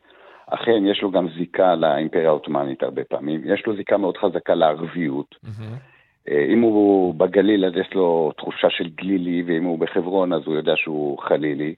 [0.46, 3.40] אכן, יש לו גם זיקה לאימפריה העות'מאנית הרבה פעמים.
[3.44, 5.34] יש לו זיקה מאוד חזקה לערביות.
[5.44, 6.30] Mm-hmm.
[6.48, 10.76] אם הוא בגליל, אז יש לו תחושה של גלילי, ואם הוא בחברון, אז הוא יודע
[10.76, 11.74] שהוא חלילי.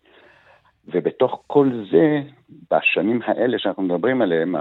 [0.89, 2.23] ובתוך כל זה,
[2.71, 4.55] בשנים האלה שאנחנו מדברים עליהם,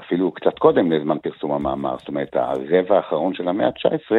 [0.00, 4.14] אפילו קצת קודם לזמן פרסום המאמר, זאת אומרת, הרבע האחרון של המאה ה-19,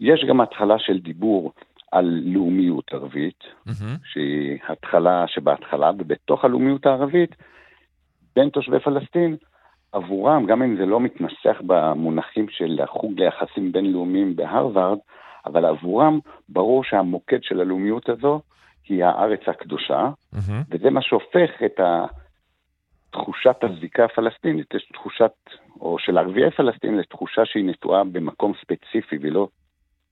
[0.00, 1.52] יש גם התחלה של דיבור
[1.96, 3.98] על לאומיות ערבית, mm-hmm.
[4.12, 7.36] שהיא התחלה שבהתחלה, ובתוך הלאומיות הערבית,
[8.36, 9.36] בין תושבי פלסטין,
[9.92, 14.98] עבורם, גם אם זה לא מתנסח במונחים של החוג ליחסים בינלאומיים בהרווארד,
[15.46, 16.18] אבל עבורם
[16.48, 18.40] ברור שהמוקד של הלאומיות הזו
[18.88, 20.52] היא הארץ הקדושה, mm-hmm.
[20.70, 21.80] וזה מה שהופך את
[23.10, 25.32] תחושת הזיקה הפלסטינית, יש תחושת,
[25.80, 29.48] או של ערביי פלסטין, לתחושה שהיא נטועה במקום ספציפי ולא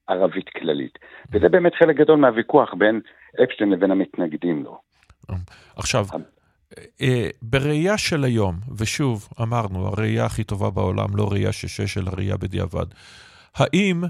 [0.07, 0.99] ערבית כללית.
[1.33, 3.01] וזה באמת חלק גדול מהוויכוח בין
[3.45, 4.79] אפשטיין לבין המתנגדים לו.
[5.77, 6.07] עכשיו,
[7.01, 12.37] אה, בראייה של היום, ושוב, אמרנו, הראייה הכי טובה בעולם, לא ראייה שש, אלא ראייה
[12.37, 12.87] בדיעבד,
[13.55, 14.03] האם,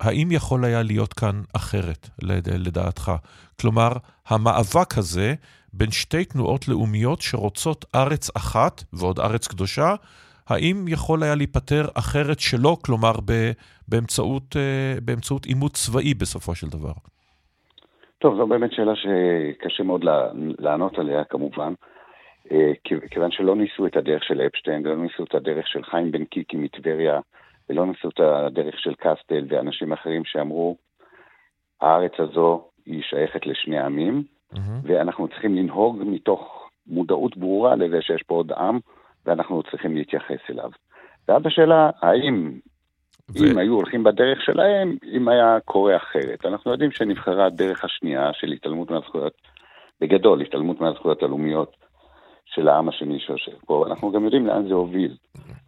[0.00, 2.08] האם יכול היה להיות כאן אחרת,
[2.58, 3.12] לדעתך?
[3.60, 3.92] כלומר,
[4.26, 5.34] המאבק הזה
[5.72, 9.94] בין שתי תנועות לאומיות שרוצות ארץ אחת, ועוד ארץ קדושה,
[10.50, 13.12] האם יכול היה להיפטר אחרת שלא, כלומר
[13.88, 16.92] באמצעות, אה, באמצעות עימות צבאי בסופו של דבר?
[18.18, 20.04] טוב, זו באמת שאלה שקשה מאוד
[20.58, 21.72] לענות עליה כמובן,
[22.52, 22.72] אה,
[23.10, 26.56] כיוון שלא ניסו את הדרך של אפשטיין, ולא ניסו את הדרך של חיים בן קיקי
[26.56, 27.20] מטבריה,
[27.70, 30.76] ולא ניסו את הדרך של קסטל ואנשים אחרים שאמרו,
[31.80, 34.22] הארץ הזו היא שייכת לשני עמים,
[34.54, 34.58] mm-hmm.
[34.82, 38.78] ואנחנו צריכים לנהוג מתוך מודעות ברורה לזה שיש פה עוד עם,
[39.26, 40.70] ואנחנו צריכים להתייחס אליו.
[41.28, 42.58] ואז השאלה, האם,
[43.30, 43.50] ו...
[43.50, 46.46] אם היו הולכים בדרך שלהם, אם היה קורה אחרת.
[46.46, 49.32] אנחנו יודעים שנבחרה הדרך השנייה של התעלמות מהזכויות,
[50.00, 51.76] בגדול, התעלמות מהזכויות הלאומיות
[52.54, 53.84] של העם השני שיושב פה.
[53.86, 55.16] אנחנו גם יודעים לאן זה הוביל.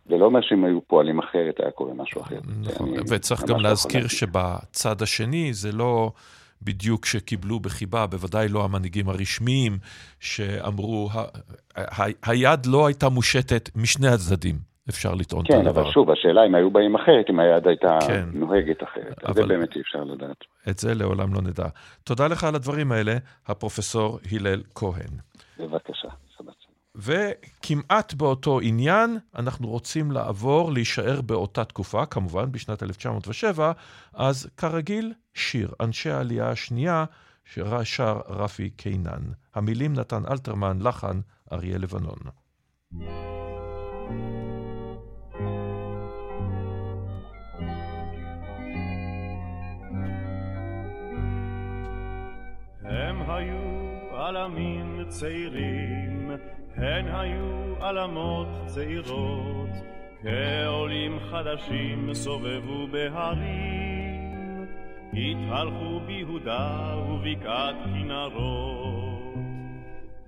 [0.08, 2.38] זה לא אומר שאם היו פועלים אחרת, היה קורה משהו אחר.
[2.60, 6.10] נכון, וצריך גם לא להזכיר שבצד השני זה לא...
[6.64, 9.78] בדיוק שקיבלו בחיבה, בוודאי לא המנהיגים הרשמיים,
[10.20, 14.56] שאמרו, ה- ה- היד לא הייתה מושטת משני הצדדים,
[14.89, 15.72] אפשר לטעון כן, את הדבר.
[15.72, 18.24] כן, אבל שוב, השאלה אם היו באים אחרת, אם היד הייתה כן.
[18.32, 19.24] נוהגת אחרת.
[19.24, 19.34] אבל...
[19.34, 20.44] זה באמת אי אפשר לדעת.
[20.68, 21.66] את זה לעולם לא נדע.
[22.05, 23.16] תודה לך על הדברים האלה,
[23.47, 25.12] הפרופסור הלל כהן.
[25.59, 26.09] בבקשה.
[26.94, 33.73] וכמעט באותו עניין, אנחנו רוצים לעבור, להישאר באותה תקופה, כמובן, בשנת 1907,
[34.14, 37.05] אז כרגיל, שיר, אנשי העלייה השנייה,
[37.44, 39.23] ששר רפי קינן.
[39.55, 41.20] המילים נתן אלתרמן, לחן
[41.52, 42.19] אריה לבנון.
[52.85, 56.01] הם היו עלמים צעירים
[56.77, 59.70] הן היו עלמות צעירות,
[60.23, 64.66] כעולים חדשים סובבו בהרים,
[65.12, 69.35] התהלכו ביהודה ובקעת כנרות.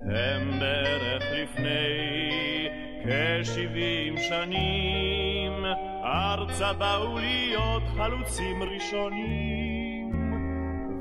[0.01, 2.69] הם בערך לפני
[3.05, 5.65] כשבעים שנים,
[6.05, 10.13] ארצה באו להיות חלוצים ראשונים,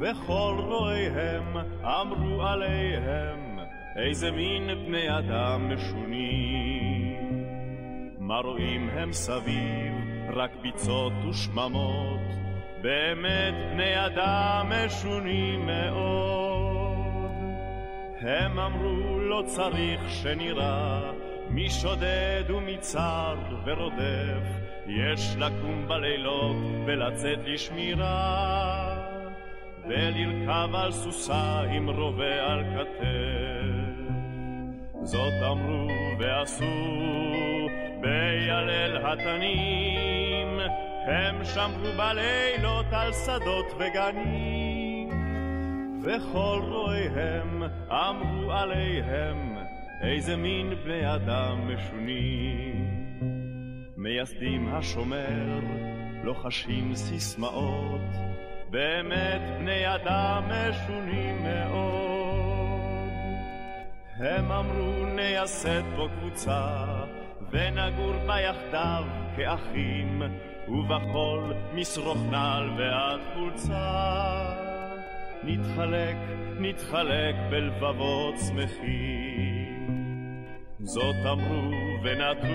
[0.01, 3.52] וכל רואיהם אמרו עליהם
[3.95, 7.43] איזה מין בני אדם משונים.
[8.19, 9.93] מה רואים הם סביב,
[10.33, 12.19] רק ביצות ושממות,
[12.81, 17.31] באמת בני אדם משונים מאוד.
[18.21, 21.11] הם אמרו לא צריך שנראה
[21.49, 24.43] מי שודד ומי צר ורודף,
[24.87, 26.55] יש לקום בלילות
[26.85, 28.95] ולצאת לשמירה,
[29.89, 33.52] ולרכב על סוסה עם רובה על כתף.
[35.03, 35.87] זאת אמרו
[36.19, 36.65] ועשו
[38.01, 40.59] בילל התנים,
[41.05, 45.09] הם שמרו בלילות על שדות וגנים,
[46.03, 49.57] וכל רואיהם אמרו עליהם
[50.01, 52.87] איזה מין בני אדם משונים.
[53.97, 55.59] מייסדים השומר,
[56.23, 58.01] לוחשים סיסמאות,
[58.69, 62.32] באמת בני אדם משונים מאוד.
[64.25, 66.85] הם אמרו נייסד פה קבוצה,
[67.51, 69.03] ונגור בה יחדיו
[69.35, 70.21] כאחים,
[70.67, 74.45] ובחול משרוך נעל ועד חולצה.
[75.43, 76.15] נתחלק,
[76.59, 79.93] נתחלק בלבבות שמחים.
[80.79, 81.71] זאת אמרו
[82.03, 82.47] ונטו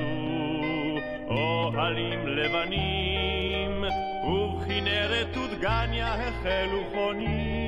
[1.28, 3.84] אוהלים לבנים,
[4.24, 7.67] ובכנרת ודגניה החלו חונים,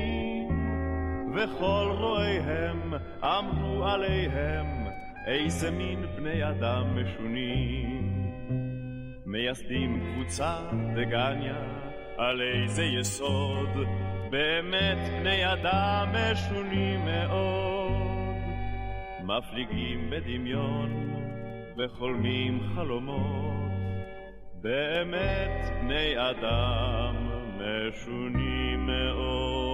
[1.33, 2.93] וכל רואיהם
[3.23, 4.87] אמרו עליהם
[5.27, 8.31] איזה מין בני אדם משונים.
[9.25, 10.55] מייסדים קבוצה
[10.95, 11.61] דגניה
[12.17, 13.69] על איזה יסוד,
[14.29, 17.61] באמת בני אדם משונים מאוד.
[19.23, 21.13] מפליגים בדמיון
[21.77, 23.71] וחולמים חלומות,
[24.61, 27.15] באמת בני אדם
[27.57, 29.70] משונים מאוד.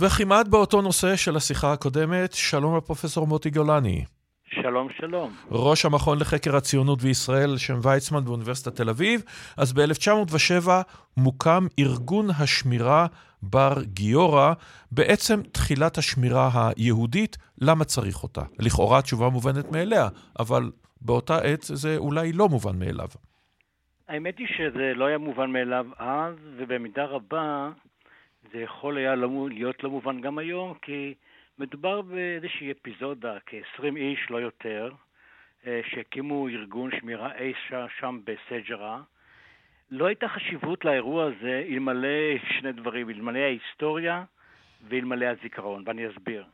[0.00, 4.04] וכמעט באותו נושא של השיחה הקודמת, שלום לפרופסור מוטי גולני.
[4.44, 5.32] שלום, שלום.
[5.50, 9.22] ראש המכון לחקר הציונות וישראל, שם ויצמן באוניברסיטת תל אביב.
[9.56, 10.68] אז ב-1907
[11.16, 13.06] מוקם ארגון השמירה
[13.42, 14.52] בר גיורא,
[14.92, 18.42] בעצם תחילת השמירה היהודית, למה צריך אותה?
[18.58, 20.08] לכאורה תשובה מובנת מאליה,
[20.38, 20.70] אבל
[21.00, 23.08] באותה עת זה אולי לא מובן מאליו.
[24.08, 27.70] האמת היא שזה לא היה מובן מאליו אז, ובמידה רבה
[28.52, 31.14] זה יכול היה לא להיות לא מובן גם היום, כי
[31.58, 34.90] מדובר באיזושהי אפיזודה, כ-20 איש, לא יותר,
[35.66, 37.52] אה, שהקימו ארגון שמירה אי
[37.98, 39.02] שם בסג'רה.
[39.90, 44.24] לא הייתה חשיבות לאירוע הזה אלמלא שני דברים, אלמלא ההיסטוריה
[44.88, 46.44] ואלמלא הזיכרון, ואני אסביר.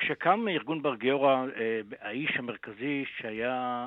[0.00, 3.86] אה, כשקם ארגון בר גיורא, אה, האיש המרכזי שהיה,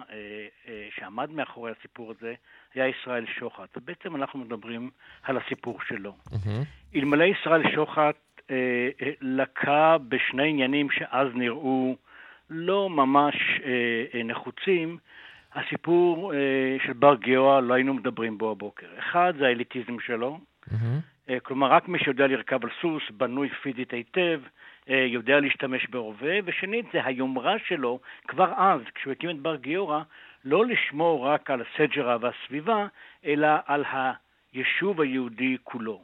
[0.95, 2.33] שעמד מאחורי הסיפור הזה,
[2.73, 3.77] היה ישראל שוחט.
[3.77, 4.89] ובעצם אנחנו מדברים
[5.23, 6.15] על הסיפור שלו.
[6.29, 6.95] Mm-hmm.
[6.95, 8.15] אלמלא ישראל שוחט
[8.51, 11.95] אה, אה, לקה בשני עניינים שאז נראו
[12.49, 14.97] לא ממש אה, נחוצים,
[15.53, 16.33] הסיפור
[16.85, 18.87] של בר גיורא, לא היינו מדברים בו הבוקר.
[18.99, 20.39] אחד, זה האליטיזם שלו.
[20.69, 21.31] Mm-hmm.
[21.43, 24.41] כלומר, רק מי שיודע לרכב על סוס, בנוי פיזית היטב,
[24.87, 30.01] יודע להשתמש בהווה, ושנית, זה היומרה שלו, כבר אז, כשהוא הקים את בר גיורא,
[30.45, 32.87] לא לשמור רק על סג'רה והסביבה,
[33.25, 33.83] אלא על
[34.53, 36.01] היישוב היהודי כולו.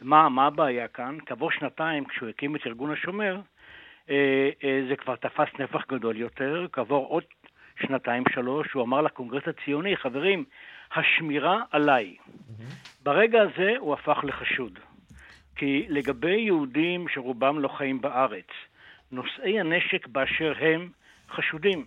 [0.00, 1.18] מה, מה הבעיה כאן?
[1.26, 3.40] כעבור שנתיים, כשהוא הקים את ארגון השומר,
[4.10, 6.66] אה, אה, זה כבר תפס נפח גדול יותר.
[6.72, 7.24] כעבור עוד
[7.80, 10.44] שנתיים, שלוש, הוא אמר לקונגרס הציוני, חברים,
[10.94, 12.16] השמירה עליי.
[12.16, 13.02] Mm-hmm.
[13.02, 14.78] ברגע הזה הוא הפך לחשוד.
[15.60, 18.46] כי לגבי יהודים שרובם לא חיים בארץ,
[19.12, 20.88] נושאי הנשק באשר הם
[21.30, 21.84] חשודים.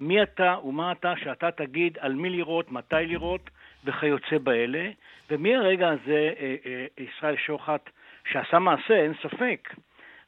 [0.00, 3.50] מי אתה ומה אתה שאתה תגיד על מי לראות, מתי לראות
[3.84, 4.90] וכיוצא באלה,
[5.30, 7.90] ומהרגע הזה אה, אה, ישראל שוחט,
[8.32, 9.74] שעשה מעשה, אין ספק,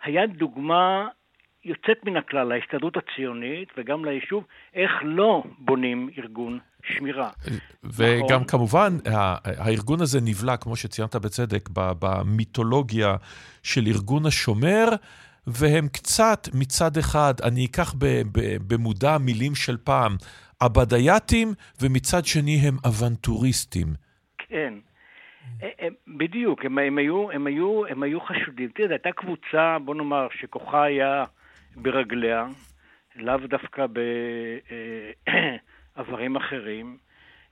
[0.03, 1.09] היה דוגמה
[1.65, 7.31] יוצאת מן הכלל להסתדרות הציונית וגם ליישוב, איך לא בונים ארגון שמירה.
[7.85, 8.45] וגם נכון?
[8.45, 8.97] כמובן,
[9.45, 13.17] הארגון הזה נבלע, כמו שציינת בצדק, במיתולוגיה
[13.63, 14.89] של ארגון השומר.
[15.47, 17.95] והם קצת מצד אחד, אני אקח
[18.69, 20.17] במודע מילים של פעם,
[20.61, 21.49] עבדייתים,
[21.83, 23.87] ומצד שני הם אוונטוריסטים.
[24.39, 24.75] כן.
[25.63, 28.71] אה, אה, בדיוק, הם, הם, היו, הם, היו, הם היו חשודים.
[28.75, 31.25] תראה, הייתה קבוצה, בוא נאמר, שכוחה היה
[31.77, 32.47] ברגליה,
[33.17, 33.87] לאו דווקא
[35.97, 36.97] בעברים אחרים.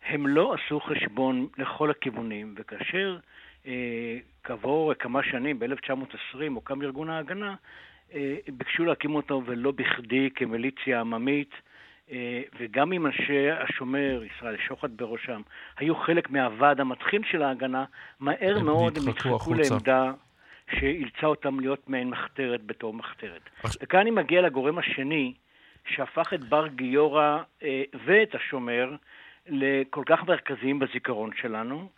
[0.07, 3.19] הם לא עשו חשבון לכל הכיוונים, וכאשר
[3.67, 7.55] אה, כעבור כמה שנים, ב-1920, הוקם ארגון ההגנה,
[8.15, 11.51] אה, ביקשו להקים אותו, ולא בכדי, כמיליציה עממית,
[12.11, 15.41] אה, וגם אם אנשי השומר, ישראל שוחט בראשם,
[15.77, 17.85] היו חלק מהוועד המתחיל של ההגנה,
[18.21, 20.13] מהר הם מאוד הם נדחקו לעמדה
[20.71, 23.51] שאילצה אותם להיות מעין מחתרת בתור מחתרת.
[23.83, 25.35] וכאן אני מגיע לגורם השני,
[25.87, 28.97] שהפך את בר גיורא אה, ואת השומר
[29.47, 31.89] לכל כך מרכזיים בזיכרון שלנו,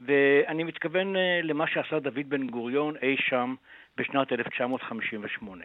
[0.00, 3.54] ואני מתכוון אה, למה שעשה דוד בן גוריון אי שם
[3.96, 5.64] בשנת 1958.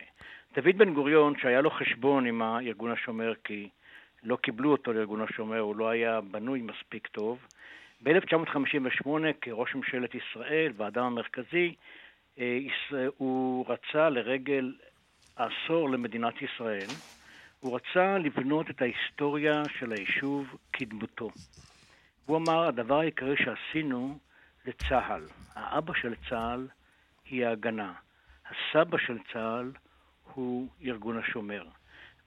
[0.56, 3.70] דוד בן גוריון, שהיה לו חשבון עם הארגון השומר, כי
[4.24, 7.48] לא קיבלו אותו לארגון השומר, הוא לא היה בנוי מספיק טוב,
[8.04, 9.08] ב-1958,
[9.42, 11.76] כראש ממשלת ישראל והאדם המרכזי,
[12.40, 12.60] אה,
[13.18, 14.74] הוא רצה לרגל
[15.38, 16.88] העשור למדינת ישראל,
[17.66, 21.30] הוא רצה לבנות את ההיסטוריה של היישוב כדמותו.
[22.26, 24.20] הוא אמר, הדבר העיקרי שעשינו
[24.66, 25.22] זה צה"ל.
[25.56, 26.68] האבא של צה"ל
[27.30, 27.94] היא ההגנה.
[28.46, 29.72] הסבא של צה"ל
[30.34, 31.66] הוא ארגון השומר.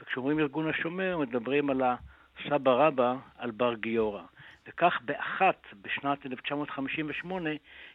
[0.01, 4.23] וכשאומרים ארגון השומר, מדברים על הסבא רבא, על בר גיורא.
[4.69, 7.51] וכך באחת, בשנת 1958,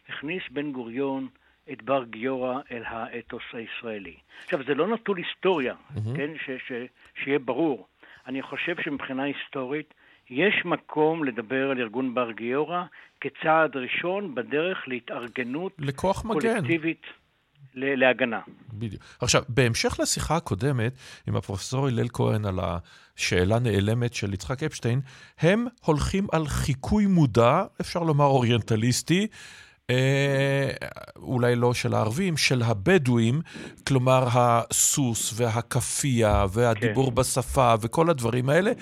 [0.08, 1.28] הכניס בן גוריון
[1.72, 4.14] את בר גיורא אל האתוס הישראלי.
[4.44, 6.16] עכשיו, זה לא נטול היסטוריה, mm-hmm.
[6.16, 6.30] כן?
[6.44, 6.72] ש, ש,
[7.24, 7.86] שיהיה ברור.
[8.26, 9.94] אני חושב שמבחינה היסטורית
[10.30, 12.82] יש מקום לדבר על ארגון בר גיורא
[13.20, 17.02] כצעד ראשון בדרך להתארגנות לכוח קולקטיבית.
[17.02, 17.24] מגן.
[17.74, 18.40] להגנה.
[18.72, 19.02] בדיוק.
[19.20, 20.92] עכשיו, בהמשך לשיחה הקודמת
[21.28, 25.00] עם הפרופסור הלל כהן על השאלה נעלמת של יצחק אפשטיין,
[25.38, 29.26] הם הולכים על חיקוי מודע, אפשר לומר אוריינטליסטי,
[31.16, 33.40] אולי לא של הערבים, של הבדואים,
[33.86, 37.14] כלומר הסוס והכאפיה והדיבור כן.
[37.14, 38.72] בשפה וכל הדברים האלה,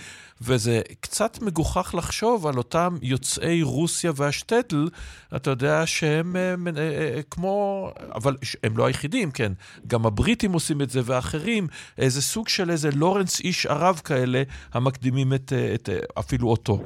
[0.43, 4.89] וזה קצת מגוחך לחשוב על אותם יוצאי רוסיה והשטטל,
[5.37, 9.53] אתה יודע שהם אה, אה, אה, כמו, אבל הם לא היחידים, כן,
[9.87, 11.66] גם הבריטים עושים את זה ואחרים,
[11.99, 14.43] איזה סוג של איזה לורנס איש ערב כאלה,
[14.73, 15.89] המקדימים את, את
[16.19, 16.83] אפילו אותו.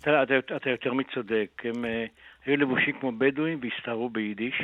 [0.00, 1.84] אתה, אתה, אתה יותר מצודק, הם...
[2.46, 4.62] היו לבושים כמו בדואים והסתערו ביידיש.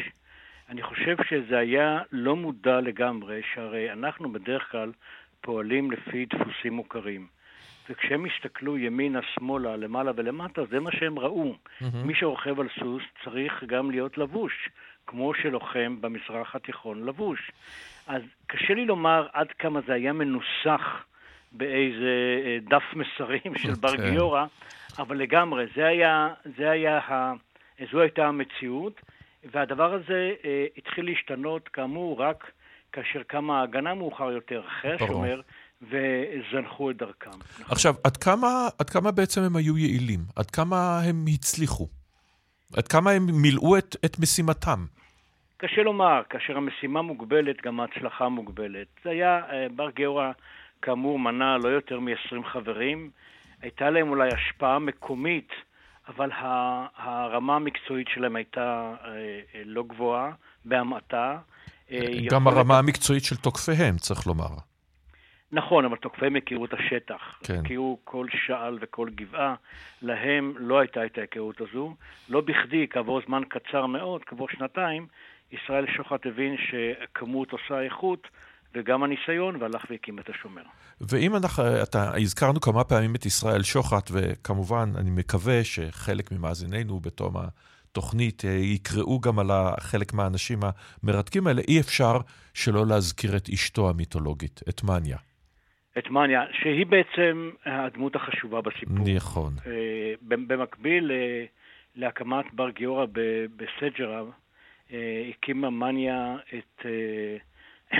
[0.69, 4.93] אני חושב שזה היה לא מודע לגמרי, שהרי אנחנו בדרך כלל
[5.41, 7.27] פועלים לפי דפוסים מוכרים.
[7.91, 11.55] וכשהם הסתכלו ימינה, שמאלה, למעלה ולמטה, זה מה שהם ראו.
[11.55, 11.85] Mm-hmm.
[12.05, 14.69] מי שרוכב על סוס צריך גם להיות לבוש,
[15.07, 17.51] כמו שלוחם במזרח התיכון לבוש.
[18.07, 21.05] אז קשה לי לומר עד כמה זה היה מנוסח
[21.53, 24.11] באיזה אה, דף מסרים של בר כן.
[24.11, 24.45] גיורא,
[24.99, 27.33] אבל לגמרי, זה היה, זה היה ה...
[27.93, 29.01] זו הייתה המציאות,
[29.53, 32.51] והדבר הזה אה, התחיל להשתנות, כאמור, רק
[32.93, 35.41] כאשר קמה ההגנה מאוחר יותר, אחרי השומר,
[35.83, 37.31] וזנחו את דרכם.
[37.31, 37.67] נכון.
[37.71, 40.21] עכשיו, עד כמה, עד כמה בעצם הם היו יעילים?
[40.37, 41.89] עד כמה הם הצליחו?
[42.77, 44.85] עד כמה הם מילאו את, את משימתם?
[45.57, 48.87] קשה לומר, כאשר המשימה מוגבלת, גם ההצלחה מוגבלת.
[49.05, 50.31] זה היה, אה, בר גיורא,
[50.83, 53.11] כאמור, מנה לא יותר מ-20 חברים.
[53.63, 55.49] הייתה להם אולי השפעה מקומית
[56.09, 56.31] אבל
[56.97, 59.11] הרמה המקצועית שלהם הייתה אה,
[59.55, 60.33] אה, לא גבוהה,
[60.65, 61.39] בהמעטה.
[61.91, 61.99] אה,
[62.31, 64.49] גם הרמה המקצועית של תוקפיהם, צריך לומר.
[65.53, 67.39] נכון, אבל תוקפיהם הכירו את השטח.
[67.45, 67.61] כן.
[67.65, 69.55] הכירו כל שעל וכל גבעה.
[70.03, 71.95] להם לא הייתה את ההיכרות הזו.
[72.29, 75.07] לא בכדי, כעבור זמן קצר מאוד, כעבור שנתיים,
[75.53, 78.29] ישראל שוחט הבין שכמות עושה איכות,
[78.75, 80.63] וגם הניסיון, והלך והקים את השומר.
[81.01, 87.35] ואם אנחנו, אתה, הזכרנו כמה פעמים את ישראל שוחט, וכמובן, אני מקווה שחלק ממאזיננו בתום
[87.37, 89.51] התוכנית אה, יקראו גם על
[89.81, 90.59] חלק מהאנשים
[91.03, 92.17] המרתקים האלה, אי אפשר
[92.55, 95.17] שלא להזכיר את אשתו המיתולוגית, את מניה.
[95.99, 98.97] את מניה, שהיא בעצם הדמות החשובה בסיפור.
[99.17, 99.53] נכון.
[99.67, 101.45] אה, במקביל אה,
[101.97, 103.07] להקמת בר גיורא
[103.57, 104.23] בסג'רה,
[105.31, 106.87] הקימה מניה את...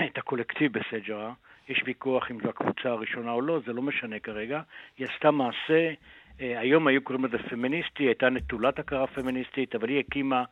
[0.07, 1.33] את הקולקטיב בסג'רה.
[1.69, 4.61] יש ויכוח אם זו הקבוצה הראשונה או לא, זה לא משנה כרגע.
[4.99, 5.93] היא עשתה מעשה,
[6.41, 10.45] אה, היום היו קוראים לזה פמיניסטי, הייתה נטולת הכרה פמיניסטית, אבל היא הקימה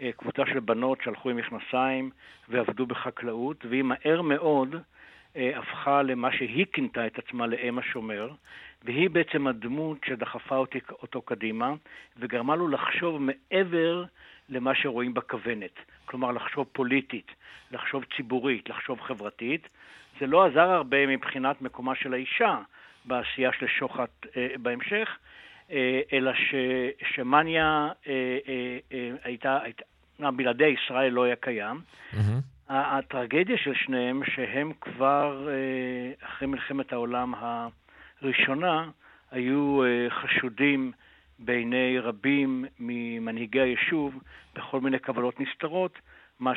[0.00, 2.10] אה, קבוצה של בנות שהלכו עם מכנסיים
[2.48, 4.76] ועבדו בחקלאות, והיא מהר מאוד
[5.36, 8.30] אה, הפכה למה שהיא כינתה את עצמה לאם השומר,
[8.84, 11.74] והיא בעצם הדמות שדחפה אותי, אותו קדימה,
[12.16, 14.04] וגרמה לו לחשוב מעבר
[14.48, 15.78] למה שרואים בכוונת.
[16.04, 17.30] כלומר, לחשוב פוליטית,
[17.70, 19.68] לחשוב ציבורית, לחשוב חברתית.
[20.20, 22.58] זה לא עזר הרבה מבחינת מקומה של האישה
[23.04, 25.18] בעשייה של שוחט אה, בהמשך,
[25.70, 26.54] אה, אלא ש,
[27.14, 28.12] שמניה אה,
[28.48, 31.80] אה, אה, הייתה, הייתה, בלעדי ישראל לא היה קיים.
[32.12, 32.16] Mm-hmm.
[32.68, 37.34] הטרגדיה של שניהם, שהם כבר אה, אחרי מלחמת העולם
[38.22, 38.90] הראשונה,
[39.30, 40.92] היו אה, חשודים
[41.38, 44.14] בעיני רבים ממנהיגי היישוב
[44.56, 45.98] בכל מיני קבלות נסתרות,
[46.40, 46.52] מה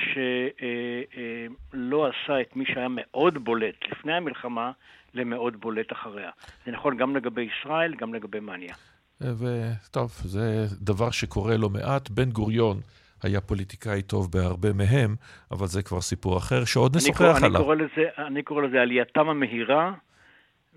[1.73, 4.71] שלא עשה את מי שהיה מאוד בולט לפני המלחמה
[5.13, 6.29] למאוד בולט אחריה.
[6.65, 8.75] זה נכון גם לגבי ישראל, גם לגבי מניה.
[9.21, 12.09] וטוב, זה דבר שקורה לא מעט.
[12.09, 12.77] בן גוריון
[13.23, 15.15] היה פוליטיקאי טוב בהרבה מהם,
[15.51, 17.45] אבל זה כבר סיפור אחר, שעוד נשוחח עליו.
[17.45, 19.93] אני קורא, לזה, אני קורא לזה עלייתם המהירה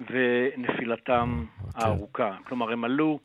[0.01, 1.67] ונפילתם okay.
[1.67, 1.85] אוקיי.
[1.85, 2.37] הארוכה.
[2.49, 3.19] כלומר, הם עלו,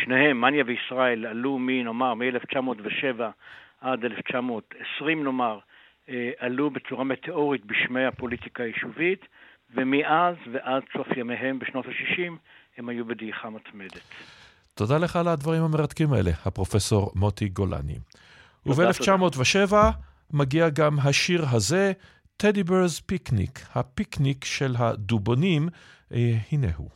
[0.00, 3.20] שניהם, מניה וישראל, עלו מנאמר, מ-1907
[3.80, 5.58] עד 1920 נאמר,
[6.08, 9.20] אה, עלו בצורה מטאורית בשמי הפוליטיקה היישובית,
[9.74, 12.32] ומאז ועד סוף ימיהם בשנות ה-60
[12.76, 14.00] הם היו בדעיכה מתמדת.
[14.74, 17.98] תודה לך על הדברים המרתקים האלה, הפרופסור מוטי גולני.
[18.66, 19.74] וב-1907
[20.32, 21.92] מגיע גם השיר הזה,
[22.36, 25.68] טדי ברס פיקניק, הפיקניק של הדובונים,
[26.12, 26.88] אה, הנה הוא.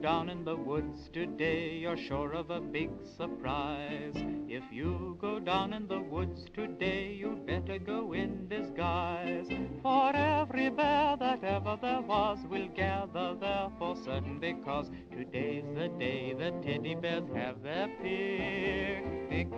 [0.00, 4.14] Down in the woods today, you're sure of a big surprise.
[4.48, 9.46] If you go down in the woods today, you'd better go in disguise.
[9.82, 15.88] For every bear that ever there was will gather there for certain, because today's the
[15.88, 17.88] day the teddy bears have their
[19.28, 19.48] picnic.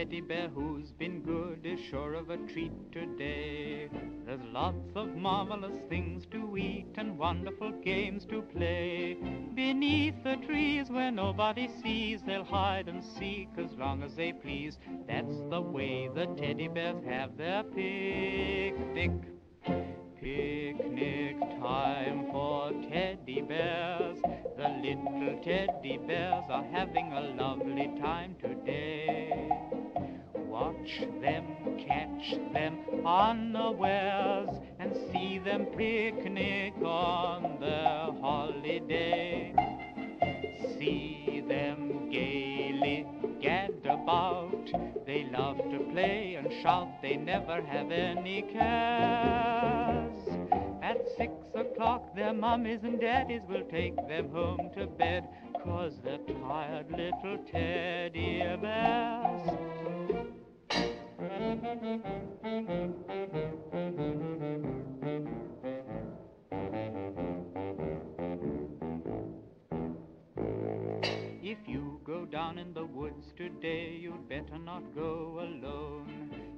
[0.00, 3.86] Teddy bear who's been good is sure of a treat today.
[4.24, 9.18] There's lots of marvelous things to eat and wonderful games to play.
[9.54, 14.78] Beneath the trees where nobody sees, they'll hide and seek as long as they please.
[15.06, 19.12] That's the way the teddy bears have their picnic.
[20.18, 24.18] Picnic time for teddy bears.
[24.56, 29.69] The little teddy bears are having a lovely time today.
[30.60, 31.46] Watch them,
[31.88, 39.54] catch them unawares, and see them picnic on their holiday.
[40.76, 43.06] See them gaily
[43.40, 44.70] gad about.
[45.06, 50.22] They love to play and shout, they never have any cares.
[50.82, 55.26] At six o'clock, their mummies and daddies will take them home to bed,
[55.64, 59.79] cause they're tired little teddy bears.
[61.22, 61.28] If
[71.66, 76.49] you go down in the woods today, you'd better not go alone.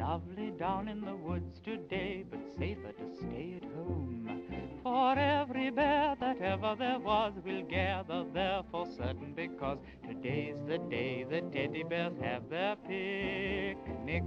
[0.00, 4.42] Lovely down in the woods today, but safer to stay at home.
[4.82, 9.76] For every bear that ever there was will gather there for certain, because
[10.08, 14.24] today's the day the teddy bears have their picnic.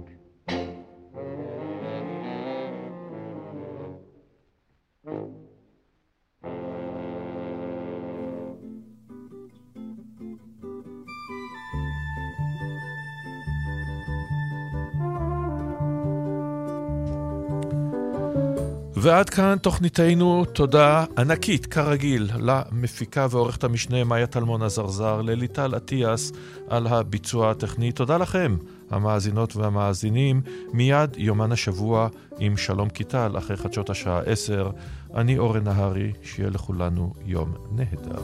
[19.04, 26.32] ועד כאן תוכניתנו, תודה ענקית, כרגיל, למפיקה ועורכת המשנה מאיה טלמון עזרזר, לליטל אטיאס
[26.68, 27.92] על הביצוע הטכני.
[27.92, 28.56] תודה לכם,
[28.90, 30.40] המאזינות והמאזינים.
[30.72, 32.08] מיד יומן השבוע
[32.38, 34.70] עם שלום קיטל, אחרי חדשות השעה 10.
[35.14, 38.22] אני אורן נהרי, שיהיה לכולנו יום נהדר.